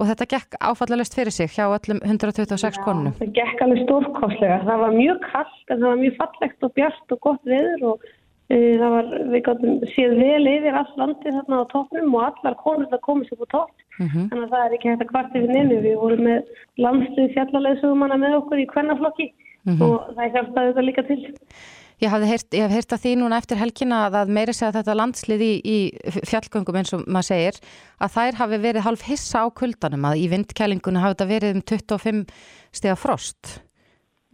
Og 0.00 0.08
þetta 0.08 0.28
gekk 0.32 0.56
áfallalist 0.64 1.14
fyrir 1.16 1.34
sig 1.34 1.52
hjá 1.52 1.66
öllum 1.66 2.00
126 2.06 2.64
ja, 2.64 2.84
konum? 2.86 3.12
Það 3.18 3.34
gekk 3.36 3.62
alveg 3.64 3.84
stórkáslega. 3.84 4.58
Það 4.64 4.82
var 4.84 4.96
mjög 4.96 5.20
kallt 5.26 5.68
en 5.68 5.78
það 5.82 5.88
var 5.90 6.00
mjög 6.00 6.18
fallegt 6.22 6.66
og 6.66 6.74
bjart 6.78 7.14
og 7.14 7.20
gott 7.26 7.50
viður 7.52 7.84
og 7.90 8.06
e, 8.48 8.56
það 8.80 8.94
var, 8.96 9.10
við 9.34 9.44
gáttum 9.48 9.76
séð 9.92 10.16
vel 10.22 10.48
yfir 10.54 10.78
all 10.80 10.88
landi 11.02 11.34
þarna 11.36 11.60
á 11.60 11.64
toppnum 11.74 12.16
og 12.16 12.24
allar 12.30 12.58
konur 12.62 12.88
það 12.94 13.04
komist 13.08 13.36
upp 13.36 13.44
á 13.44 13.48
topp. 13.58 13.86
Mm 13.98 14.08
-hmm. 14.08 14.26
Þannig 14.30 14.44
að 14.46 14.54
það 14.54 14.64
er 14.64 14.74
ekki 14.78 14.90
hægt 14.90 15.04
að 15.04 15.12
kvart 15.12 15.36
yfir 15.36 15.52
nefnu. 15.52 15.78
Við 15.86 16.00
vorum 16.00 16.24
með 16.24 16.40
landslið 16.86 17.32
fjallarleðsugumanna 17.36 18.16
með 18.24 18.38
okkur 18.40 18.64
í 18.64 18.70
kvennaflokki 18.72 19.28
mm 19.28 19.76
-hmm. 19.76 19.82
og 19.84 20.16
það 20.16 20.32
hjálpaði 20.32 20.68
þetta 20.72 20.88
líka 20.88 21.02
til. 21.10 21.20
Ég 22.02 22.10
hef 22.10 22.24
heyrt, 22.26 22.92
að 22.96 23.02
því 23.04 23.10
núna 23.20 23.36
eftir 23.38 23.60
helgina 23.60 24.00
að 24.08 24.30
meiri 24.34 24.54
segja 24.56 24.72
þetta 24.74 24.96
landslið 24.98 25.42
í, 25.46 25.50
í 25.62 25.76
fjallgöngum 26.26 26.80
eins 26.80 26.90
og 26.96 27.04
maður 27.06 27.28
segir 27.28 27.60
að 28.02 28.16
þær 28.16 28.38
hafi 28.40 28.58
verið 28.64 28.86
halv 28.88 29.04
hissa 29.06 29.44
á 29.44 29.54
kuldanum 29.54 30.08
að 30.10 30.24
í 30.24 30.24
vindkælingunum 30.32 31.04
hafi 31.04 31.14
þetta 31.14 31.28
verið 31.30 31.54
um 31.54 31.62
25 31.70 32.24
steg 32.74 32.94
af 32.96 33.04
frost. 33.04 33.52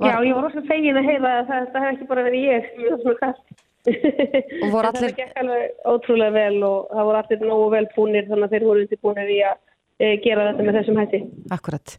Var... 0.00 0.14
Já, 0.14 0.16
ég 0.30 0.38
var 0.38 0.48
ósað 0.48 0.68
fegin 0.70 0.96
að 0.96 1.10
heyra 1.10 1.34
að 1.42 1.52
þetta 1.52 1.84
hef 1.84 1.92
ekki 1.92 2.08
bara 2.08 2.24
verið 2.30 2.46
ég 2.48 2.68
sem 2.70 2.88
er 2.88 3.00
svona 3.02 3.20
kallt. 3.20 3.56
Allir... 3.92 4.88
Þetta 4.88 5.14
gekk 5.20 5.40
alveg 5.42 5.86
ótrúlega 5.92 6.36
vel 6.38 6.64
og 6.64 6.88
það 6.94 7.08
voru 7.10 7.20
allir 7.20 7.44
nógu 7.50 7.70
vel 7.76 7.86
búnir 7.92 8.28
þannig 8.30 8.48
að 8.48 8.54
þeir 8.54 8.68
voru 8.70 8.84
undirbúinir 8.86 9.34
í 9.34 9.38
að 9.48 9.60
gera 9.98 10.48
þetta 10.50 10.66
með 10.66 10.78
þessum 10.78 11.00
hætti. 11.02 11.20
Akkurat. 11.54 11.96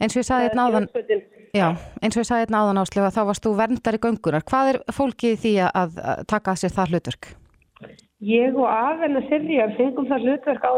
Eins 0.00 0.16
og 0.16 0.22
ég 0.22 0.28
sagði 0.28 0.48
þetta 0.48 0.60
náðan... 0.60 0.88
Já, 1.50 1.66
eins 1.98 2.14
og 2.14 2.22
ég 2.22 2.28
sagði 2.28 2.44
hérna 2.44 2.62
áðan 2.62 2.80
áslega 2.84 3.12
þá 3.14 3.22
varst 3.26 3.46
þú 3.46 3.52
verndar 3.58 3.96
í 3.96 4.00
göngunar. 4.04 4.46
Hvað 4.46 4.72
er 4.72 4.78
fólkið 4.94 5.38
því 5.42 5.54
að 5.66 6.00
taka 6.30 6.54
að 6.54 6.60
sér 6.62 6.74
það 6.76 6.94
hlutverk? 6.94 7.30
Ég 8.20 8.56
og 8.60 8.68
Afenna 8.68 9.22
Sirjar 9.26 9.72
fengum 9.78 10.08
það 10.10 10.26
hlutverk 10.28 10.64
á 10.68 10.74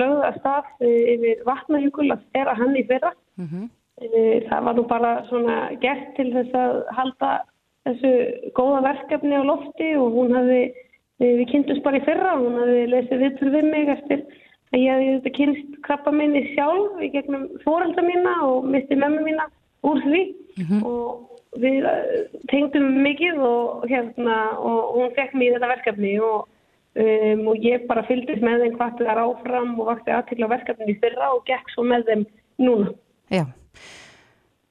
lögða 0.00 0.32
stað 0.40 0.86
yfir 0.88 1.44
vatnahjúkul 1.46 2.08
að 2.10 2.24
stera 2.28 2.56
hann 2.58 2.74
í 2.76 2.84
fyrra. 2.88 3.12
Mm 3.38 3.46
-hmm. 3.46 3.68
Það 4.48 4.64
var 4.66 4.74
nú 4.74 4.84
bara 4.86 5.12
svona 5.28 5.56
gert 5.80 6.10
til 6.16 6.32
þess 6.34 6.54
að 6.54 6.82
halda 6.98 7.30
þessu 7.86 8.12
góða 8.58 8.82
verkefni 8.84 9.38
á 9.38 9.42
lofti 9.46 9.88
og 9.96 10.12
hún 10.18 10.34
hafði, 10.36 10.60
við 11.22 11.46
kynntumst 11.52 11.82
bara 11.82 11.98
í 11.98 12.04
fyrra 12.06 12.36
hún 12.38 12.58
hafði 12.60 12.84
lesið 12.92 13.24
viðtur 13.24 13.50
við 13.54 13.70
mig 13.72 13.88
eftir 13.88 14.24
að 14.72 14.82
ég 14.82 14.98
hafði 15.16 15.32
kynst 15.38 15.80
krabba 15.86 16.12
minni 16.12 16.44
sjálf 16.52 17.00
í 17.00 17.10
gegnum 17.14 17.48
fórelda 17.64 18.04
mína 18.04 18.34
og 18.46 18.68
misti 18.68 18.98
memmi 18.98 19.24
mína 19.24 19.48
úr 19.86 20.00
því 20.04 20.22
mm 20.58 20.64
-hmm. 20.64 20.84
og 20.84 21.38
við 21.56 21.86
eh, 21.88 22.28
tengdum 22.50 22.88
mikið 23.02 23.40
og 23.40 23.88
hérna 23.88 24.36
og 24.58 24.96
hún 24.96 25.14
fekk 25.16 25.34
mér 25.34 25.56
þetta 25.56 25.72
verkefni 25.72 26.14
og, 26.20 26.48
um, 26.98 27.46
og 27.48 27.64
ég 27.64 27.86
bara 27.88 28.04
fylgdist 28.08 28.42
með 28.44 28.64
þeim 28.64 28.76
hvað 28.76 28.98
það 28.98 29.12
er 29.12 29.22
áfram 29.24 29.80
og 29.80 29.86
vakti 29.92 30.10
aðtikla 30.10 30.50
verkefni 30.52 30.92
í 30.92 30.98
fyrra 31.00 31.32
og 31.36 31.44
gekk 31.48 31.72
svo 31.72 31.86
með 31.88 32.04
þeim 32.10 32.26
núna. 32.58 32.92
Já. 33.32 33.46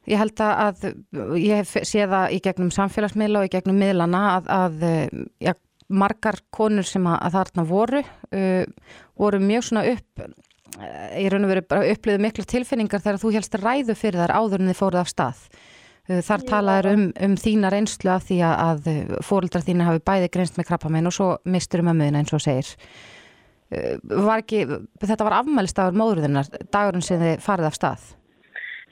Ég 0.07 0.21
held 0.21 0.39
að, 0.39 0.85
ég 1.35 1.65
sé 1.67 2.05
það 2.07 2.31
í 2.31 2.39
gegnum 2.39 2.69
samfélagsmiðla 2.71 3.41
og 3.41 3.49
í 3.49 3.51
gegnum 3.51 3.75
miðlana 3.75 4.21
að, 4.37 4.45
að 4.47 4.85
ja, 5.43 5.53
margar 5.89 6.39
konur 6.51 6.87
sem 6.87 7.03
að, 7.09 7.17
að 7.27 7.35
þarna 7.35 7.65
voru, 7.67 8.03
uh, 8.31 8.63
voru 9.17 9.41
mjög 9.43 9.69
svona 9.69 9.87
upp 9.93 10.27
ég 11.17 11.31
raun 11.31 11.45
og 11.47 11.51
veru 11.51 11.65
bara 11.65 11.89
upplöðu 11.93 12.21
miklu 12.21 12.45
tilfinningar 12.47 13.01
þegar 13.01 13.19
þú 13.21 13.33
helst 13.37 13.57
ræðu 13.61 13.95
fyrir 13.97 14.21
þar 14.21 14.35
áður 14.37 14.63
en 14.63 14.71
þið 14.71 14.79
fóruð 14.79 15.01
af 15.01 15.11
stað. 15.11 15.43
Uh, 16.07 16.21
þar 16.23 16.45
talaður 16.51 16.89
um, 16.93 17.05
um 17.25 17.37
þína 17.39 17.71
reynslu 17.73 18.13
af 18.13 18.27
því 18.27 18.39
að 18.47 18.89
fóröldrar 19.25 19.65
þína 19.65 19.89
hafi 19.89 20.03
bæði 20.07 20.31
greinst 20.35 20.59
með 20.59 20.69
krabbamenn 20.71 21.09
og 21.09 21.15
svo 21.17 21.31
mistur 21.49 21.83
um 21.83 21.91
ömmuðina 21.93 22.21
eins 22.21 22.35
og 22.35 22.43
segir. 22.43 22.75
Var 23.67 24.45
ekki, 24.45 24.61
þetta 25.03 25.25
var 25.27 25.41
afmælistagur 25.41 25.97
móðurðinnar, 25.99 26.47
dagurinn 26.71 27.03
sem 27.03 27.19
þið 27.19 27.41
farið 27.43 27.67
af 27.67 27.75
stað? 27.75 28.05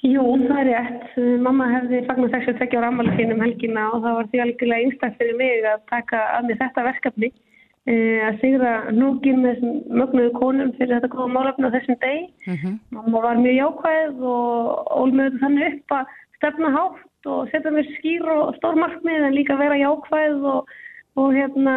Jú, 0.04 0.26
það 0.50 0.58
er 0.60 0.68
rétt. 0.68 1.06
Mamma 1.46 1.70
hefði 1.72 2.02
fagnar 2.10 2.34
62 2.34 2.82
ára 2.82 2.90
sín 3.16 3.32
um 3.32 3.46
helgina 3.46 3.86
og 3.94 4.04
það 4.04 4.18
var 4.18 4.28
því 4.34 4.42
algjörlega 4.44 4.90
einstaklega 4.90 5.20
fyrir 5.22 5.40
mig 5.40 5.70
að 5.72 5.86
taka 5.94 6.26
að 6.36 6.50
mig 6.50 6.60
þetta 6.60 6.86
verkefni 6.90 7.32
Eh, 7.32 7.54
að 7.86 8.40
sigra 8.42 8.72
núgin 8.92 9.44
með 9.44 9.60
mögnuðu 9.94 10.32
konum 10.40 10.72
fyrir 10.78 10.96
þetta 10.96 11.12
góða 11.14 11.34
málefni 11.36 11.70
á 11.70 11.76
þessum 11.76 11.98
deg. 12.02 12.30
Mm 12.48 12.56
-hmm. 12.56 12.80
Mamma 12.90 13.22
var 13.22 13.38
mjög 13.38 13.56
jákvæð 13.60 14.24
og 14.26 14.88
ólmöðu 15.02 15.40
þannig 15.44 15.68
upp 15.74 15.92
að 16.00 16.06
stefna 16.38 16.72
hátt 16.74 17.30
og 17.30 17.50
setja 17.52 17.72
mér 17.72 17.88
skýr 17.98 18.26
og 18.26 18.56
stór 18.58 18.76
markmið 18.76 19.28
en 19.28 19.38
líka 19.38 19.58
vera 19.58 19.78
jákvæð 19.78 20.46
og, 20.54 20.70
og 21.16 21.34
hérna 21.34 21.76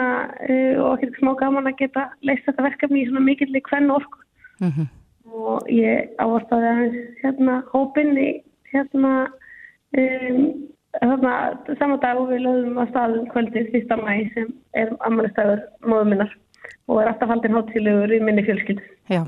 uh, 0.48 0.76
og 0.84 0.96
ekkert 0.96 1.18
smá 1.20 1.34
gaman 1.36 1.68
að 1.68 1.78
geta 1.82 2.08
leist 2.22 2.46
þetta 2.46 2.62
verkefni 2.62 3.02
í 3.02 3.08
svona 3.08 3.24
mikillig 3.28 3.62
hvenn 3.68 3.90
orku. 3.90 4.18
Mm 4.60 4.72
-hmm. 4.72 4.88
Og 5.28 5.68
ég 5.68 6.08
ávartaði 6.18 6.66
aðeins 6.72 7.20
hérna 7.22 7.62
hópinni 7.72 8.42
hérna 8.72 9.28
um, 9.92 10.68
Þarna, 10.96 11.32
saman 11.78 12.00
dag 12.02 12.20
við 12.30 12.46
lögum 12.46 12.78
að 12.80 12.92
staðum 12.92 13.26
kvöldið 13.32 13.68
fyrsta 13.74 13.98
mæ 14.00 14.12
sem 14.34 14.48
er 14.78 14.94
ammælistæður 15.06 15.60
móðum 15.84 16.14
minnar 16.14 16.32
og 16.88 17.02
er 17.02 17.10
alltaf 17.10 17.28
haldinn 17.28 17.54
hátilegur 17.58 18.14
í 18.16 18.22
minni 18.24 18.44
fjölskyld. 18.46 18.80
Já. 19.12 19.26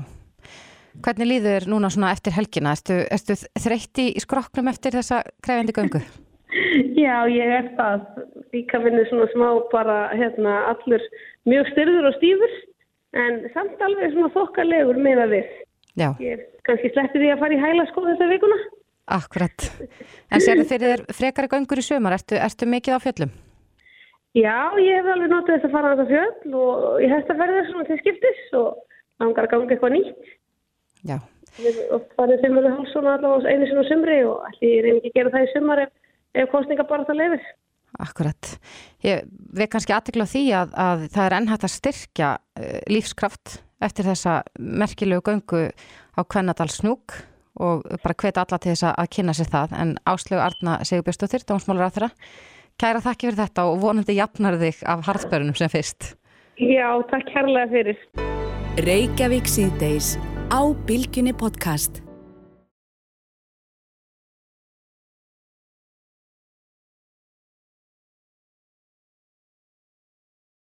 Hvernig 1.05 1.29
líður 1.29 1.67
núna 1.71 1.91
svona 1.93 2.11
eftir 2.11 2.35
helgina? 2.35 2.73
Erstu, 2.75 2.97
erstu 3.13 3.37
þreytti 3.61 4.09
í 4.17 4.23
skroknum 4.23 4.67
eftir 4.71 4.97
þessa 4.97 5.21
krefendi 5.45 5.75
göngu? 5.77 6.01
Já, 7.05 7.23
ég 7.31 7.47
er 7.47 7.69
það. 7.77 8.03
Líka 8.51 8.81
vinnu 8.83 9.05
svona 9.07 9.29
smá 9.31 9.47
bara 9.71 10.01
hérna 10.17 10.57
allur 10.73 11.05
mjög 11.47 11.71
styrður 11.71 12.09
og 12.09 12.17
stífur 12.17 12.57
en 13.21 13.39
samt 13.55 13.81
alveg 13.85 14.11
svona 14.11 14.31
þokkalegur 14.35 14.99
með 14.99 15.23
að 15.25 15.37
við. 15.37 15.55
Já. 15.99 16.09
Ég 16.23 16.35
er 16.35 16.43
kannski 16.67 16.91
sleppið 16.91 17.25
því 17.25 17.31
að 17.33 17.41
fara 17.45 17.55
í 17.55 17.61
hæla 17.61 17.87
sko 17.89 18.05
þessa 18.09 18.29
vikuna. 18.31 18.59
Akkurat. 19.09 19.65
En 20.31 20.43
sér 20.43 20.61
þið 20.61 20.67
fyrir 20.69 20.91
þér 20.91 21.15
frekari 21.17 21.49
göngur 21.51 21.81
í 21.81 21.85
sömur? 21.85 22.15
Ertu, 22.15 22.37
ertu 22.37 22.67
mikið 22.69 22.97
á 22.97 22.99
fjöllum? 23.03 23.31
Já, 24.37 24.71
ég 24.79 24.95
hef 24.95 25.09
alveg 25.11 25.31
notið 25.31 25.57
þess 25.57 25.67
að 25.67 25.73
fara 25.75 25.89
á 25.91 25.93
þetta 25.99 26.11
fjöld 26.11 26.53
og 26.55 26.75
ég 27.03 27.11
hef 27.11 27.23
þetta 27.25 27.39
ferðið 27.41 27.65
svona 27.67 27.87
til 27.89 27.97
skiptis 27.99 28.43
og 28.55 28.67
langar 29.19 29.47
að 29.47 29.53
ganga 29.55 29.75
eitthvað 29.75 29.95
nýtt. 29.97 30.29
Já. 31.09 31.17
Við 31.57 31.81
oft 31.97 32.13
farið 32.15 32.45
fimmur 32.45 32.67
og 32.69 32.77
hálf 32.77 32.91
svona 32.93 33.15
allavega 33.17 33.51
einu 33.51 33.67
sinni 33.67 33.83
á 33.83 33.89
sumri 33.89 34.19
og 34.23 34.45
allir 34.47 34.71
ég 34.71 34.85
reyni 34.85 35.01
ekki 35.01 35.11
að 35.11 35.17
gera 35.17 35.33
það 35.33 35.43
í 35.43 35.49
sumar 35.51 35.81
ef, 35.83 35.91
ef 36.39 36.53
kostninga 36.53 36.85
bara 36.87 37.07
það 37.09 37.19
lefir. 37.19 37.49
Akkurat. 37.99 38.53
Ég 39.03 39.27
veit 39.51 39.73
kannski 39.73 39.95
aðtegla 39.97 40.29
því 40.31 40.45
að, 40.61 40.71
að 40.79 41.03
það 41.11 41.25
er 41.25 41.35
ennhægt 41.41 41.67
að 41.67 41.73
styrkja 41.75 42.29
uh, 42.39 42.77
lífskraft 42.87 43.57
eftir 43.83 44.07
þessa 44.07 44.37
merkilegu 44.55 45.25
göngu 45.27 45.65
á 46.15 46.21
Kvennadal 46.23 46.69
snúk 46.71 47.17
og 47.59 47.83
bara 48.03 48.15
hveta 48.15 48.45
alla 48.45 48.59
til 48.61 48.71
þess 48.73 48.87
að 48.91 49.11
kynna 49.15 49.35
sér 49.35 49.51
það. 49.51 49.75
En 49.81 49.93
Áslögu 50.07 50.41
Arna 50.43 50.79
Sigurbjörnsdóttir, 50.87 51.45
dómsmálur 51.47 51.87
á 51.87 51.91
þeirra 51.91 52.11
kæra 52.81 53.01
þakki 53.03 53.29
fyrir 53.29 53.39
þetta 53.43 53.65
og 53.69 53.81
vonandi 53.83 54.17
jafnar 54.17 54.57
þig 54.61 54.83
af 54.89 55.03
hardsbörunum 55.07 55.57
sem 55.57 55.71
fyrst. 55.71 56.13
Já, 56.61 56.87
takk 57.11 57.27
kærlega 57.33 57.67
fyrir. 57.71 57.99
Reykjavík 58.81 59.49
síðdeis 59.49 60.15
á 60.53 60.61
Bilginni 60.87 61.33
podcast 61.35 62.01